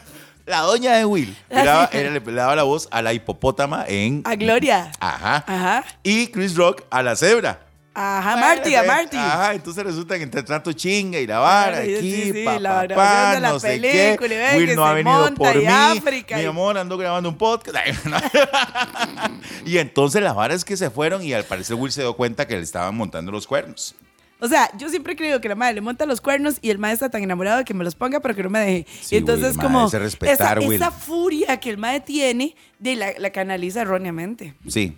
la 0.45 0.59
doña 0.59 0.93
de 0.95 1.05
Will 1.05 1.35
le 1.49 1.63
daba, 1.63 1.89
era- 1.91 2.11
le 2.11 2.19
daba 2.19 2.55
la 2.55 2.63
voz 2.63 2.87
a 2.91 3.01
la 3.01 3.13
hipopótama 3.13 3.85
en. 3.87 4.21
A 4.25 4.35
Gloria. 4.35 4.91
Ajá. 4.99 5.43
Ajá. 5.47 5.83
Y 6.03 6.27
Chris 6.27 6.55
Rock 6.55 6.83
a 6.91 7.01
la 7.01 7.15
cebra. 7.15 7.64
Ajá, 7.97 8.35
Marty, 8.35 8.75
a 8.75 8.83
Marty. 8.83 9.15
Ajá, 9.15 9.53
entonces 9.53 9.81
resulta 9.81 10.17
que 10.17 10.23
entre 10.23 10.43
tanto 10.43 10.73
chinga 10.73 11.17
y 11.17 11.25
la 11.25 11.39
vara, 11.39 11.77
aquí, 11.77 12.01
sí, 12.01 12.31
sí, 12.33 12.43
pa, 12.43 12.59
la 12.59 12.81
de 12.81 13.39
la 13.39 13.49
no 13.51 13.59
sé 13.59 13.79
qué. 13.79 14.17
Will 14.57 14.67
que 14.67 14.75
no 14.75 14.85
ha 14.85 14.93
venido 14.93 15.33
por 15.33 15.55
mí. 15.55 15.65
África 15.65 16.35
Mi 16.35 16.43
y- 16.43 16.45
amor, 16.45 16.77
ando 16.77 16.97
grabando 16.97 17.29
un 17.29 17.37
podcast. 17.37 17.77
y 19.65 19.77
entonces 19.77 20.21
la 20.21 20.33
vara 20.33 20.53
es 20.53 20.65
que 20.65 20.75
se 20.75 20.89
fueron 20.89 21.23
y 21.23 21.31
al 21.31 21.45
parecer 21.45 21.77
Will 21.77 21.93
se 21.93 22.01
dio 22.01 22.13
cuenta 22.17 22.45
que 22.45 22.57
le 22.57 22.63
estaban 22.63 22.95
montando 22.97 23.31
los 23.31 23.47
cuernos. 23.47 23.95
O 24.41 24.49
sea, 24.49 24.69
yo 24.77 24.89
siempre 24.89 25.13
he 25.13 25.15
creído 25.15 25.39
que 25.39 25.47
la 25.47 25.55
madre 25.55 25.75
le 25.75 25.81
monta 25.81 26.05
los 26.05 26.19
cuernos 26.19 26.57
y 26.61 26.71
el 26.71 26.77
maestro 26.77 27.05
está 27.05 27.13
tan 27.17 27.23
enamorado 27.23 27.59
de 27.59 27.63
que 27.63 27.73
me 27.73 27.85
los 27.85 27.95
ponga, 27.95 28.19
pero 28.19 28.35
que 28.35 28.43
no 28.43 28.49
me 28.49 28.59
deje. 28.59 28.85
Sí, 29.01 29.15
y 29.15 29.17
entonces, 29.19 29.55
Will, 29.55 29.61
como 29.61 29.89
respetar, 29.89 30.61
esa, 30.61 30.91
furia 30.91 31.57
que 31.61 31.69
el 31.69 31.77
madre 31.77 32.01
tiene, 32.01 32.55
de 32.77 32.97
la, 32.97 33.13
la 33.17 33.29
canaliza 33.29 33.83
erróneamente. 33.83 34.53
Sí. 34.67 34.97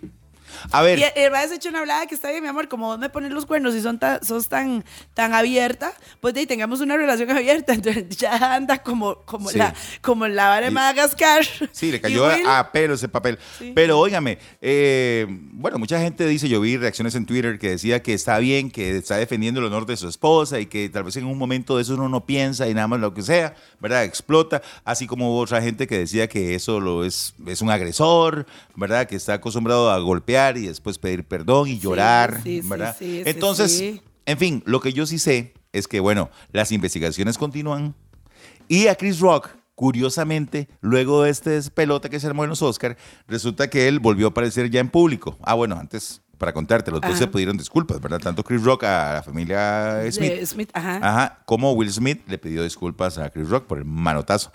A 0.70 0.82
ver. 0.82 0.98
Y 0.98 1.04
el, 1.20 1.30
maestro 1.30 1.56
hecho 1.56 1.68
una 1.68 1.80
hablada 1.80 2.06
que 2.06 2.14
está 2.14 2.30
bien, 2.30 2.42
mi 2.42 2.48
amor, 2.48 2.68
como 2.68 2.86
vos 2.86 2.98
me 2.98 3.10
pones 3.10 3.30
los 3.32 3.46
cuernos 3.46 3.74
y 3.74 3.80
son 3.80 3.98
tan, 3.98 4.22
sos 4.24 4.48
tan, 4.48 4.84
tan 5.14 5.34
abierta, 5.34 5.92
pues 6.20 6.34
de 6.34 6.40
ahí 6.40 6.46
tengamos 6.46 6.80
una 6.80 6.96
relación 6.96 7.30
abierta. 7.36 7.74
Entonces 7.74 8.08
ya 8.16 8.54
anda 8.54 8.78
como, 8.82 9.16
como, 9.24 9.50
Sí. 9.50 9.58
la, 9.58 9.74
como 10.02 10.26
la 10.28 10.48
vara 10.48 10.66
de 10.66 10.70
Madagascar. 10.72 11.44
Sí, 11.72 11.90
le 11.90 12.00
cayó 12.02 12.26
Will, 12.26 12.46
a 12.46 12.70
pelo 12.72 12.94
ese 12.94 13.08
papel. 13.08 13.38
Sí. 13.58 13.72
Pero 13.74 13.98
óigame, 13.98 14.38
eh, 14.60 15.26
bueno, 15.28 15.78
mucha 15.78 16.00
gente 16.00 16.26
dice, 16.26 16.48
yo 16.48 16.60
vi 16.60 16.76
reacciones 16.76 17.14
en 17.14 17.26
Twitter 17.26 17.58
que 17.58 17.70
decía 17.70 18.02
que 18.02 18.14
está 18.14 18.38
bien, 18.38 18.70
que 18.70 18.96
está 18.96 19.16
defendiendo 19.16 19.60
el 19.60 19.66
honor 19.66 19.86
de 19.86 19.96
su 19.96 20.08
esposa 20.08 20.60
y 20.60 20.66
que 20.66 20.88
tal 20.88 21.04
vez 21.04 21.16
en 21.16 21.24
un 21.24 21.38
momento 21.38 21.76
de 21.76 21.82
eso 21.82 21.94
uno 21.94 22.08
no 22.08 22.24
piensa 22.24 22.68
y 22.68 22.74
nada 22.74 22.88
más 22.88 23.00
lo 23.00 23.14
que 23.14 23.22
sea, 23.22 23.54
¿verdad? 23.80 24.04
Explota. 24.04 24.62
Así 24.84 25.06
como 25.06 25.32
hubo 25.32 25.40
otra 25.40 25.62
gente 25.62 25.86
que 25.86 25.98
decía 25.98 26.28
que 26.28 26.54
eso 26.54 26.80
lo 26.80 27.04
es, 27.04 27.34
es 27.46 27.62
un 27.62 27.70
agresor, 27.70 28.46
¿verdad? 28.74 29.06
Que 29.06 29.16
está 29.16 29.34
acostumbrado 29.34 29.90
a 29.90 29.98
golpear 29.98 30.47
y 30.56 30.66
después 30.66 30.98
pedir 30.98 31.24
perdón 31.24 31.68
y 31.68 31.78
llorar, 31.78 32.40
sí, 32.42 32.62
sí, 32.62 32.68
¿verdad? 32.68 32.96
sí, 32.98 33.22
Entonces, 33.24 34.00
en 34.26 34.38
fin, 34.38 34.62
lo 34.66 34.80
que 34.80 34.92
yo 34.92 35.06
sí 35.06 35.18
sé 35.18 35.54
es 35.72 35.88
que, 35.88 36.00
bueno, 36.00 36.30
las 36.52 36.72
investigaciones 36.72 37.38
continúan. 37.38 37.94
Y 38.68 38.88
a 38.88 38.94
Chris 38.94 39.20
Rock, 39.20 39.50
curiosamente, 39.74 40.68
luego 40.80 41.22
de 41.22 41.30
este 41.30 41.62
pelota 41.70 42.08
que 42.08 42.20
se 42.20 42.26
armó 42.26 42.44
en 42.44 42.50
los 42.50 42.62
Oscar, 42.62 42.96
resulta 43.26 43.70
que 43.70 43.88
él 43.88 44.00
volvió 44.00 44.26
a 44.26 44.30
aparecer 44.30 44.70
ya 44.70 44.80
en 44.80 44.90
público. 44.90 45.38
Ah, 45.42 45.54
bueno, 45.54 45.76
antes, 45.78 46.20
para 46.36 46.52
contarte, 46.52 46.90
los 46.90 47.00
dos 47.00 47.16
se 47.18 47.26
pidieron 47.26 47.56
disculpas, 47.56 48.00
¿verdad? 48.00 48.20
Tanto 48.20 48.44
Chris 48.44 48.62
Rock 48.62 48.84
a 48.84 49.14
la 49.14 49.22
familia 49.22 49.94
de 49.94 50.12
Smith, 50.12 50.44
Smith, 50.44 50.70
ajá. 50.72 50.96
ajá, 50.96 51.42
como 51.46 51.72
Will 51.72 51.92
Smith 51.92 52.22
le 52.28 52.38
pidió 52.38 52.62
disculpas 52.62 53.18
a 53.18 53.30
Chris 53.30 53.48
Rock 53.48 53.66
por 53.66 53.78
el 53.78 53.84
manotazo. 53.84 54.52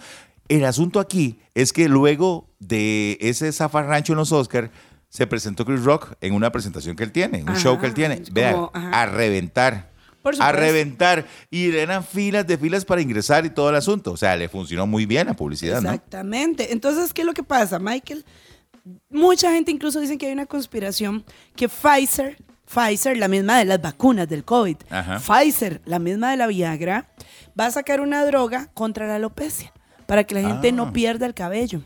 El 0.49 0.65
asunto 0.65 0.99
aquí 0.99 1.39
es 1.55 1.71
que 1.73 1.87
luego 1.87 2.49
de 2.59 3.17
ese 3.21 3.51
zafarrancho 3.51 4.13
en 4.13 4.17
los 4.17 4.31
Oscar, 4.31 4.71
se 5.13 5.27
presentó 5.27 5.63
Chris 5.63 5.83
Rock 5.83 6.13
en 6.21 6.33
una 6.33 6.51
presentación 6.51 6.95
que 6.95 7.03
él 7.03 7.11
tiene, 7.11 7.43
un 7.43 7.49
Ajá, 7.49 7.59
show 7.59 7.79
que 7.79 7.85
él 7.85 7.93
tiene. 7.93 8.15
como, 8.23 8.31
Vea, 8.33 8.55
ajá. 8.73 9.01
a 9.01 9.05
reventar. 9.05 9.91
A 10.39 10.51
reventar. 10.51 11.25
Y 11.51 11.69
eran 11.75 12.03
filas 12.03 12.47
de 12.47 12.57
filas 12.57 12.83
para 12.83 12.99
ingresar 12.99 13.45
y 13.45 13.51
todo 13.51 13.69
el 13.69 13.75
asunto. 13.75 14.11
O 14.11 14.17
sea, 14.17 14.35
le 14.35 14.49
funcionó 14.49 14.87
muy 14.87 15.05
bien 15.05 15.27
la 15.27 15.35
publicidad, 15.35 15.81
¿no? 15.81 15.89
Exactamente. 15.89 16.73
Entonces, 16.73 17.13
¿qué 17.13 17.21
es 17.21 17.27
lo 17.27 17.33
que 17.33 17.43
pasa, 17.43 17.77
Michael? 17.77 18.25
Mucha 19.11 19.51
gente 19.51 19.69
incluso 19.71 19.99
dice 19.99 20.17
que 20.17 20.25
hay 20.25 20.33
una 20.33 20.47
conspiración 20.47 21.23
que 21.55 21.69
Pfizer, 21.69 22.37
Pfizer, 22.65 23.15
la 23.17 23.27
misma 23.27 23.59
de 23.59 23.65
las 23.65 23.79
vacunas 23.81 24.27
del 24.27 24.43
COVID, 24.43 24.77
Ajá. 24.89 25.19
Pfizer, 25.19 25.79
la 25.85 25.99
misma 25.99 26.31
de 26.31 26.37
la 26.37 26.47
Viagra, 26.47 27.07
va 27.59 27.67
a 27.67 27.71
sacar 27.71 28.01
una 28.01 28.25
droga 28.25 28.71
contra 28.73 29.05
la 29.05 29.17
alopecia 29.17 29.71
para 30.07 30.23
que 30.23 30.33
la 30.33 30.41
gente 30.41 30.69
Ah. 30.69 30.71
no 30.71 30.91
pierda 30.91 31.27
el 31.27 31.35
cabello. 31.35 31.81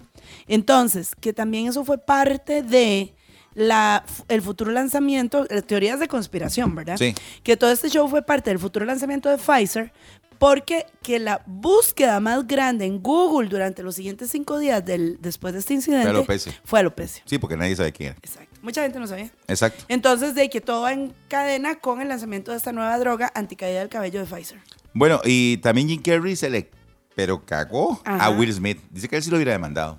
Entonces, 0.48 1.14
que 1.20 1.34
también 1.34 1.68
eso 1.68 1.84
fue 1.84 1.98
parte 1.98 2.62
de 2.62 3.14
la, 3.58 4.06
el 4.28 4.44
futuro 4.44 4.72
lanzamiento, 4.72 5.46
teorías 5.66 6.00
de 6.00 6.08
conspiración, 6.08 6.76
¿verdad? 6.76 6.96
Sí. 6.98 7.16
Que 7.42 7.58
todo 7.58 7.72
este 7.72 7.90
show 7.90 8.08
fue 8.08 8.22
parte 8.22 8.52
del 8.52 8.60
futuro 8.60 8.86
lanzamiento 8.86 9.30
de 9.30 9.38
Pfizer, 9.38 9.92
porque 10.38 10.86
que 11.02 11.18
la 11.18 11.42
búsqueda 11.48 12.20
más 12.20 12.46
grande 12.46 12.86
en 12.86 13.02
Google 13.02 13.50
durante 13.50 13.82
los 13.82 13.96
siguientes 13.96 14.30
cinco 14.30 14.60
días 14.60 14.86
del, 14.86 15.18
después 15.22 15.54
de 15.56 15.60
este 15.62 15.74
incidente 15.74 16.08
alopecia. 16.08 16.54
fue 16.64 16.82
alopecia. 16.82 17.24
Sí, 17.26 17.40
porque 17.40 17.58
nadie 17.58 17.76
sabe 17.76 17.92
quién 17.92 18.10
era. 18.10 18.20
Exacto. 18.20 18.60
Mucha 18.62 18.84
gente 18.84 19.00
no 19.00 19.08
sabía. 19.08 19.32
Exacto. 19.48 19.86
Entonces, 19.88 20.36
de 20.36 20.52
que 20.52 20.62
todo 20.62 20.82
va 20.84 20.94
en 20.94 21.16
cadena 21.28 21.80
con 21.80 22.00
el 22.00 22.10
lanzamiento 22.10 22.52
de 22.52 22.58
esta 22.58 22.72
nueva 22.72 22.96
droga 23.00 23.32
anticaída 23.34 23.80
del 23.80 23.90
cabello 23.90 24.20
de 24.20 24.28
Pfizer. 24.28 24.60
Bueno, 24.94 25.20
y 25.26 25.58
también 25.58 25.90
Jim 25.90 26.02
Carrey 26.04 26.36
se 26.36 26.52
le. 26.52 26.70
Pero 27.16 27.44
cagó 27.44 28.00
Ajá. 28.06 28.26
a 28.26 28.30
Will 28.30 28.54
Smith. 28.54 28.80
Dice 28.92 29.10
que 29.10 29.16
él 29.16 29.24
sí 29.24 29.32
lo 29.32 29.38
hubiera 29.38 29.54
demandado. 29.54 29.98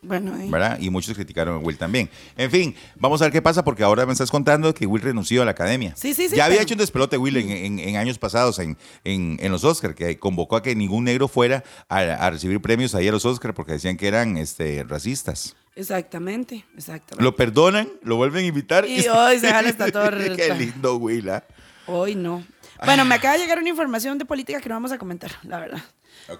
Bueno, 0.00 0.32
ahí. 0.34 0.48
¿verdad? 0.48 0.78
Y 0.80 0.90
muchos 0.90 1.14
criticaron 1.14 1.56
a 1.56 1.58
Will 1.58 1.76
también. 1.76 2.08
En 2.36 2.50
fin, 2.50 2.74
vamos 2.96 3.20
a 3.20 3.24
ver 3.24 3.32
qué 3.32 3.42
pasa 3.42 3.64
porque 3.64 3.82
ahora 3.82 4.06
me 4.06 4.12
estás 4.12 4.30
contando 4.30 4.72
que 4.72 4.86
Will 4.86 5.02
renunció 5.02 5.42
a 5.42 5.44
la 5.44 5.50
academia. 5.50 5.92
Sí, 5.96 6.14
sí, 6.14 6.28
sí, 6.28 6.36
Ya 6.36 6.44
había 6.44 6.58
pero- 6.58 6.62
hecho 6.64 6.74
un 6.74 6.78
despelote 6.78 7.18
Will 7.18 7.36
en, 7.36 7.50
en- 7.50 7.78
en 7.80 7.96
años 7.96 8.18
pasados 8.18 8.58
en, 8.60 8.76
en- 9.04 9.38
los 9.50 9.64
Oscars, 9.64 9.94
que 9.96 10.16
convocó 10.18 10.56
a 10.56 10.62
que 10.62 10.74
ningún 10.76 11.04
negro 11.04 11.26
fuera 11.26 11.64
a, 11.88 11.98
a 11.98 12.30
recibir 12.30 12.60
premios 12.60 12.94
ahí 12.94 13.08
a 13.08 13.12
los 13.12 13.24
Oscars 13.24 13.54
porque 13.54 13.72
decían 13.72 13.96
que 13.96 14.06
eran 14.06 14.36
este, 14.36 14.84
racistas. 14.84 15.56
Exactamente, 15.74 16.64
exactamente. 16.76 17.24
Lo 17.24 17.34
perdonan, 17.34 17.88
lo 18.02 18.16
vuelven 18.16 18.44
a 18.44 18.48
invitar. 18.48 18.86
Y 18.86 19.06
hoy 19.08 19.38
se 19.38 19.48
jala 19.50 19.68
esta 19.68 19.90
torre. 19.90 20.36
Qué 20.36 20.54
lindo 20.54 20.96
Will, 20.96 21.28
¿ah? 21.30 21.44
Hoy 21.86 22.14
no. 22.14 22.44
Bueno, 22.84 23.04
me 23.04 23.14
acaba 23.16 23.34
de 23.34 23.40
llegar 23.40 23.58
una 23.58 23.68
información 23.70 24.18
de 24.18 24.24
política 24.24 24.60
que 24.60 24.68
no 24.68 24.76
vamos 24.76 24.92
a 24.92 24.98
comentar, 24.98 25.32
la 25.42 25.58
verdad. 25.58 25.82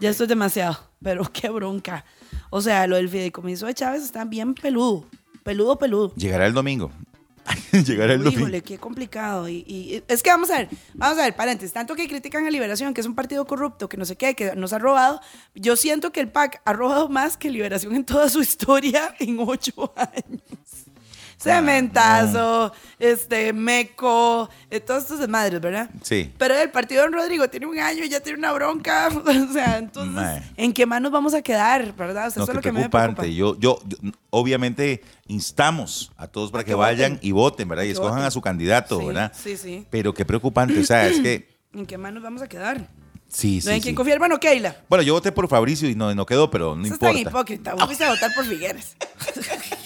Ya 0.00 0.10
esto 0.10 0.24
es 0.24 0.28
demasiado, 0.28 0.78
pero 1.02 1.24
qué 1.32 1.48
bronca. 1.48 2.04
O 2.50 2.60
sea, 2.60 2.86
lo 2.86 2.96
del 2.96 3.08
fideicomiso 3.08 3.66
de 3.66 3.74
Chávez 3.74 4.02
está 4.02 4.24
bien 4.24 4.54
peludo. 4.54 5.06
Peludo, 5.42 5.78
peludo. 5.78 6.14
Llegará 6.14 6.46
el 6.46 6.52
domingo. 6.54 6.90
Llegará 7.72 8.12
el 8.12 8.18
Uy, 8.20 8.24
domingo. 8.24 8.40
híjole, 8.42 8.62
qué 8.62 8.76
complicado. 8.78 9.48
Y, 9.48 9.64
y- 9.66 10.02
es 10.06 10.22
que 10.22 10.28
vamos 10.30 10.50
a 10.50 10.58
ver, 10.58 10.68
vamos 10.94 11.18
a 11.18 11.22
ver, 11.22 11.34
paréntesis, 11.34 11.72
tanto 11.72 11.94
que 11.94 12.06
critican 12.06 12.46
a 12.46 12.50
Liberación, 12.50 12.92
que 12.92 13.00
es 13.00 13.06
un 13.06 13.14
partido 13.14 13.46
corrupto, 13.46 13.88
que 13.88 13.96
no 13.96 14.04
sé 14.04 14.16
qué, 14.16 14.34
que 14.34 14.54
nos 14.54 14.74
ha 14.74 14.78
robado, 14.78 15.20
yo 15.54 15.74
siento 15.76 16.12
que 16.12 16.20
el 16.20 16.28
PAC 16.30 16.60
ha 16.66 16.72
robado 16.74 17.08
más 17.08 17.38
que 17.38 17.50
Liberación 17.50 17.94
en 17.96 18.04
toda 18.04 18.28
su 18.28 18.40
historia 18.42 19.14
en 19.18 19.38
ocho 19.40 19.92
años. 19.96 20.42
Cementazo, 21.38 22.72
este, 22.98 23.52
Meco, 23.52 24.48
eh, 24.70 24.80
todos 24.80 25.02
estos 25.04 25.20
desmadres, 25.20 25.60
¿verdad? 25.60 25.88
Sí. 26.02 26.32
Pero 26.36 26.54
el 26.58 26.70
partido 26.70 27.02
de 27.02 27.08
Don 27.10 27.20
Rodrigo 27.20 27.48
tiene 27.48 27.66
un 27.66 27.78
año 27.78 28.04
y 28.04 28.08
ya 28.08 28.20
tiene 28.20 28.38
una 28.38 28.52
bronca. 28.52 29.08
O 29.48 29.52
sea, 29.52 29.78
entonces. 29.78 30.42
¿en 30.56 30.72
qué 30.72 30.84
manos 30.86 31.12
vamos 31.12 31.34
a 31.34 31.42
quedar, 31.42 31.94
verdad? 31.96 32.28
O 32.28 32.30
sea, 32.30 32.38
No, 32.38 32.42
eso 32.44 32.52
es 32.52 32.56
lo 32.56 32.62
que 32.62 32.72
me 32.72 32.80
preocupa. 32.88 32.98
preocupante. 33.04 33.34
Yo, 33.34 33.58
yo, 33.58 33.78
yo, 33.86 33.98
obviamente, 34.30 35.02
instamos 35.26 36.12
a 36.16 36.26
todos 36.26 36.50
para 36.50 36.64
que, 36.64 36.70
que 36.70 36.74
vayan 36.74 37.12
voten. 37.14 37.28
y 37.28 37.32
voten, 37.32 37.68
¿verdad? 37.68 37.84
Y 37.84 37.86
Que 37.86 37.92
escojan 37.92 38.12
voten. 38.14 38.26
a 38.26 38.30
su 38.30 38.40
candidato, 38.40 38.98
Sí, 39.00 39.06
¿verdad? 39.06 39.32
sí, 39.34 39.56
sí. 39.56 39.86
Pero 39.90 40.12
qué 40.14 40.24
preocupante. 40.24 40.78
O 40.80 40.84
sea, 40.84 41.06
es 41.06 41.20
que. 41.20 41.56
¿En 41.74 41.86
qué 41.86 41.98
manos 41.98 42.22
vamos 42.22 42.42
a 42.42 42.48
quedar? 42.48 42.88
Sí, 43.28 43.56
¿No 43.56 43.62
sí. 43.62 43.68
hay 43.70 43.76
sí. 43.76 43.82
quien 43.82 43.94
confiar? 43.94 44.18
Bueno, 44.18 44.40
Keila. 44.40 44.74
Bueno, 44.88 45.02
yo 45.02 45.12
voté 45.12 45.30
por 45.32 45.46
Fabricio 45.48 45.88
y 45.88 45.94
no, 45.94 46.14
no 46.14 46.24
quedó, 46.24 46.50
pero 46.50 46.74
no 46.74 46.84
Eso 46.86 46.94
es 46.94 47.00
tan 47.00 47.10
importa. 47.16 47.30
hipócrita. 47.38 47.74
Vos 47.74 47.84
fuiste 47.84 48.04
a 48.04 48.10
votar 48.10 48.32
por 48.34 48.44
Figueres. 48.46 48.96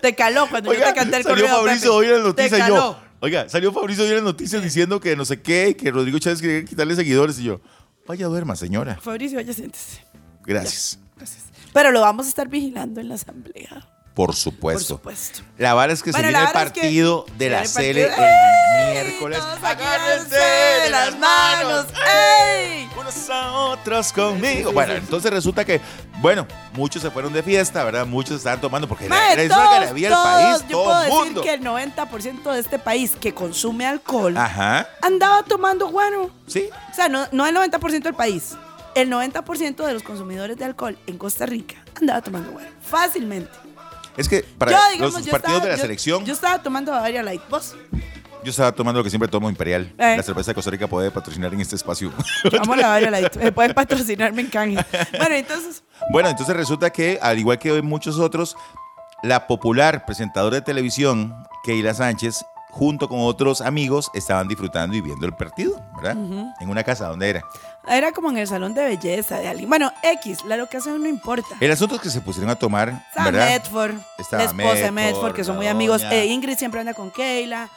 te 0.00 0.14
caló 0.14 0.48
cuando 0.48 0.72
yo 0.72 0.78
Oiga, 0.78 0.92
te 0.92 0.98
canté 0.98 1.16
el 1.18 1.22
salió 1.24 1.44
Pepe. 1.64 1.88
hoy 1.88 2.06
en 2.06 2.12
las 2.12 2.22
noticias 2.22 2.60
y 2.60 2.68
yo. 2.68 2.98
Oiga, 3.20 3.48
salió 3.48 3.72
Fabricio 3.72 4.04
hoy 4.04 4.10
en 4.10 4.14
las 4.16 4.24
noticias 4.24 4.62
diciendo 4.62 5.00
que 5.00 5.16
no 5.16 5.24
sé 5.24 5.42
qué, 5.42 5.76
que 5.76 5.90
Rodrigo 5.90 6.18
Chávez 6.18 6.40
quería 6.40 6.64
quitarle 6.64 6.94
seguidores 6.94 7.38
y 7.40 7.44
yo. 7.44 7.60
Vaya 8.06 8.26
duerma, 8.26 8.56
señora. 8.56 8.98
Fabricio, 9.00 9.36
vaya, 9.38 9.52
siéntese. 9.52 10.04
Gracias. 10.44 10.98
Gracias. 11.16 11.44
Pero 11.72 11.90
lo 11.90 12.00
vamos 12.00 12.26
a 12.26 12.28
estar 12.30 12.48
vigilando 12.48 13.00
en 13.00 13.08
la 13.08 13.16
asamblea. 13.16 13.88
Por 14.14 14.28
Por 14.28 14.34
supuesto. 14.36 14.96
supuesto. 14.96 15.42
La 15.58 15.74
vara 15.74 15.92
es 15.92 16.02
que 16.02 16.10
Bueno, 16.10 16.26
se 16.28 16.32
viene 16.32 16.38
el 16.48 16.52
vara 16.54 16.66
es 16.66 16.72
que 16.72 16.80
partido 16.80 17.26
de 17.36 17.50
la 17.50 17.60
el 17.62 17.68
Cele 17.68 18.04
el 18.04 18.10
¡Ey! 18.10 18.92
miércoles. 19.04 19.38
Agárrense 19.62 20.36
de 20.84 20.90
las 20.90 21.18
manos. 21.18 21.86
¡Ey! 22.56 22.88
A 23.30 23.52
otros 23.52 24.12
conmigo. 24.12 24.72
bueno, 24.72 24.94
entonces 24.94 25.30
resulta 25.30 25.64
que, 25.64 25.80
bueno, 26.20 26.46
muchos 26.72 27.02
se 27.02 27.10
fueron 27.10 27.32
de 27.32 27.42
fiesta, 27.42 27.84
¿verdad? 27.84 28.06
Muchos 28.06 28.36
estaban 28.38 28.60
tomando 28.60 28.88
porque 28.88 29.06
era 29.06 29.34
eso 29.34 29.54
todos, 29.54 29.68
que 29.74 29.80
le 29.80 29.86
había 29.88 30.08
al 30.08 30.22
país, 30.22 30.62
yo 30.68 30.76
todo 30.78 30.84
puedo 30.84 30.98
el 31.02 31.04
decir 31.10 31.24
mundo. 31.24 31.42
que 31.42 31.54
el 31.54 31.60
90% 31.62 32.52
de 32.52 32.58
este 32.60 32.78
país 32.78 33.12
que 33.20 33.34
consume 33.34 33.86
alcohol 33.86 34.36
Ajá, 34.36 34.88
andaba 35.02 35.42
tomando 35.42 35.88
guano. 35.88 36.30
sí. 36.46 36.68
O 36.90 36.94
sea, 36.94 37.08
no, 37.08 37.26
no 37.32 37.46
el 37.46 37.54
90% 37.56 38.02
del 38.02 38.14
país. 38.14 38.56
El 38.94 39.10
90% 39.10 39.84
de 39.86 39.92
los 39.92 40.02
consumidores 40.02 40.56
de 40.56 40.64
alcohol 40.64 40.98
en 41.06 41.18
Costa 41.18 41.46
Rica 41.46 41.76
andaba 42.00 42.20
tomando 42.22 42.50
guano. 42.50 42.68
Fácilmente. 42.80 43.52
Es 44.16 44.28
que 44.28 44.42
para 44.42 44.72
yo, 44.72 44.76
los 44.78 44.92
digamos, 44.92 45.24
yo 45.24 45.30
partidos 45.30 45.56
estaba- 45.58 45.60
de 45.64 45.68
la 45.70 45.76
yo- 45.76 45.82
selección, 45.82 46.20
Yo 46.22 46.26
yo, 46.26 46.32
estaba 46.32 46.60
tomando 46.60 46.90
Bavaria 46.90 47.22
Light. 47.22 47.42
¿Vos? 47.48 47.76
Estaba 48.44 48.72
tomando 48.72 49.00
lo 49.00 49.04
que 49.04 49.10
siempre 49.10 49.28
tomo 49.28 49.48
Imperial. 49.48 49.92
Eh. 49.98 50.16
La 50.16 50.22
cerveza 50.22 50.50
de 50.50 50.54
Costa 50.54 50.70
Rica 50.70 50.86
puede 50.86 51.10
patrocinar 51.10 51.52
en 51.52 51.60
este 51.60 51.76
espacio. 51.76 52.12
Vamos 52.52 52.82
a 52.82 53.00
la. 53.00 53.30
Me 53.40 53.52
pueden 53.52 53.74
patrocinarme 53.74 54.42
en 54.42 54.48
canje. 54.48 54.84
Bueno, 55.18 55.34
entonces... 55.34 55.82
bueno, 56.10 56.28
entonces 56.28 56.56
resulta 56.56 56.90
que, 56.90 57.18
al 57.20 57.38
igual 57.38 57.58
que 57.58 57.80
muchos 57.82 58.18
otros, 58.18 58.56
la 59.22 59.46
popular 59.46 60.04
presentadora 60.06 60.56
de 60.56 60.62
televisión, 60.62 61.34
Keila 61.64 61.94
Sánchez, 61.94 62.44
junto 62.70 63.08
con 63.08 63.20
otros 63.20 63.60
amigos, 63.60 64.10
estaban 64.14 64.46
disfrutando 64.46 64.96
y 64.96 65.00
viendo 65.00 65.26
el 65.26 65.34
partido, 65.34 65.80
¿verdad? 65.96 66.16
En 66.60 66.68
una 66.68 66.84
casa 66.84 67.08
donde 67.08 67.30
era. 67.30 67.42
Era 67.88 68.12
como 68.12 68.30
en 68.30 68.38
el 68.38 68.46
salón 68.46 68.74
de 68.74 68.84
belleza 68.84 69.38
de 69.38 69.48
alguien. 69.48 69.68
Bueno, 69.68 69.90
X, 70.02 70.44
la 70.44 70.56
locación 70.56 71.02
no 71.02 71.08
importa. 71.08 71.56
El 71.58 71.72
asunto 71.72 71.96
es 71.96 72.02
que 72.02 72.10
se 72.10 72.20
pusieron 72.20 72.50
a 72.50 72.54
tomar, 72.56 73.06
Estaba 73.08 73.30
¿verdad? 73.30 73.48
Medford, 73.48 73.94
Estaba 74.18 74.44
la 74.44 74.50
esposa 74.50 74.84
de 74.84 74.90
Medford, 74.90 75.34
que 75.34 75.44
son 75.44 75.56
muy 75.56 75.66
amigos. 75.66 76.02
Eh, 76.02 76.26
Ingrid 76.26 76.56
siempre 76.56 76.80
anda 76.80 76.94
con 76.94 77.10
Keila. 77.10 77.68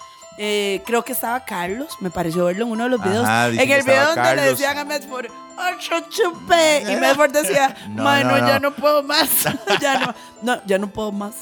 Eh, 0.43 0.81
creo 0.87 1.03
que 1.05 1.11
estaba 1.11 1.45
Carlos, 1.45 1.95
me 1.99 2.09
pareció 2.09 2.45
verlo 2.45 2.65
en 2.65 2.71
uno 2.71 2.85
de 2.85 2.89
los 2.89 2.99
Ajá, 2.99 3.09
videos. 3.47 3.51
dicen 3.51 3.69
en 3.69 3.77
el 3.77 3.83
video 3.83 4.05
donde 4.07 4.15
le 4.21 4.27
Carlos. 4.27 4.45
decían 4.45 4.77
a 4.79 4.85
Medford, 4.85 5.25
¡Ocho 5.27 5.95
chupé! 6.09 6.81
Y 6.91 6.95
Medford 6.95 7.31
decía, 7.31 7.75
No, 7.89 8.03
Mano, 8.03 8.31
no, 8.31 8.37
no. 8.39 8.47
ya 8.47 8.59
no 8.59 8.71
puedo 8.71 9.03
más. 9.03 9.29
ya, 9.81 9.99
no, 9.99 10.15
no, 10.41 10.61
ya 10.65 10.79
no 10.79 10.87
puedo 10.87 11.11
más. 11.11 11.35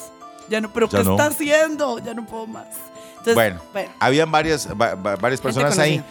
Ya 0.50 0.60
no, 0.60 0.70
¿Pero 0.74 0.90
Ya 0.90 1.02
qué 1.02 1.10
está 1.12 1.28
haciendo? 1.28 2.00
Ya 2.00 2.14
no 2.14 2.26
puedo 2.26 2.46
más. 2.46 2.66
Entonces, 3.12 3.36
Bueno, 3.36 3.62
bueno, 3.72 3.90
habían 4.02 4.30
varias, 4.32 4.68
va- 4.70 4.96
va- 4.96 5.16
varias 5.16 5.40
personas 5.40 5.78
ahí. 5.80 6.04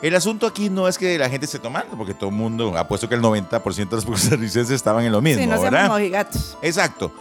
El 0.00 0.14
asunto 0.14 0.46
aquí 0.46 0.70
no 0.70 0.86
es 0.86 0.98
que 0.98 1.18
la 1.18 1.28
gente 1.28 1.46
esté 1.46 1.58
tomando, 1.58 1.96
porque 1.96 2.14
todo 2.14 2.30
el 2.30 2.36
mundo, 2.36 2.76
apuesto 2.78 3.08
que 3.08 3.16
el 3.16 3.20
90% 3.22 3.88
de 3.88 3.96
los 3.96 4.04
costarricenses 4.04 4.70
estaban 4.70 5.04
en 5.04 5.10
lo 5.12 5.20
mismo, 5.20 5.42
sí, 5.42 5.48
no 5.48 5.60
¿verdad? 5.60 5.88
Exacto. 6.62 7.12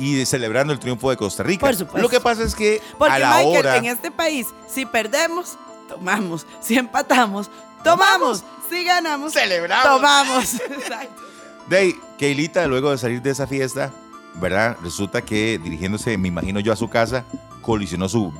Y 0.00 0.24
celebrando 0.24 0.72
el 0.72 0.78
triunfo 0.78 1.10
de 1.10 1.16
Costa 1.16 1.42
Rica. 1.42 1.66
Por 1.66 1.76
supuesto. 1.76 2.00
Lo 2.00 2.08
que 2.08 2.20
pasa 2.20 2.42
es 2.42 2.54
que 2.54 2.80
Porque, 2.98 3.12
a 3.12 3.18
la 3.18 3.36
Michael, 3.36 3.58
hora... 3.58 3.76
en 3.76 3.84
este 3.84 4.10
país, 4.10 4.46
si 4.66 4.86
perdemos, 4.86 5.58
tomamos. 5.88 6.46
Si 6.60 6.78
empatamos, 6.78 7.50
tomamos. 7.84 8.42
Si 8.70 8.82
ganamos, 8.84 9.34
Celebramos. 9.34 9.84
Tomamos. 9.84 10.54
Exacto. 10.70 11.22
De 11.68 11.76
ahí, 11.76 11.94
Keilita, 12.18 12.66
luego 12.66 12.90
de 12.90 12.98
salir 12.98 13.20
de 13.20 13.30
esa 13.30 13.46
fiesta, 13.46 13.92
¿verdad? 14.36 14.76
Resulta 14.82 15.22
que 15.22 15.60
dirigiéndose, 15.62 16.16
me 16.16 16.28
imagino 16.28 16.60
yo, 16.60 16.72
a 16.72 16.76
su 16.76 16.88
casa, 16.88 17.24
colisionó 17.60 18.08
su 18.08 18.32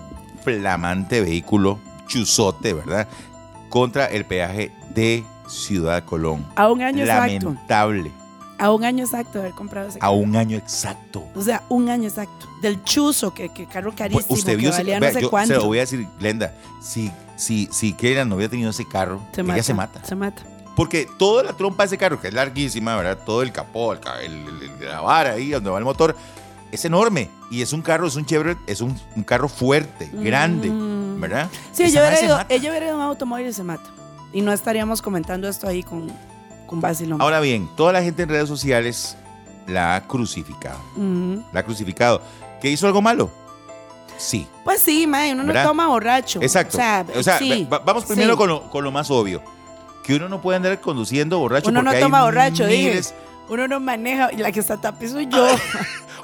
flamante 0.42 1.20
vehículo, 1.20 1.78
chuzote, 2.06 2.72
¿verdad? 2.72 3.06
Contra 3.68 4.06
el 4.06 4.24
peaje 4.24 4.72
de 4.94 5.24
Ciudad 5.48 6.04
Colón. 6.04 6.46
A 6.56 6.70
un 6.70 6.82
año 6.82 7.04
exacto. 7.04 7.54
A 8.60 8.70
un 8.70 8.84
año 8.84 9.04
exacto 9.04 9.32
de 9.34 9.40
haber 9.40 9.54
comprado 9.54 9.88
ese 9.88 9.98
A 9.98 10.00
carro. 10.02 10.12
un 10.14 10.36
año 10.36 10.56
exacto. 10.56 11.24
O 11.34 11.42
sea, 11.42 11.62
un 11.68 11.88
año 11.88 12.08
exacto. 12.08 12.46
Del 12.62 12.82
chuzo, 12.84 13.32
que, 13.34 13.48
que 13.48 13.66
carro 13.66 13.92
carísimo, 13.96 14.26
Pues, 14.28 14.38
usted 14.40 14.52
que 14.52 14.56
vio, 14.58 14.70
valía 14.70 15.00
vea, 15.00 15.08
no 15.10 15.14
sé 15.14 15.20
yo 15.22 15.26
se 15.26 15.30
cuánto. 15.30 15.54
lo 15.54 15.64
voy 15.66 15.78
a 15.78 15.80
decir, 15.82 16.06
Glenda, 16.18 16.54
si, 16.82 17.10
si, 17.36 17.68
si 17.72 17.94
Keila 17.94 18.24
no 18.24 18.36
hubiera 18.36 18.50
tenido 18.50 18.70
ese 18.70 18.86
carro, 18.86 19.20
ella 19.36 19.62
se 19.62 19.74
mata. 19.74 20.04
Se 20.04 20.14
mata. 20.14 20.42
Porque 20.76 21.08
toda 21.18 21.42
la 21.42 21.52
trompa 21.54 21.82
de 21.82 21.88
ese 21.88 21.98
carro, 21.98 22.20
que 22.20 22.28
es 22.28 22.34
larguísima, 22.34 22.96
¿verdad? 22.96 23.18
Todo 23.26 23.42
el 23.42 23.50
capó, 23.52 23.92
el, 23.94 24.00
el- 24.24 24.84
la 24.86 25.00
vara 25.00 25.32
ahí 25.32 25.50
donde 25.50 25.68
va 25.70 25.78
el 25.78 25.84
motor, 25.84 26.16
es 26.70 26.84
enorme. 26.84 27.28
Y 27.50 27.62
es 27.62 27.72
un 27.72 27.82
carro, 27.82 28.06
es 28.06 28.14
un 28.16 28.24
Chevrolet, 28.24 28.58
es 28.66 28.80
un, 28.80 28.98
un 29.16 29.22
carro 29.24 29.48
fuerte, 29.48 30.08
grande, 30.12 30.70
Mm. 30.70 31.20
¿verdad? 31.20 31.48
Sí, 31.72 31.82
madre 31.84 31.98
hubiera, 32.00 32.16
se 32.16 32.24
ido, 32.26 32.36
mata. 32.36 32.54
ella 32.54 32.70
hubiera 32.70 32.86
ido 32.86 32.94
a 32.94 32.98
un 32.98 33.02
automóvil 33.02 33.46
y 33.48 33.52
se 33.52 33.64
mata. 33.64 33.90
Y 34.32 34.42
no 34.42 34.52
estaríamos 34.52 35.02
comentando 35.02 35.48
esto 35.48 35.66
ahí 35.66 35.82
con, 35.82 36.06
con 36.70 36.80
vacilón. 36.80 37.20
Ahora 37.20 37.40
bien, 37.40 37.68
toda 37.76 37.92
la 37.92 38.00
gente 38.00 38.22
en 38.22 38.28
redes 38.28 38.48
sociales 38.48 39.16
la 39.66 39.96
ha 39.96 40.06
crucificado. 40.06 40.78
La 41.52 41.60
ha 41.60 41.62
crucificado. 41.64 42.22
¿Que 42.62 42.70
hizo 42.70 42.86
algo 42.86 43.02
malo? 43.02 43.28
Sí. 44.16 44.46
Pues 44.64 44.80
sí, 44.80 45.04
man, 45.08 45.32
uno 45.32 45.46
¿Verdad? 45.46 45.64
no 45.64 45.68
toma 45.70 45.88
borracho. 45.88 46.40
Exacto. 46.40 46.78
O 47.18 47.22
sea, 47.24 47.38
sí, 47.38 47.66
va- 47.72 47.80
vamos 47.80 48.04
primero 48.04 48.34
sí. 48.34 48.38
con, 48.38 48.48
lo, 48.48 48.70
con 48.70 48.84
lo 48.84 48.92
más 48.92 49.10
obvio. 49.10 49.42
Que 50.04 50.14
uno 50.14 50.28
no 50.28 50.40
puede 50.40 50.56
andar 50.58 50.80
conduciendo 50.80 51.38
borracho 51.40 51.70
Uno 51.70 51.82
no 51.82 51.92
toma 51.98 52.18
hay 52.18 52.24
borracho, 52.24 52.66
dije. 52.66 52.90
miles- 52.90 53.14
Uno 53.48 53.66
no 53.66 53.80
maneja, 53.80 54.30
y 54.32 54.36
la 54.36 54.52
que 54.52 54.60
está 54.60 54.80
tapi 54.80 55.08
soy 55.08 55.26
yo. 55.26 55.44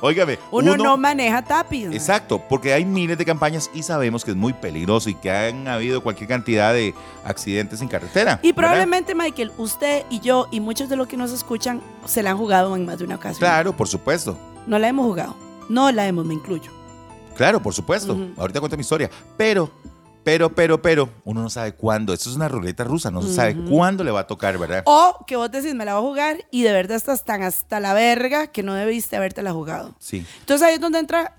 Óigame, 0.07 0.39
Uno, 0.51 0.77
no 0.77 0.97
maneja 0.97 1.43
tapi. 1.43 1.85
man. 1.85 1.93
Exacto, 1.93 2.41
porque 2.49 2.73
hay 2.73 2.85
miles 2.85 3.19
de 3.19 3.25
campañas 3.25 3.71
y 3.75 3.83
sabemos 3.83 4.25
que 4.25 4.31
es 4.31 4.37
muy 4.37 4.53
peligroso 4.53 5.11
y 5.11 5.15
que 5.15 5.31
han 5.31 5.67
habido 5.67 6.03
cualquier 6.03 6.29
cantidad 6.29 6.73
de 6.73 6.95
accidentes 7.25 7.81
en 7.83 7.89
carretera. 7.89 8.39
Y 8.43 8.53
¿verdad? 8.53 8.55
probablemente, 8.63 9.15
Michael, 9.15 9.53
usted 9.59 10.05
y 10.11 10.21
yo 10.21 10.47
y 10.51 10.61
muchos 10.61 10.89
de 10.89 10.97
los 10.97 11.09
que 11.09 11.17
nos 11.17 11.33
escuchan 11.33 11.81
se 12.05 12.23
la 12.23 12.31
han 12.31 12.39
jugado 12.39 12.77
en 12.77 12.87
más 12.87 12.99
de 12.99 13.05
una 13.05 13.17
ocasión. 13.17 13.39
Claro, 13.41 13.77
por 13.77 13.89
supuesto. 13.89 14.39
No 14.67 14.79
la 14.79 14.89
hemos 14.89 15.07
jugado. 15.07 15.35
No 15.69 15.91
la 15.91 16.07
hemos, 16.07 16.25
me 16.25 16.35
incluyo. 16.35 16.71
Claro, 17.37 17.61
por 17.61 17.75
supuesto. 17.75 18.17
Ahorita 18.37 18.61
cuento 18.61 18.77
mi 18.77 18.83
historia. 18.83 19.11
Pero, 19.37 19.71
pero, 20.27 20.53
pero, 20.53 20.83
pero, 20.83 21.09
uno 21.23 21.41
no 21.41 21.49
sabe 21.49 21.75
cuándo. 21.77 22.13
Esto 22.13 22.31
es 22.31 22.35
una 22.35 22.49
ruleta 22.49 22.83
rusa, 22.83 23.13
no 23.13 23.23
se 23.23 23.33
sabe 23.33 23.55
cuándo 23.71 24.03
le 24.03 24.11
va 24.11 24.19
a 24.23 24.27
tocar, 24.27 24.59
¿verdad? 24.59 24.83
O 24.85 25.25
que 25.25 25.37
vos 25.37 25.49
decís, 25.53 25.73
me 25.77 25.85
la 25.85 25.95
voy 25.95 26.03
a 26.05 26.09
jugar 26.09 26.45
y 26.51 26.65
de 26.65 26.73
verdad 26.73 26.97
estás 26.97 27.23
tan 27.25 27.45
hasta 27.45 27.79
la 27.79 27.95
verga 27.95 28.49
que 28.49 28.65
no 28.65 28.75
debiste 28.75 29.15
habértela 29.17 29.53
jugado. 29.53 29.95
Sí. 30.01 30.27
Entonces 30.41 30.67
ahí 30.67 30.75
es 30.75 30.81
donde 30.81 30.99
entra 30.99 31.37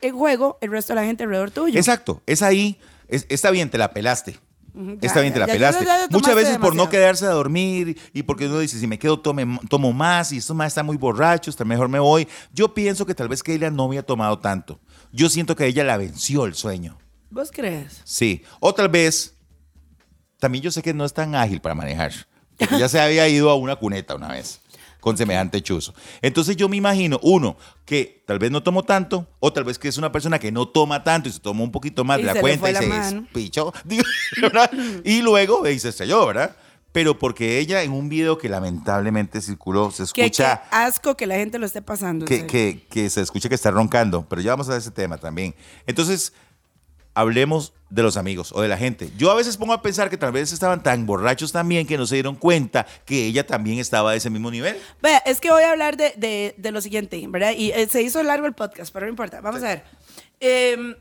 en 0.00 0.16
juego 0.16 0.56
el 0.62 0.70
resto 0.70 0.94
de 0.94 1.00
la 1.02 1.06
gente 1.06 1.24
alrededor 1.24 1.50
tuyo. 1.50 1.78
Exacto, 1.78 2.22
es 2.24 2.40
ahí. 2.40 2.80
es- 3.08 3.26
está 3.28 3.50
bien, 3.50 3.68
te 3.68 3.76
la 3.76 3.90
pelaste. 3.92 4.38
Está 5.02 5.20
bien, 5.20 5.34
te 5.34 5.40
la 5.40 5.46
ya, 5.46 5.52
pelaste. 5.52 5.84
ya, 5.84 6.06
Muchas 6.10 6.34
veces 6.34 6.56
por 6.56 6.74
no 6.74 6.88
quedarse 6.88 7.26
a 7.26 7.30
dormir 7.32 7.98
y 8.14 8.22
porque 8.22 8.46
uno 8.46 8.58
dice, 8.60 8.78
si 8.78 8.86
me 8.86 8.98
quedo, 8.98 9.20
tome, 9.20 9.58
tomo 9.68 9.92
más 9.92 10.32
y 10.32 10.38
estos 10.38 10.56
más 10.56 10.68
están 10.68 10.86
muy 10.86 10.96
borrachos, 10.96 11.62
mejor 11.66 11.90
me 11.90 11.98
voy. 11.98 12.26
Yo 12.54 12.72
pienso 12.72 13.04
que 13.04 13.14
tal 13.14 13.28
vez 13.28 13.42
Keila 13.42 13.70
no 13.70 13.84
había 13.84 14.02
tomado 14.02 14.38
tanto. 14.38 14.80
Yo 15.12 15.28
siento 15.28 15.54
que 15.56 15.66
ella 15.66 15.84
la 15.84 15.98
venció 15.98 16.46
el 16.46 16.54
sueño. 16.54 16.96
¿Vos 17.30 17.50
crees? 17.52 18.00
Sí. 18.04 18.42
O 18.60 18.74
tal 18.74 18.88
vez, 18.88 19.34
también 20.38 20.62
yo 20.62 20.70
sé 20.70 20.82
que 20.82 20.92
no 20.94 21.04
es 21.04 21.12
tan 21.14 21.34
ágil 21.34 21.60
para 21.60 21.74
manejar. 21.74 22.12
Porque 22.58 22.78
ya 22.78 22.88
se 22.88 23.00
había 23.00 23.28
ido 23.28 23.50
a 23.50 23.54
una 23.54 23.76
cuneta 23.76 24.14
una 24.14 24.28
vez 24.28 24.60
con 25.00 25.16
semejante 25.16 25.62
chuzo. 25.62 25.94
Entonces 26.20 26.56
yo 26.56 26.68
me 26.68 26.76
imagino, 26.76 27.18
uno, 27.22 27.56
que 27.86 28.22
tal 28.26 28.38
vez 28.38 28.50
no 28.50 28.62
tomó 28.62 28.82
tanto, 28.82 29.26
o 29.38 29.50
tal 29.50 29.64
vez 29.64 29.78
que 29.78 29.88
es 29.88 29.96
una 29.96 30.12
persona 30.12 30.38
que 30.38 30.52
no 30.52 30.68
toma 30.68 31.02
tanto 31.04 31.26
y 31.30 31.32
se 31.32 31.40
tomó 31.40 31.64
un 31.64 31.72
poquito 31.72 32.04
más 32.04 32.18
de 32.18 32.24
la 32.24 32.38
cuenta 32.38 32.68
y 32.68 32.74
la 32.74 32.80
se 32.80 33.14
despichó, 33.20 33.72
y 35.04 35.22
luego 35.22 35.66
y 35.66 35.78
se 35.78 35.88
estrelló, 35.88 36.26
¿verdad? 36.26 36.54
Pero 36.92 37.18
porque 37.18 37.58
ella 37.60 37.82
en 37.82 37.92
un 37.92 38.08
video 38.08 38.36
que 38.36 38.48
lamentablemente 38.48 39.40
circuló, 39.40 39.90
se 39.90 40.04
Qué, 40.12 40.24
escucha... 40.26 40.62
qué 40.68 40.76
asco 40.76 41.16
que 41.16 41.26
la 41.26 41.36
gente 41.36 41.58
lo 41.58 41.64
esté 41.64 41.80
pasando. 41.82 42.26
que, 42.26 42.46
que- 42.46 42.86
que 42.90 43.08
se 43.08 43.22
escuche 43.22 43.48
que 43.48 43.54
está 43.54 43.70
roncando, 43.70 44.26
pero 44.28 44.42
ya 44.42 44.50
vamos 44.50 44.68
a 44.68 44.72
ver 44.72 44.80
ese 44.80 44.90
tema 44.90 45.16
también. 45.16 45.54
Entonces, 45.86 46.32
hablemos 47.20 47.72
de 47.90 48.02
los 48.02 48.16
amigos 48.16 48.52
o 48.52 48.60
de 48.62 48.68
la 48.68 48.76
gente. 48.76 49.10
Yo 49.16 49.30
a 49.30 49.34
veces 49.34 49.56
pongo 49.56 49.72
a 49.72 49.82
pensar 49.82 50.10
que 50.10 50.16
tal 50.16 50.30
vez 50.32 50.52
estaban 50.52 50.82
tan 50.82 51.06
borrachos 51.06 51.50
también 51.52 51.86
que 51.86 51.98
no 51.98 52.06
se 52.06 52.14
dieron 52.16 52.36
cuenta 52.36 52.86
que 53.04 53.26
ella 53.26 53.46
también 53.46 53.78
estaba 53.78 54.12
a 54.12 54.14
ese 54.14 54.30
mismo 54.30 54.50
nivel. 54.50 54.76
Vea, 55.02 55.18
es 55.26 55.40
que 55.40 55.50
voy 55.50 55.62
a 55.64 55.72
hablar 55.72 55.96
de, 55.96 56.12
de- 56.16 56.54
de 56.56 56.70
lo 56.72 56.80
siguiente, 56.80 57.22
¿verdad? 57.28 57.52
Y 57.56 57.72
eh, 57.72 57.88
se 57.88 58.02
hizo 58.02 58.22
largo 58.22 58.46
el 58.46 58.52
podcast, 58.54 58.92
pero 58.92 59.06
no 59.06 59.10
importa. 59.10 59.40
Vamos 59.40 59.62
a 59.62 59.68
ver. 59.68 59.84
Eh, 60.40 60.96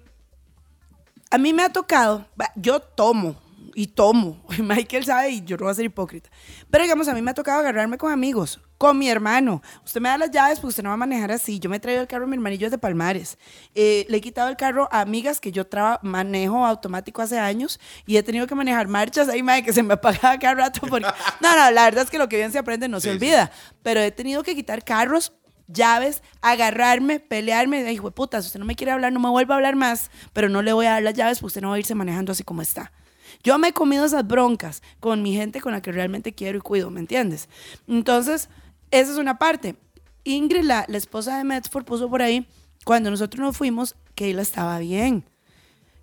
a 1.32 1.38
mí 1.38 1.54
me 1.54 1.62
ha 1.64 1.70
tocado, 1.70 2.26
yo 2.56 2.80
tomo 2.80 3.40
y 3.80 3.88
tomo. 3.88 4.44
Michael 4.62 5.06
sabe 5.06 5.30
y 5.30 5.42
yo 5.46 5.56
no 5.56 5.64
voy 5.64 5.72
a 5.72 5.74
ser 5.74 5.86
hipócrita. 5.86 6.30
Pero 6.70 6.84
digamos, 6.84 7.08
a 7.08 7.14
mí 7.14 7.22
me 7.22 7.32
ha 7.32 7.34
tocado 7.34 7.62
agarrarme 7.62 7.98
con 7.98 8.12
amigos, 8.12 8.60
con 8.78 8.98
mi 9.00 9.10
hermano. 9.10 9.62
Usted 9.86 10.02
me 10.02 10.10
da 10.10 10.18
las 10.18 10.32
llaves, 10.32 10.60
pues 10.60 10.72
usted 10.72 10.84
no 10.84 10.90
va 10.90 10.96
a 10.96 10.98
manejar 10.98 11.32
así. 11.32 11.60
Yo 11.60 11.70
me 11.70 11.78
he 11.78 11.80
traído 11.80 12.02
el 12.02 12.08
carro 12.10 12.26
a 12.26 12.28
mi 12.28 12.36
hermanillo 12.36 12.70
de 12.70 12.78
Palmares. 12.78 13.38
Eh, 13.74 14.06
le 14.10 14.18
he 14.18 14.22
quitado 14.22 14.50
el 14.50 14.58
carro 14.58 14.90
a 14.92 15.00
amigas 15.00 15.40
que 15.40 15.54
yo 15.54 15.64
manejo 16.02 16.66
automático 16.66 17.22
hace 17.22 17.40
años 17.40 17.80
y 18.06 18.18
he 18.18 18.24
tenido 18.24 18.48
que 18.48 18.56
manejar 18.56 18.90
marchas 18.90 19.30
ahí, 19.30 19.42
madre, 19.44 19.64
que 19.64 19.72
se 19.72 19.82
me 19.82 19.94
apagaba 19.94 20.38
cada 20.38 20.56
rato. 20.56 20.82
Porque... 20.82 21.08
No, 21.40 21.56
no, 21.56 21.72
la 21.72 21.86
verdad 21.86 22.04
es 22.04 22.10
que 22.10 22.18
lo 22.18 22.28
que 22.28 22.36
bien 22.36 22.52
se 22.52 22.60
aprende 22.60 22.90
no 22.90 23.00
se 23.00 23.08
sí. 23.08 23.16
olvida. 23.16 23.50
Pero 23.82 24.02
he 24.02 24.12
tenido 24.12 24.44
que 24.44 24.56
quitar 24.56 24.84
carros 24.84 25.32
llaves, 25.70 26.22
agarrarme, 26.42 27.22
pelearme, 27.22 27.82
de 27.82 27.94
hijo 27.94 28.10
de 28.10 28.12
puta, 28.12 28.42
si 28.42 28.48
usted 28.48 28.60
no 28.60 28.66
me 28.66 28.76
quiere 28.76 28.92
hablar, 28.92 29.14
no 29.14 29.22
me 29.22 29.30
vuelva 29.30 29.56
a 29.56 29.58
hablar 29.58 29.76
más, 29.78 30.12
pero 30.34 30.50
no 30.50 30.62
le 30.62 30.74
voy 30.74 30.88
a 30.88 30.92
dar 30.92 31.04
las 31.04 31.14
llaves 31.14 31.40
porque 31.40 31.48
usted 31.48 31.62
no 31.62 31.70
va 31.70 31.76
a 31.76 31.80
irse 31.80 31.96
manejando 31.96 32.34
así 32.34 32.44
como 32.44 32.62
está. 32.62 32.92
Yo 33.44 33.58
me 33.58 33.70
he 33.70 33.74
comido 33.74 34.06
esas 34.06 34.28
broncas 34.28 34.82
con 35.00 35.22
mi 35.24 35.34
gente 35.34 35.62
con 35.62 35.72
la 35.72 35.82
que 35.82 35.92
realmente 35.92 36.34
quiero 36.34 36.58
y 36.58 36.62
cuido, 36.62 36.90
¿me 36.90 37.00
entiendes? 37.00 37.48
Entonces, 37.88 38.50
esa 38.92 39.12
es 39.12 39.18
una 39.18 39.38
parte. 39.38 39.76
Ingrid, 40.24 40.64
la, 40.64 40.86
la 40.88 40.98
esposa 40.98 41.38
de 41.38 41.44
Medford, 41.44 41.86
puso 41.86 42.10
por 42.10 42.22
ahí, 42.22 42.48
cuando 42.84 43.10
nosotros 43.10 43.42
nos 43.42 43.58
fuimos, 43.58 43.96
que 44.16 44.32
él 44.32 44.40
estaba 44.40 44.80
bien. 44.80 45.24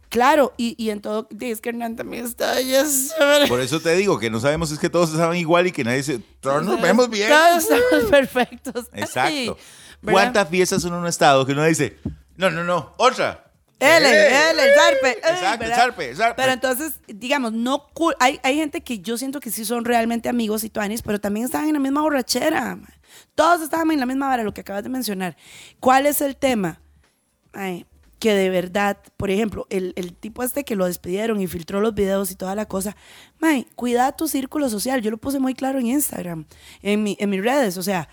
Claro, 0.09 0.55
y, 0.57 0.75
y 0.83 0.91
en 0.91 1.01
todo, 1.01 1.29
es 1.41 1.61
que 1.61 1.71
Hernán 1.71 1.97
también 1.97 2.25
está, 2.25 2.55
sabe. 2.55 3.49
Por 3.49 3.61
eso 3.61 3.81
te 3.81 3.95
digo 3.97 4.19
que 4.19 4.31
no 4.31 4.41
sabemos 4.41 4.71
es 4.71 4.79
que 4.79 4.89
todos 4.89 5.11
estaban 5.13 5.37
igual 5.37 5.67
y 5.67 5.73
que 5.73 5.85
nadie 5.85 6.03
se... 6.03 6.21
Todos 6.41 6.65
nos 6.65 6.81
vemos 6.81 7.11
bien. 7.11 7.29
Todos 7.29 7.65
estamos 7.65 8.05
perfectos. 8.11 8.87
Exacto. 8.93 9.59
¿verdad? 10.01 10.13
¿Cuántas 10.13 10.49
fiestas 10.49 10.85
uno 10.85 11.01
no 11.01 11.07
ha 11.07 11.11
estado 11.11 11.45
que 11.45 11.53
uno 11.53 11.65
dice, 11.65 11.99
no, 12.37 12.51
no, 12.51 12.63
no, 12.63 12.95
otra? 12.99 13.46
¡Eh! 13.79 14.51
él, 14.51 14.59
el 14.59 14.75
zarpe. 14.75 15.11
Exacto, 15.19 15.65
el 15.65 15.75
zarpe, 15.75 16.11
el 16.11 16.17
zarpe. 16.17 16.43
Pero 16.43 16.53
entonces, 16.53 17.01
digamos, 17.09 17.53
no 17.53 17.87
hay, 18.19 18.41
hay 18.43 18.57
gente 18.57 18.81
que 18.81 19.01
yo 19.01 19.19
siento 19.19 19.41
que 19.41 19.51
sí 19.51 19.65
son 19.65 19.85
realmente 19.85 20.29
amigos 20.29 20.65
y 20.65 20.71
tuanis, 20.71 21.03
pero 21.03 21.21
también 21.21 21.45
estaban 21.45 21.69
en 21.69 21.75
la 21.75 21.81
misma 21.81 22.01
borrachera. 22.01 22.79
Todos 23.35 23.61
estaban 23.61 23.91
en 23.91 24.01
la 24.01 24.07
misma 24.07 24.29
vara, 24.29 24.43
lo 24.43 24.55
que 24.55 24.63
acabas 24.63 24.83
de 24.83 24.89
mencionar. 24.89 25.37
¿Cuál 25.79 26.07
es 26.07 26.21
el 26.23 26.37
tema? 26.37 26.81
Ay, 27.53 27.87
que 28.19 28.35
de 28.35 28.49
verdad, 28.49 28.99
por 29.17 29.31
ejemplo, 29.31 29.67
el, 29.69 29.93
el 29.97 30.15
tipo 30.15 30.43
este 30.43 30.65
que 30.65 30.75
lo 30.75 30.87
despidieron 30.87 31.41
y 31.41 31.47
filtró 31.47 31.81
los 31.81 31.95
videos 31.95 32.31
y 32.31 32.35
toda 32.35 32.55
la 32.55 32.67
cosa, 32.67 32.97
May, 33.39 33.67
cuida 33.75 34.17
tu 34.17 34.27
círculo 34.27 34.71
social. 34.71 35.03
Yo 35.03 35.11
lo 35.11 35.19
puse 35.19 35.39
muy 35.39 35.55
claro 35.55 35.79
en 35.79 35.87
Instagram, 35.87 36.47
en, 36.83 37.03
mi, 37.03 37.17
en 37.21 37.29
mis 37.29 37.45
redes. 37.45 37.77
O 37.77 37.83
sea, 37.83 38.09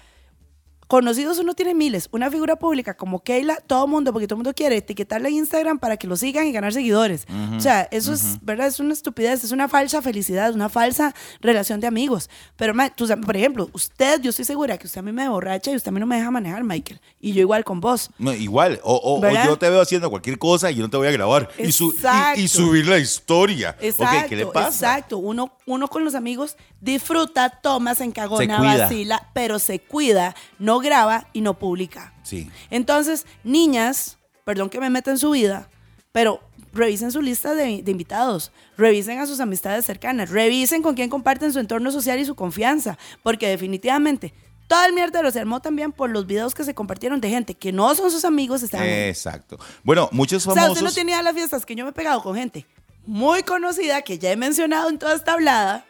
conocidos 0.94 1.40
uno 1.40 1.56
tiene 1.56 1.74
miles. 1.74 2.08
Una 2.12 2.30
figura 2.30 2.56
pública 2.56 2.94
como 2.96 3.24
Keila, 3.24 3.58
todo 3.66 3.88
mundo, 3.88 4.14
porque 4.14 4.28
todo 4.28 4.36
el 4.36 4.44
mundo 4.44 4.54
quiere 4.54 4.78
etiquetarla 4.78 5.28
en 5.28 5.34
Instagram 5.36 5.80
para 5.80 5.98
que 5.98 6.06
lo 6.06 6.16
sigan 6.16 6.46
y 6.46 6.52
ganar 6.52 6.72
seguidores. 6.72 7.26
O 7.58 7.60
sea, 7.60 7.88
eso 7.90 8.14
es, 8.14 8.38
¿verdad? 8.44 8.68
Es 8.68 8.80
una 8.80 8.94
estupidez, 8.94 9.44
es 9.44 9.52
una 9.52 9.68
falsa 9.68 10.04
felicidad, 10.04 10.54
una 10.54 10.70
falsa 10.70 11.16
relación 11.42 11.80
de 11.80 11.88
amigos. 11.88 12.30
Pero, 12.58 12.76
ma, 12.76 12.92
tú 12.92 13.08
sabes, 13.08 13.26
por 13.26 13.36
ejemplo, 13.36 13.72
usted, 13.74 14.22
yo 14.22 14.30
estoy 14.30 14.46
segura 14.46 14.78
que 14.78 14.86
usted 14.86 15.00
a 15.00 15.02
mí 15.02 15.12
me 15.12 15.28
borracha 15.28 15.72
y 15.72 15.76
usted 15.76 15.90
a 15.90 15.92
mí 15.94 16.00
no 16.00 16.06
me 16.06 16.18
deja 16.18 16.30
manejar, 16.30 16.64
Michael. 16.64 17.02
Y 17.20 17.34
yo 17.34 17.42
igual 17.42 17.64
con 17.64 17.80
vos. 17.82 18.12
No, 18.20 18.32
igual, 18.32 18.80
o, 18.84 18.96
o- 19.20 19.46
yo 19.46 19.58
te 19.58 19.68
veo 19.72 19.82
haciendo 19.82 20.12
cualquier 20.12 20.38
cosa 20.38 20.70
y 20.70 20.76
yo 20.76 20.84
no 20.84 20.92
te 20.92 20.98
voy 20.98 21.08
a 21.08 21.12
grabar 21.12 21.50
y, 21.58 21.72
su- 21.72 21.96
y- 22.36 22.48
subir 22.48 22.86
la 22.88 23.00
historia. 23.00 23.76
Exacto, 23.82 24.30
¿Qué 24.30 24.36
le 24.36 24.46
pasa? 24.46 24.68
exacto. 24.68 25.18
Uno, 25.18 25.58
uno 25.66 25.88
con 25.88 26.06
los 26.06 26.14
amigos 26.14 26.56
disfruta, 26.82 27.50
toma, 27.50 27.96
se 27.96 28.04
encagona, 28.04 28.58
Se 28.60 28.78
vacila, 28.80 29.30
pero 29.34 29.58
se 29.58 29.80
cuida, 29.80 30.36
no 30.60 30.83
graba 30.84 31.28
y 31.34 31.42
no 31.42 31.58
publica. 31.58 32.14
Sí. 32.22 32.52
Entonces, 32.70 33.26
niñas, 33.44 34.18
perdón 34.44 34.70
que 34.70 34.80
me 34.80 34.90
meta 34.92 35.10
en 35.10 35.18
su 35.18 35.32
vida, 35.32 35.70
pero 36.12 36.42
revisen 36.74 37.12
su 37.12 37.22
lista 37.22 37.56
de, 37.56 37.82
de 37.82 37.92
invitados, 37.92 38.52
revisen 38.78 39.20
a 39.20 39.26
sus 39.26 39.40
amistades 39.40 39.86
cercanas, 39.86 40.30
revisen 40.30 40.82
con 40.84 40.94
quién 40.96 41.10
comparten 41.10 41.52
su 41.54 41.60
entorno 41.60 41.92
social 41.92 42.20
y 42.20 42.26
su 42.26 42.36
confianza, 42.36 42.98
porque 43.24 43.48
definitivamente 43.48 44.34
todo 44.68 44.86
el 44.86 44.94
mierdero 44.94 45.30
se 45.32 45.40
armó 45.40 45.62
también 45.62 45.92
por 45.92 46.10
los 46.10 46.26
videos 46.26 46.54
que 46.56 46.64
se 46.64 46.74
compartieron 46.74 47.20
de 47.22 47.30
gente 47.30 47.54
que 47.54 47.72
no 47.72 47.94
son 47.96 48.10
sus 48.12 48.26
amigos, 48.26 48.64
estaban. 48.64 48.88
Exacto. 48.88 49.58
Bueno, 49.84 50.10
muchos 50.12 50.46
O 50.48 50.54
sea, 50.54 50.64
famosos. 50.64 50.84
usted 50.84 50.90
no 50.90 50.94
tenía 50.94 51.22
las 51.22 51.34
fiestas 51.34 51.66
que 51.66 51.76
yo 51.76 51.84
me 51.84 51.92
he 51.92 51.94
pegado 51.94 52.22
con 52.22 52.36
gente 52.36 52.66
muy 53.06 53.44
conocida 53.44 54.02
que 54.02 54.18
ya 54.18 54.32
he 54.32 54.38
mencionado 54.38 54.90
en 54.90 54.98
toda 54.98 55.14
esta 55.16 55.34
hablada. 55.34 55.86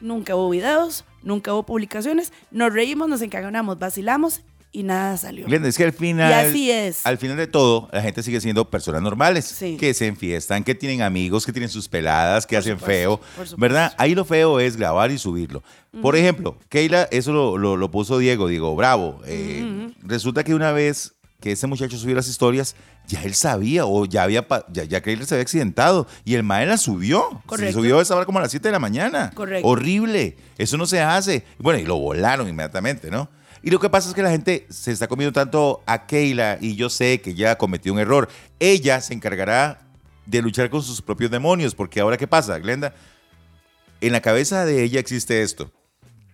Nunca 0.00 0.34
hubo 0.34 0.48
videos, 0.50 1.04
nunca 1.26 1.52
hubo 1.52 1.64
publicaciones. 1.66 2.32
Nos 2.50 2.72
reímos, 2.72 3.08
nos 3.08 3.20
encagonamos, 3.20 3.78
vacilamos 3.78 4.40
y 4.72 4.82
nada 4.82 5.16
salió. 5.16 5.46
Glenda, 5.46 5.68
es 5.68 5.76
que 5.78 5.84
al 5.84 5.92
final. 5.92 6.30
Y 6.30 6.34
así 6.48 6.70
es. 6.70 7.06
Al 7.06 7.16
final 7.18 7.36
de 7.38 7.46
todo, 7.46 7.88
la 7.92 8.02
gente 8.02 8.22
sigue 8.22 8.40
siendo 8.40 8.68
personas 8.68 9.00
normales. 9.02 9.44
Sí. 9.46 9.76
Que 9.78 9.94
se 9.94 10.06
enfiestan, 10.06 10.64
que 10.64 10.74
tienen 10.74 11.00
amigos, 11.02 11.46
que 11.46 11.52
tienen 11.52 11.70
sus 11.70 11.88
peladas, 11.88 12.46
que 12.46 12.56
Por 12.56 12.60
hacen 12.60 12.78
supuesto, 12.78 13.20
feo. 13.36 13.56
¿Verdad? 13.56 13.94
Ahí 13.96 14.14
lo 14.14 14.24
feo 14.24 14.60
es 14.60 14.76
grabar 14.76 15.10
y 15.10 15.18
subirlo. 15.18 15.62
Por 16.02 16.14
ejemplo, 16.14 16.58
Keila, 16.68 17.08
eso 17.10 17.32
lo, 17.32 17.56
lo- 17.56 17.76
lo 17.78 17.90
puso 17.90 18.18
Diego, 18.18 18.48
Diego 18.48 18.76
Bravo. 18.76 19.20
Eh, 19.26 19.92
Resulta 20.02 20.44
que 20.44 20.54
una 20.54 20.70
vez 20.72 21.15
que 21.40 21.52
ese 21.52 21.66
muchacho 21.66 21.96
subió 21.96 22.14
las 22.14 22.28
historias, 22.28 22.74
ya 23.06 23.22
él 23.22 23.34
sabía 23.34 23.86
o 23.86 24.04
ya 24.06 24.22
había 24.22 24.46
ya, 24.72 24.84
ya 24.84 25.02
se 25.02 25.34
había 25.34 25.42
accidentado 25.42 26.06
y 26.24 26.34
el 26.34 26.42
mae 26.42 26.66
la 26.66 26.78
subió. 26.78 27.42
Correcto. 27.46 27.72
Se 27.72 27.72
subió 27.72 27.98
a 27.98 28.02
esa 28.02 28.16
hora 28.16 28.24
como 28.24 28.38
a 28.38 28.42
las 28.42 28.50
7 28.50 28.68
de 28.68 28.72
la 28.72 28.78
mañana. 28.78 29.32
Correcto. 29.34 29.68
Horrible. 29.68 30.36
Eso 30.58 30.76
no 30.76 30.86
se 30.86 31.00
hace. 31.00 31.44
Bueno, 31.58 31.78
y 31.78 31.84
lo 31.84 31.98
volaron 31.98 32.48
inmediatamente, 32.48 33.10
¿no? 33.10 33.28
Y 33.62 33.70
lo 33.70 33.80
que 33.80 33.90
pasa 33.90 34.08
es 34.08 34.14
que 34.14 34.22
la 34.22 34.30
gente 34.30 34.66
se 34.70 34.92
está 34.92 35.08
comiendo 35.08 35.32
tanto 35.32 35.82
a 35.86 36.06
Keila 36.06 36.58
y 36.60 36.76
yo 36.76 36.88
sé 36.88 37.20
que 37.20 37.34
ya 37.34 37.58
cometió 37.58 37.92
un 37.92 37.98
error. 37.98 38.28
Ella 38.60 39.00
se 39.00 39.12
encargará 39.12 39.80
de 40.24 40.42
luchar 40.42 40.70
con 40.70 40.82
sus 40.82 41.02
propios 41.02 41.30
demonios, 41.30 41.74
porque 41.74 42.00
ahora 42.00 42.16
¿qué 42.16 42.26
pasa, 42.26 42.58
Glenda? 42.58 42.94
En 44.00 44.12
la 44.12 44.20
cabeza 44.20 44.64
de 44.64 44.82
ella 44.82 45.00
existe 45.00 45.42
esto. 45.42 45.72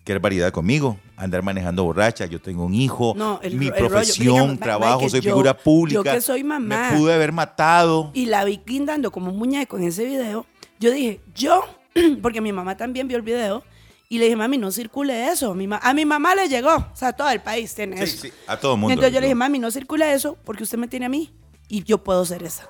Qué 0.04 0.18
variedad 0.18 0.50
conmigo, 0.50 0.98
andar 1.16 1.42
manejando 1.42 1.84
borracha, 1.84 2.26
yo 2.26 2.40
tengo 2.40 2.64
un 2.64 2.74
hijo, 2.74 3.14
No, 3.16 3.38
el 3.42 3.54
mi 3.54 3.66
el 3.68 3.72
profesión, 3.74 4.58
trabajo, 4.58 5.08
soy 5.08 5.20
yo- 5.20 5.30
figura 5.30 5.56
pública. 5.56 6.02
yo 6.02 6.14
que 6.14 6.20
soy 6.20 6.42
mamá. 6.42 6.90
Me 6.90 6.98
pude 6.98 7.14
haber 7.14 7.30
matado. 7.30 8.10
Y 8.12 8.26
la 8.26 8.44
vi 8.44 8.60
guindando 8.66 9.12
como 9.12 9.30
un 9.30 9.38
muñeco 9.38 9.76
en 9.78 9.84
ese 9.84 10.04
video. 10.04 10.44
Yo 10.80 10.90
dije, 10.90 11.20
yo, 11.36 11.62
porque 12.22 12.40
mi 12.40 12.52
mamá 12.52 12.76
también 12.76 13.06
vio 13.06 13.16
el 13.16 13.22
video. 13.22 13.62
Y 14.08 14.18
le 14.18 14.24
dije, 14.24 14.36
mami, 14.36 14.58
no 14.58 14.70
circule 14.72 15.28
eso. 15.28 15.54
Mi 15.54 15.66
a 15.80 15.94
mi 15.94 16.04
mamá 16.04 16.34
le 16.34 16.46
llegó. 16.48 16.74
O 16.74 16.90
sea, 16.96 17.12
todo 17.14 17.30
el 17.30 17.40
país 17.40 17.74
tiene 17.74 17.96
Sí, 17.98 18.02
eso. 18.02 18.22
sí, 18.22 18.32
a 18.46 18.58
todo 18.58 18.76
mundo. 18.76 18.92
Entonces 18.92 19.14
yo 19.14 19.20
le 19.20 19.26
dije, 19.28 19.34
mami, 19.36 19.58
no 19.58 19.70
circule 19.70 20.12
eso 20.12 20.36
porque 20.44 20.64
usted 20.64 20.76
me 20.76 20.86
tiene 20.88 21.06
a 21.06 21.08
mí 21.08 21.32
y 21.68 21.82
yo 21.84 22.02
puedo 22.04 22.22
ser 22.26 22.42
esa. 22.42 22.68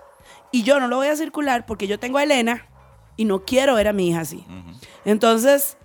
Y 0.53 0.63
yo 0.65 0.79
no 0.79 0.87
lo 0.87 0.97
voy 0.97 1.09
a 1.09 1.17
circular 1.17 1.65
porque 1.67 1.89
yo 1.89 1.99
tengo 1.99 2.19
a 2.19 2.23
Elena 2.23 2.69
y 3.17 3.25
no 3.25 3.45
quiero 3.45 3.75
ver 3.75 3.89
a 3.89 3.93
mi 3.93 4.09
hija 4.11 4.21
así. 4.21 4.45
Entonces, 5.05 5.79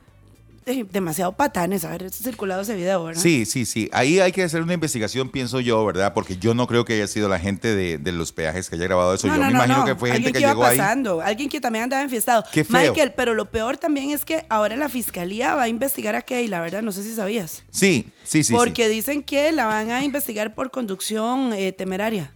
demasiado 0.91 1.31
patanes 1.33 1.85
haber 1.85 2.09
circulado 2.11 2.61
ese 2.61 2.75
video, 2.75 3.03
¿verdad? 3.03 3.21
Sí, 3.21 3.45
sí, 3.45 3.65
sí. 3.65 3.89
Ahí 3.93 4.19
hay 4.19 4.31
que 4.31 4.43
hacer 4.43 4.61
una 4.61 4.73
investigación, 4.73 5.29
pienso 5.29 5.59
yo, 5.59 5.85
¿verdad? 5.85 6.13
Porque 6.13 6.37
yo 6.37 6.53
no 6.53 6.67
creo 6.67 6.85
que 6.85 6.93
haya 6.93 7.07
sido 7.07 7.29
la 7.29 7.39
gente 7.39 7.75
de, 7.75 7.97
de 7.97 8.11
los 8.11 8.31
peajes 8.31 8.69
que 8.69 8.75
haya 8.75 8.85
grabado 8.85 9.13
eso. 9.13 9.27
No, 9.27 9.33
yo 9.35 9.39
no, 9.39 9.45
me 9.47 9.53
no, 9.53 9.57
imagino 9.59 9.77
no. 9.79 9.85
que 9.85 9.95
fue 9.95 10.11
Alguien 10.11 10.25
gente 10.25 10.39
que 10.39 10.43
iba 10.43 10.51
llegó 10.51 10.65
ahí. 10.65 10.77
pasando, 10.77 11.21
alguien 11.21 11.49
que 11.49 11.61
también 11.61 11.83
andaba 11.83 12.03
enfiestado. 12.03 12.43
Qué 12.51 12.63
feo. 12.63 12.91
Michael, 12.91 13.13
pero 13.15 13.33
lo 13.33 13.49
peor 13.49 13.77
también 13.77 14.11
es 14.11 14.25
que 14.25 14.45
ahora 14.49 14.75
la 14.75 14.89
fiscalía 14.89 15.55
va 15.55 15.63
a 15.63 15.67
investigar 15.69 16.15
a 16.15 16.21
Keila, 16.21 16.61
¿verdad? 16.61 16.81
No 16.81 16.91
sé 16.91 17.03
si 17.03 17.13
sabías. 17.15 17.63
Sí, 17.71 18.07
sí, 18.23 18.43
sí. 18.43 18.53
Porque 18.53 18.89
dicen 18.89 19.23
que 19.23 19.51
la 19.51 19.65
van 19.65 19.91
a 19.91 20.03
investigar 20.03 20.53
por 20.55 20.71
conducción 20.71 21.53
eh, 21.53 21.71
temeraria. 21.71 22.33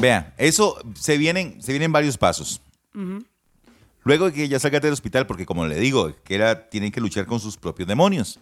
Vean, 0.00 0.34
eso 0.36 0.78
se 1.00 1.16
vienen, 1.16 1.62
se 1.62 1.72
vienen 1.72 1.92
varios 1.92 2.18
pasos. 2.18 2.60
Luego 4.04 4.26
de 4.26 4.32
que 4.32 4.44
ella 4.44 4.58
salga 4.58 4.80
del 4.80 4.92
hospital, 4.92 5.26
porque 5.26 5.46
como 5.46 5.66
le 5.66 5.76
digo, 5.76 6.14
que 6.24 6.34
era, 6.34 6.68
tienen 6.68 6.92
que 6.92 7.00
luchar 7.00 7.26
con 7.26 7.40
sus 7.40 7.56
propios 7.56 7.88
demonios. 7.88 8.40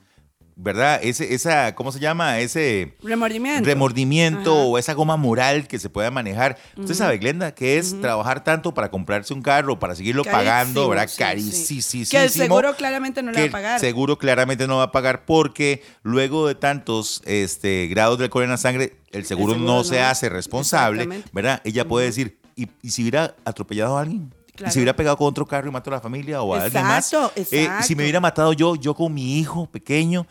¿Verdad? 0.58 1.00
Ese, 1.02 1.34
esa, 1.34 1.74
¿cómo 1.74 1.92
se 1.92 2.00
llama? 2.00 2.38
Ese 2.38 2.96
Remordimiento. 3.02 3.62
remordimiento 3.66 4.52
Ajá. 4.52 4.60
o 4.62 4.78
esa 4.78 4.94
goma 4.94 5.18
moral 5.18 5.68
que 5.68 5.78
se 5.78 5.90
pueda 5.90 6.10
manejar. 6.10 6.56
Usted 6.78 6.94
sabe, 6.94 7.18
Glenda, 7.18 7.54
que 7.54 7.76
es 7.76 8.00
trabajar 8.00 8.42
tanto 8.42 8.72
para 8.72 8.90
comprarse 8.90 9.34
un 9.34 9.42
carro, 9.42 9.78
para 9.78 9.94
seguirlo 9.94 10.24
pagando, 10.24 10.88
¿verdad? 10.88 11.08
sí, 11.08 11.82
sí. 11.82 11.98
Carísimo. 12.06 12.08
Que 12.10 12.24
el 12.24 12.30
seguro 12.30 12.74
claramente 12.74 13.22
no 13.22 13.32
le 13.32 13.40
va 13.42 13.46
a 13.48 13.50
pagar. 13.50 13.74
el 13.74 13.80
Seguro 13.80 14.16
claramente 14.16 14.66
no 14.66 14.78
va 14.78 14.84
a 14.84 14.92
pagar 14.92 15.26
porque 15.26 15.82
luego 16.02 16.48
de 16.48 16.54
tantos 16.54 17.20
este, 17.26 17.86
grados 17.88 18.16
de 18.16 18.24
alcohol 18.24 18.44
en 18.44 18.50
la 18.50 18.56
sangre, 18.56 18.96
el 19.10 19.26
seguro, 19.26 19.52
seguro 19.52 19.70
no, 19.70 19.78
no. 19.78 19.84
se 19.84 20.00
hace 20.00 20.30
responsable. 20.30 21.22
¿verdad? 21.32 21.60
Ella 21.64 21.86
puede 21.86 22.06
decir, 22.06 22.38
¿y, 22.56 22.68
y 22.80 22.88
si 22.92 23.02
hubiera 23.02 23.36
atropellado 23.44 23.98
a 23.98 24.00
alguien? 24.00 24.32
¿Y 24.56 24.58
Claro. 24.58 24.72
si 24.72 24.78
hubiera 24.78 24.96
pegado 24.96 25.16
con 25.18 25.26
otro 25.28 25.44
carro 25.46 25.68
y 25.68 25.70
mató 25.70 25.90
a 25.90 25.94
la 25.94 26.00
familia 26.00 26.40
o 26.42 26.54
a 26.54 26.62
alguien 26.62 26.82
más? 26.82 27.12
Exacto, 27.12 27.32
Eh, 27.36 27.62
exacto. 27.62 27.84
si 27.86 27.94
me 27.94 28.02
hubiera 28.04 28.20
matado 28.20 28.52
yo, 28.54 28.74
yo 28.74 28.94
con 28.94 29.12
mi 29.12 29.38
hijo 29.38 29.66
pequeño. 29.66 30.26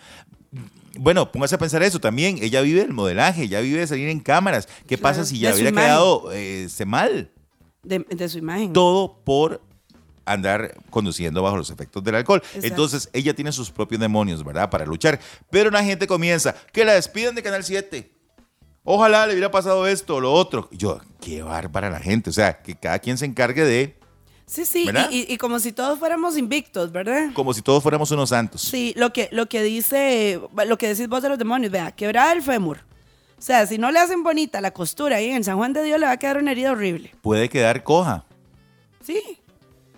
Bueno, 0.98 1.32
póngase 1.32 1.56
a 1.56 1.58
pensar 1.58 1.84
eso 1.84 2.00
también. 2.00 2.38
Ella 2.42 2.62
vive 2.62 2.82
del 2.82 2.94
modelaje, 2.94 3.44
ella 3.44 3.60
vive 3.62 3.80
de 3.82 3.88
salir 3.88 4.10
en 4.10 4.20
cámaras. 4.20 4.68
¿Qué 4.88 4.98
Claro, 4.98 5.02
pasa 5.04 5.26
si 5.26 5.40
ya 5.40 5.54
hubiera 5.54 5.70
imagen. 5.70 5.88
quedado 5.90 6.30
eh, 6.32 6.68
mal? 6.86 7.32
De, 7.84 8.00
de 8.00 8.30
su 8.30 8.38
imagen. 8.40 8.74
Todo 8.74 9.20
por 9.24 9.62
andar 10.26 10.76
conduciendo 10.90 11.44
bajo 11.44 11.58
los 11.58 11.70
efectos 11.70 12.04
del 12.04 12.16
alcohol. 12.16 12.42
Exacto. 12.46 12.66
Entonces, 12.68 13.10
ella 13.14 13.36
tiene 13.36 13.52
sus 13.52 13.70
propios 13.70 14.02
demonios, 14.02 14.44
¿verdad? 14.44 14.70
Para 14.72 14.86
luchar. 14.86 15.20
Pero 15.52 15.70
la 15.70 15.84
gente 15.84 16.08
comienza, 16.08 16.56
que 16.74 16.84
la 16.86 16.94
despidan 16.94 17.36
de 17.36 17.44
Canal 17.44 17.64
7. 17.64 18.12
Ojalá 18.84 19.26
le 19.28 19.34
hubiera 19.34 19.52
pasado 19.52 19.86
esto 19.88 20.16
o 20.16 20.20
lo 20.22 20.32
otro. 20.32 20.70
Yo, 20.72 21.00
qué 21.20 21.42
bárbara 21.44 21.90
la 21.90 22.00
gente. 22.00 22.30
O 22.30 22.34
sea, 22.34 22.62
que 22.62 22.76
cada 22.76 23.00
quien 23.00 23.18
se 23.18 23.26
encargue 23.26 23.64
de, 23.66 24.00
Sí, 24.48 24.64
sí, 24.66 24.88
y, 25.10 25.16
y- 25.16 25.34
y 25.34 25.38
como 25.38 25.58
si 25.60 25.72
todos 25.72 25.98
fuéramos 25.98 26.38
invictos, 26.38 26.92
¿verdad? 26.92 27.32
como 27.34 27.54
si 27.54 27.62
todos 27.64 27.82
fuéramos 27.82 28.12
unos 28.12 28.30
santos. 28.30 28.62
Sí, 28.62 28.94
lo 28.96 29.12
que, 29.12 29.28
lo 29.32 29.48
que 29.48 29.64
dice, 29.64 30.40
lo 30.68 30.78
que 30.78 30.88
decís 30.90 31.08
vos 31.08 31.24
de 31.24 31.30
los 31.30 31.40
demonios, 31.40 31.72
vea, 31.72 31.92
quebrada 31.92 32.32
el 32.32 32.44
fémur. 32.44 32.78
O 33.38 33.42
sea, 33.42 33.66
si 33.66 33.78
no 33.78 33.92
le 33.92 34.00
hacen 34.00 34.24
bonita 34.24 34.62
la 34.62 34.72
costura 34.72 35.18
ahí 35.18 35.30
en 35.30 35.44
San 35.44 35.58
Juan 35.58 35.74
de 35.74 35.84
Dios, 35.84 36.00
le 36.00 36.06
va 36.06 36.14
a 36.14 36.18
quedar 36.18 36.38
una 36.38 36.52
herida 36.52 36.72
horrible. 36.72 37.12
Puede 37.22 37.50
quedar 37.50 37.84
coja. 37.84 38.24
Sí, 39.04 39.20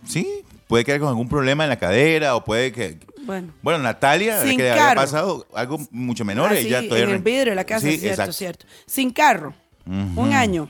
Sí, 0.05 0.25
puede 0.67 0.85
quedar 0.85 1.01
con 1.01 1.09
algún 1.09 1.27
problema 1.27 1.65
en 1.65 1.69
la 1.69 1.77
cadera 1.77 2.35
o 2.37 2.43
puede 2.45 2.71
que... 2.71 2.97
bueno. 3.23 3.51
Bueno, 3.61 3.79
Natalia, 3.79 4.41
Sin 4.41 4.55
que 4.55 4.63
le 4.63 4.71
había 4.71 4.95
pasado 4.95 5.45
algo 5.53 5.79
mucho 5.91 6.23
menor. 6.23 6.51
Así, 6.53 6.67
ella 6.67 6.81
todavía 6.87 7.03
en 7.09 7.15
el 7.15 7.21
vidrio 7.21 7.51
de 7.51 7.55
la 7.55 7.65
casa, 7.65 7.81
Sí, 7.85 7.97
cierto, 7.97 8.07
exacto. 8.07 8.31
cierto. 8.33 8.65
Sin 8.85 9.11
carro, 9.11 9.53
un 9.85 10.31
año. 10.33 10.69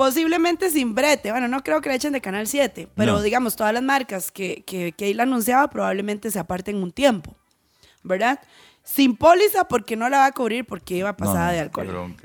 Posiblemente 0.00 0.70
sin 0.70 0.94
brete. 0.94 1.30
Bueno, 1.30 1.46
no 1.46 1.62
creo 1.62 1.82
que 1.82 1.90
le 1.90 1.96
echen 1.96 2.14
de 2.14 2.22
Canal 2.22 2.46
7, 2.46 2.88
pero 2.94 3.12
No. 3.12 3.20
digamos, 3.20 3.54
todas 3.54 3.74
las 3.74 3.82
marcas 3.82 4.30
que, 4.32 4.64
que, 4.66 4.92
que 4.92 5.10
él 5.10 5.20
anunciaba 5.20 5.68
probablemente 5.68 6.30
se 6.30 6.38
aparten 6.38 6.76
un 6.82 6.90
tiempo, 6.90 7.36
¿verdad? 8.02 8.40
Sin 8.82 9.14
póliza 9.14 9.64
porque 9.64 9.96
no 9.96 10.08
la 10.08 10.16
va 10.20 10.24
a 10.26 10.32
cubrir 10.32 10.64
porque 10.64 10.96
iba 10.96 11.14
pasada 11.18 11.48
no, 11.48 11.52
de 11.52 11.60
alcohol. 11.60 12.16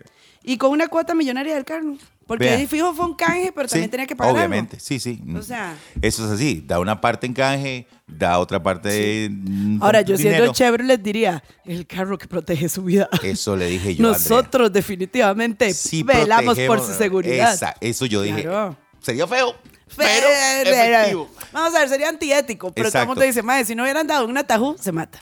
Y 0.42 0.56
con 0.58 0.72
una 0.72 0.88
cuota 0.88 1.14
millonaria 1.16 1.54
del 1.54 1.66
carro. 1.66 1.98
Porque 2.26 2.46
Vea. 2.46 2.56
ahí 2.60 2.66
fijo 2.66 2.94
fue 2.94 3.08
un 3.08 3.14
canje, 3.14 3.52
pero 3.54 3.68
también 3.68 3.92
tenía 3.92 4.08
que 4.08 4.16
pagar 4.16 4.30
algo. 4.34 4.40
Obviamente, 4.40 4.80
sí, 4.80 4.98
sí. 4.98 5.22
O 5.38 5.42
sea- 5.42 5.76
Eso 6.02 6.24
es 6.26 6.32
así. 6.32 6.64
Da 6.66 6.80
una 6.80 7.02
parte 7.02 7.28
en 7.28 7.34
canje, 7.34 7.88
da 8.08 8.40
otra 8.40 8.62
parte 8.62 8.90
de, 8.90 9.30
mm, 9.32 9.82
Ahora, 9.84 10.02
yo 10.02 10.16
siendo 10.18 10.36
dinero. 10.36 10.54
Chevrolet 10.54 11.02
diría, 11.02 11.44
el 11.66 11.88
carro 11.88 12.18
que 12.18 12.28
protege 12.28 12.70
su 12.70 12.84
vida. 12.84 13.10
Eso 13.24 13.56
le 13.56 13.68
dije 13.68 13.96
yo. 13.96 14.08
Andrea. 14.08 14.12
Nosotros 14.30 14.72
definitivamente 14.72 15.74
Sí 15.74 16.04
velamos 16.04 16.58
por 16.60 16.80
su 16.82 16.94
seguridad. 16.94 17.54
Esa- 17.54 17.76
eso 17.82 18.06
yo 18.06 18.22
dije. 18.22 18.44
Claro. 18.44 18.78
Sería 19.02 19.28
feo, 19.28 19.54
Fe- 19.88 20.04
pero 20.04 20.28
efectivo. 20.64 21.30
Vamos 21.52 21.76
a 21.76 21.80
ver, 21.80 21.90
sería 21.90 22.10
antiético, 22.10 22.72
pero 22.72 22.92
todo 22.92 23.02
el 23.04 23.08
mundo 23.08 23.22
dice, 23.22 23.44
madre, 23.44 23.66
si 23.66 23.76
no 23.76 23.84
hubieran 23.84 24.08
dado 24.08 24.26
un 24.26 24.38
atajú, 24.38 24.76
se 24.80 24.92
mata. 24.92 25.22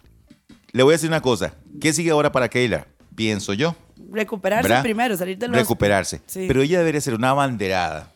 Le 0.71 0.83
voy 0.83 0.93
a 0.93 0.95
decir 0.95 1.09
una 1.09 1.21
cosa. 1.21 1.53
¿Qué 1.81 1.91
sigue 1.93 2.11
ahora 2.11 2.31
para 2.31 2.49
Keila? 2.49 2.87
Pienso 3.15 3.53
yo. 3.53 3.75
Recuperarse 4.09 4.67
¿verdad? 4.69 4.83
primero, 4.83 5.17
salir 5.17 5.37
de 5.37 5.47
los... 5.47 5.57
Recuperarse. 5.57 6.21
Sí. 6.25 6.45
Pero 6.47 6.61
ella 6.61 6.79
debería 6.79 7.01
ser 7.01 7.13
una 7.15 7.29
abanderada 7.31 8.12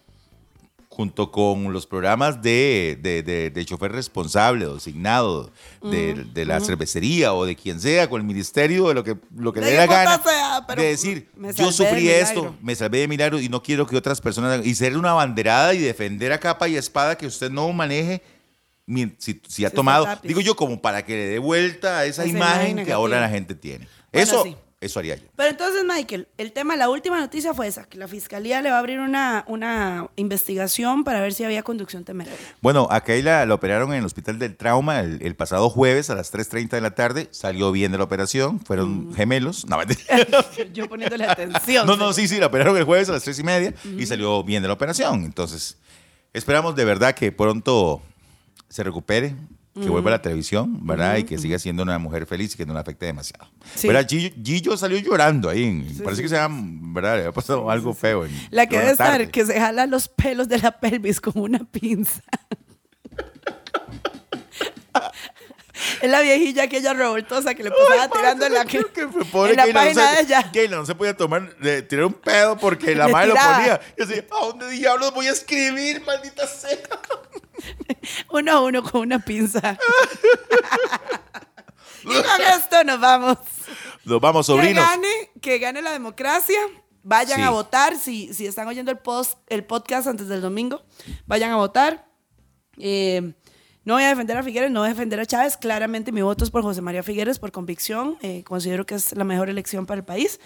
junto 0.97 1.31
con 1.31 1.71
los 1.71 1.85
programas 1.85 2.41
de, 2.41 2.97
de, 2.99 3.21
de- 3.21 3.51
de 3.51 3.65
chofer 3.65 3.91
responsable 3.91 4.65
o 4.65 4.77
asignado 4.77 5.51
de, 5.83 6.25
de 6.33 6.43
la 6.43 6.59
cervecería 6.59 7.35
o 7.35 7.45
de 7.45 7.55
quien 7.55 7.79
sea, 7.79 8.09
con 8.09 8.19
el 8.19 8.25
ministerio, 8.25 8.87
de 8.87 8.95
lo 8.95 9.03
que, 9.03 9.15
lo 9.35 9.53
que 9.53 9.61
le 9.61 9.75
la 9.77 9.85
gana. 9.85 10.17
sea, 10.23 10.63
pero 10.67 10.81
de 10.81 10.87
decir, 10.87 11.29
yo 11.55 11.71
sufrí 11.71 12.09
esto, 12.09 12.41
milagro". 12.41 12.57
me 12.63 12.73
salvé 12.73 12.97
de 13.01 13.07
milagro 13.07 13.39
y 13.39 13.47
no 13.47 13.61
quiero 13.61 13.85
que 13.85 13.95
otras 13.95 14.19
personas... 14.19 14.53
hagan-". 14.53 14.65
Y 14.65 14.73
ser 14.73 14.97
una 14.97 15.11
abanderada 15.11 15.75
y 15.75 15.77
defender 15.77 16.33
a 16.33 16.39
capa 16.39 16.67
y 16.67 16.75
espada 16.75 17.15
que 17.15 17.27
usted 17.27 17.51
no 17.51 17.71
maneje 17.71 18.23
si, 19.19 19.39
si 19.47 19.65
ha 19.65 19.69
tomado, 19.69 20.07
digo 20.23 20.41
yo, 20.41 20.55
como 20.55 20.81
para 20.81 21.05
que 21.05 21.13
le 21.13 21.25
dé 21.27 21.37
vuelta 21.39 21.99
a 21.99 22.05
esa, 22.05 22.23
Esa 22.23 22.29
imagen, 22.31 22.69
imagen 22.71 22.85
que 22.87 22.91
ahora 22.93 23.19
la 23.21 23.29
gente 23.29 23.53
tiene. 23.53 23.87
Bueno, 24.11 24.23
eso, 24.23 24.43
sí. 24.43 24.55
Eso 24.79 24.99
haría 24.99 25.15
yo. 25.15 25.27
Pero 25.35 25.49
entonces, 25.49 25.83
Michael, 25.83 26.27
el 26.37 26.51
tema, 26.51 26.75
la 26.75 26.89
última 26.89 27.19
noticia 27.19 27.53
fue 27.53 27.65
esa, 27.67 27.85
que 27.85 27.97
la 27.97 28.07
fiscalía 28.07 28.61
le 28.61 28.69
va 28.69 28.75
a 28.75 28.79
abrir 28.79 28.99
una, 28.99 29.43
una 29.47 30.07
investigación 30.17 31.03
para 31.03 31.19
ver 31.19 31.33
si 31.33 31.43
había 31.43 31.63
conducción 31.63 32.03
temeraria. 32.03 32.39
Bueno, 32.61 32.87
a 32.91 33.03
Keila 33.03 33.45
la 33.47 33.53
operaron 33.55 33.91
en 33.93 33.99
el 33.99 34.05
Hospital 34.05 34.37
del 34.37 34.55
Trauma 34.55 34.99
el, 34.99 35.19
el 35.23 35.35
pasado 35.35 35.69
jueves 35.71 36.11
a 36.11 36.15
las 36.15 36.31
3.30 36.31 36.69
de 36.69 36.81
la 36.81 36.91
tarde. 36.91 37.27
Salió 37.31 37.71
bien 37.71 37.91
de 37.91 37.97
la 37.97 38.03
operación. 38.03 38.59
Fueron 38.59 39.13
gemelos. 39.15 39.65
No. 39.65 39.77
Yo 40.73 40.87
poniéndole 40.87 41.25
atención. 41.25 41.87
no, 41.87 41.97
no, 41.97 42.13
sí, 42.13 42.27
sí, 42.27 42.37
la 42.37 42.47
operaron 42.47 42.77
el 42.77 42.83
jueves 42.83 43.09
a 43.09 43.13
las 43.13 43.23
3 43.23 43.39
y 43.39 43.43
media 43.43 43.73
y 43.97 44.05
salió 44.05 44.43
bien 44.43 44.61
de 44.61 44.67
la 44.67 44.75
operación. 44.75 45.23
Entonces, 45.23 45.77
esperamos 46.33 46.75
de 46.75 46.85
verdad 46.85 47.15
que 47.15 47.31
pronto 47.31 48.03
se 48.69 48.83
recupere, 48.83 49.35
que 49.81 49.89
vuelva 49.89 50.09
a 50.11 50.13
la 50.13 50.21
televisión, 50.21 50.85
¿verdad? 50.85 51.17
Y 51.17 51.23
que 51.23 51.37
siga 51.37 51.59
siendo 51.59 51.83
una 51.83 51.97
mujer 51.99 52.25
feliz 52.25 52.53
y 52.53 52.57
que 52.57 52.65
no 52.65 52.73
le 52.73 52.79
afecte 52.79 53.05
demasiado. 53.05 53.47
Sí. 53.75 53.87
¿Verdad? 53.87 54.07
Gillo, 54.09 54.29
Gillo 54.43 54.77
salió 54.77 54.97
llorando 54.99 55.49
ahí. 55.49 55.97
parece 56.03 56.21
que 56.21 56.29
se 56.29 56.37
ha, 56.37 56.47
¿verdad? 56.51 57.17
Le 57.17 57.25
ha 57.27 57.31
pasado 57.31 57.69
algo 57.69 57.93
feo. 57.93 58.25
en- 58.25 58.31
La 58.49 58.67
que 58.67 58.77
debe 58.77 58.91
estar, 58.91 59.29
que 59.29 59.45
se 59.45 59.59
jala 59.59 59.85
los 59.85 60.07
pelos 60.07 60.47
de 60.47 60.57
la 60.59 60.71
pelvis 60.79 61.21
con 61.21 61.33
una 61.41 61.59
pinza. 61.59 62.21
es 66.01 66.09
la 66.09 66.21
viejilla 66.21 66.63
aquella 66.63 66.93
revoltosa 66.93 67.53
que 67.55 67.63
le 67.63 67.71
pasaba 67.71 68.09
tirando 68.09 68.45
en 68.45 68.53
la, 68.53 68.65
que, 68.65 68.83
que 68.85 69.07
fue 69.07 69.25
pobre 69.25 69.51
en 69.51 69.57
la 69.57 69.73
página 69.73 70.09
se- 70.09 70.15
de 70.15 70.21
ella. 70.21 70.51
Se 70.85 70.95
podía 70.95 71.15
tomar, 71.15 71.55
de, 71.57 71.81
tirar 71.81 72.05
un 72.05 72.13
pedo 72.13 72.57
porque 72.57 72.95
la 72.95 73.07
Le 73.07 73.13
madre 73.13 73.27
lo 73.29 73.35
ponía. 73.35 73.81
Y 73.97 74.03
así, 74.03 74.13
¿a 74.15 74.45
dónde 74.45 74.69
diablos 74.69 75.13
voy 75.13 75.27
a 75.27 75.31
escribir, 75.31 76.01
maldita 76.05 76.47
sea? 76.47 76.77
Uno 78.31 78.51
a 78.51 78.61
uno 78.61 78.83
con 78.83 79.01
una 79.01 79.19
pinza. 79.19 79.77
y 82.03 82.07
con 82.07 82.41
esto 82.55 82.83
nos 82.83 82.99
vamos. 82.99 83.37
Nos 84.05 84.21
vamos, 84.21 84.45
Que 84.45 84.51
sobrinos. 84.53 84.85
gane, 84.85 85.31
que 85.41 85.57
gane 85.59 85.81
la 85.81 85.91
democracia. 85.91 86.59
Vayan 87.03 87.37
Sí. 87.37 87.43
a 87.43 87.49
votar. 87.49 87.97
Si, 87.97 88.33
si 88.33 88.45
están 88.45 88.67
oyendo 88.67 88.91
el, 88.91 88.99
post, 88.99 89.37
el 89.47 89.63
podcast 89.65 90.07
antes 90.07 90.27
del 90.27 90.41
domingo, 90.41 90.85
vayan 91.25 91.51
a 91.51 91.55
votar. 91.57 92.05
Eh, 92.77 93.33
no 93.87 93.93
voy 93.93 94.03
a 94.03 94.09
defender 94.09 94.35
a 94.35 94.43
Figueres, 94.43 94.69
no 94.69 94.81
voy 94.81 94.87
a 94.87 94.89
defender 94.89 95.17
a 95.17 95.25
Chávez. 95.25 95.55
Claramente 95.55 96.11
mi 96.11 96.21
voto 96.21 96.43
es 96.43 96.51
por 96.51 96.61
José 96.61 96.81
María 96.81 97.03
Figueres, 97.03 97.39
por 97.39 97.53
convicción. 97.53 98.17
Eh, 98.21 98.43
considero 98.43 98.85
que 98.85 98.95
es 98.95 99.15
la 99.15 99.23
mejor 99.23 99.49
elección 99.49 99.85
para 99.85 99.99
el 99.99 100.03
país. 100.03 100.41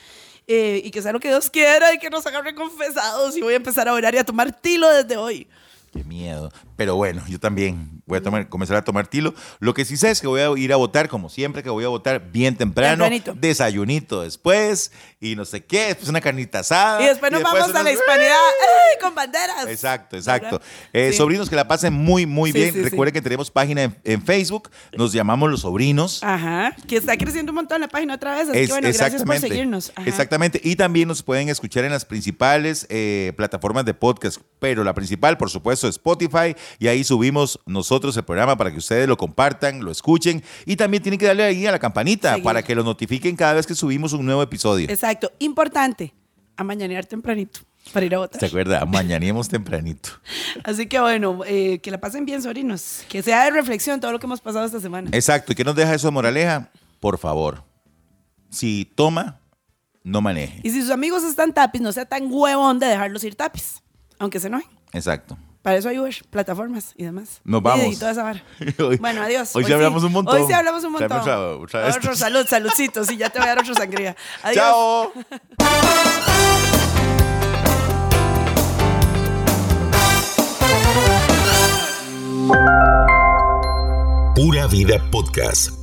Eh, 0.45 0.79
y 0.85 0.91
que 0.91 1.01
sea 1.01 1.11
lo 1.11 1.19
que 1.19 1.29
Dios 1.29 1.49
quiera 1.49 1.91
y 1.91 1.97
que 1.97 2.11
nos 2.11 2.23
hagan 2.27 2.53
confesados. 2.53 3.35
Y 3.35 3.41
voy 3.41 3.53
a 3.53 3.55
empezar 3.55 3.87
a 3.87 3.93
orar 3.93 4.13
y 4.13 4.19
a 4.19 4.23
tomar 4.23 4.51
tilo 4.61 4.87
desde 4.91 5.17
hoy. 5.17 5.47
Qué 5.91 6.05
miedo. 6.05 6.49
Pero 6.77 6.95
bueno, 6.95 7.21
yo 7.27 7.37
también 7.37 8.01
voy 8.05 8.17
a 8.17 8.21
tomar, 8.23 8.47
comenzar 8.47 8.77
a 8.77 8.83
tomar 8.83 9.07
tilo. 9.07 9.33
Lo 9.59 9.73
que 9.73 9.83
sí 9.83 9.97
sé 9.97 10.09
es 10.09 10.21
que 10.21 10.27
voy 10.27 10.39
a 10.39 10.49
ir 10.57 10.71
a 10.71 10.77
votar, 10.77 11.09
como 11.09 11.27
siempre, 11.29 11.61
que 11.63 11.69
voy 11.69 11.83
a 11.83 11.89
votar 11.89 12.31
bien 12.31 12.55
temprano. 12.55 13.03
Tempranito. 13.03 13.33
Desayunito 13.35 14.21
después 14.21 14.93
y 15.19 15.35
no 15.35 15.43
sé 15.43 15.65
qué. 15.65 15.87
Después 15.87 16.07
una 16.07 16.21
carnita 16.21 16.59
asada. 16.59 17.01
Y 17.01 17.07
después 17.07 17.29
nos 17.31 17.43
vamos 17.43 17.75
a 17.75 17.83
la 17.83 17.91
hispanidad 17.91 18.29
¡ay! 18.31 19.01
con 19.01 19.13
banderas. 19.13 19.67
Exacto, 19.67 20.15
exacto. 20.15 20.61
Eh, 20.93 21.09
Sí. 21.11 21.17
Sobrinos 21.17 21.49
que 21.49 21.55
la 21.57 21.67
pasen 21.67 21.91
muy, 21.93 22.25
muy 22.25 22.51
Sí, 22.53 22.57
bien. 22.59 22.73
sí, 22.73 22.79
sí. 22.83 22.89
Recuerden 22.89 23.13
que 23.13 23.21
tenemos 23.21 23.51
página 23.51 23.83
en, 23.83 23.97
en 24.05 24.21
Facebook. 24.23 24.69
Nos 24.97 25.11
llamamos 25.11 25.51
Los 25.51 25.61
Sobrinos. 25.61 26.23
Ajá. 26.23 26.73
Que 26.87 26.95
está 26.95 27.17
creciendo 27.17 27.51
un 27.51 27.57
montón 27.57 27.81
la 27.81 27.89
página 27.89 28.15
otra 28.15 28.35
vez. 28.35 28.47
Así 28.49 28.57
Es- 28.59 28.67
que 28.67 28.73
bueno, 28.73 28.87
gracias 28.93 29.23
por 29.23 29.37
seguirnos. 29.39 29.91
Ajá. 29.95 30.07
Exactamente. 30.07 30.61
Y 30.63 30.77
también 30.77 31.09
nos 31.09 31.21
pueden 31.21 31.49
escuchar 31.49 31.83
en 31.83 31.91
las 31.91 32.05
principales 32.05 32.87
eh, 32.89 33.33
plataformas 33.35 33.83
de 33.83 33.93
podcast. 33.93 34.39
Pero 34.59 34.83
la 34.85 34.93
principal, 34.93 35.37
por 35.37 35.49
supuesto, 35.49 35.80
Spotify. 35.89 36.55
Y 36.79 36.87
ahí 36.87 37.03
subimos 37.03 37.59
nosotros 37.65 38.15
el 38.17 38.23
programa 38.23 38.57
para 38.57 38.71
que 38.71 38.77
ustedes 38.77 39.07
lo 39.07 39.17
compartan, 39.17 39.83
lo 39.83 39.91
escuchen. 39.91 40.43
Y 40.65 40.75
también 40.75 41.03
tienen 41.03 41.19
que 41.19 41.25
darle 41.25 41.43
ahí 41.43 41.65
a 41.65 41.71
la 41.71 41.79
campanita 41.79 42.31
Seguir. 42.31 42.43
para 42.43 42.63
que 42.63 42.75
lo 42.75 42.83
notifiquen 42.83 43.35
cada 43.35 43.53
vez 43.53 43.65
que 43.67 43.75
subimos 43.75 44.13
un 44.13 44.25
nuevo 44.25 44.41
episodio. 44.41 44.87
Exacto. 44.89 45.31
Importante, 45.39 46.13
a 46.57 46.63
mañanear 46.63 47.05
tempranito 47.05 47.61
para 47.93 48.05
ir 48.05 48.15
a 48.15 48.19
votar. 48.19 48.39
¿Se 48.39 48.45
acuerda? 48.45 48.85
Mañanemos 48.85 49.49
tempranito. 49.49 50.09
Así 50.63 50.87
que 50.87 50.99
bueno, 50.99 51.39
eh, 51.45 51.79
que 51.79 51.91
la 51.91 51.99
pasen 51.99 52.25
bien, 52.25 52.41
sobrinos. 52.41 53.03
Que 53.09 53.21
sea 53.23 53.45
de 53.45 53.51
reflexión 53.51 53.99
todo 53.99 54.11
lo 54.11 54.19
que 54.19 54.25
hemos 54.25 54.41
pasado 54.41 54.65
esta 54.65 54.79
semana. 54.79 55.09
Exacto. 55.11 55.51
¿Y 55.51 55.55
qué 55.55 55.63
nos 55.63 55.75
deja 55.75 55.93
eso 55.93 56.07
de 56.07 56.11
moraleja? 56.11 56.69
Por 56.99 57.17
favor, 57.17 57.63
si 58.49 58.85
toma, 58.95 59.39
no 60.03 60.21
maneje. 60.21 60.59
Y 60.63 60.69
si 60.69 60.81
sus 60.81 60.91
amigos 60.91 61.23
están 61.23 61.53
tapis, 61.53 61.81
no 61.81 61.91
sea 61.91 62.05
tan 62.05 62.31
huevón 62.31 62.79
de 62.79 62.87
dejarlos 62.87 63.23
ir 63.23 63.35
tapis. 63.35 63.81
Aunque 64.19 64.39
se 64.39 64.47
enojen. 64.47 64.69
Exacto. 64.93 65.37
Para 65.61 65.77
eso 65.77 65.89
hay 65.89 65.99
Uber, 65.99 66.15
plataformas 66.31 66.93
y 66.97 67.03
demás. 67.03 67.39
Nos 67.43 67.61
vamos. 67.61 67.85
Y 67.93 67.95
toda 67.95 68.11
esa 68.11 68.23
vara. 68.23 68.43
Hoy- 68.79 68.97
bueno, 68.97 69.21
adiós. 69.21 69.55
hoy 69.55 69.63
sí 69.63 69.67
sí. 69.67 69.73
hablamos 69.73 70.03
un 70.03 70.11
montón. 70.11 70.41
Hoy 70.41 70.47
sí 70.47 70.53
hablamos 70.53 70.83
un 70.83 70.91
montón. 70.93 71.11
otra- 71.19 71.39
otra 71.51 71.79
Otro 71.87 71.99
estas. 71.99 72.17
salud, 72.17 72.45
saludcito. 72.47 73.03
Sí, 73.03 73.15
ya 73.17 73.29
te 73.29 73.37
voy 73.39 73.45
a 73.47 73.49
dar 73.55 73.59
otro 73.59 73.75
sangría. 73.75 74.15
Adiós. 74.41 74.55
¡Chao! 74.55 75.13
Pura 84.35 84.67
Vida 84.67 84.99
Podcast 85.11 85.80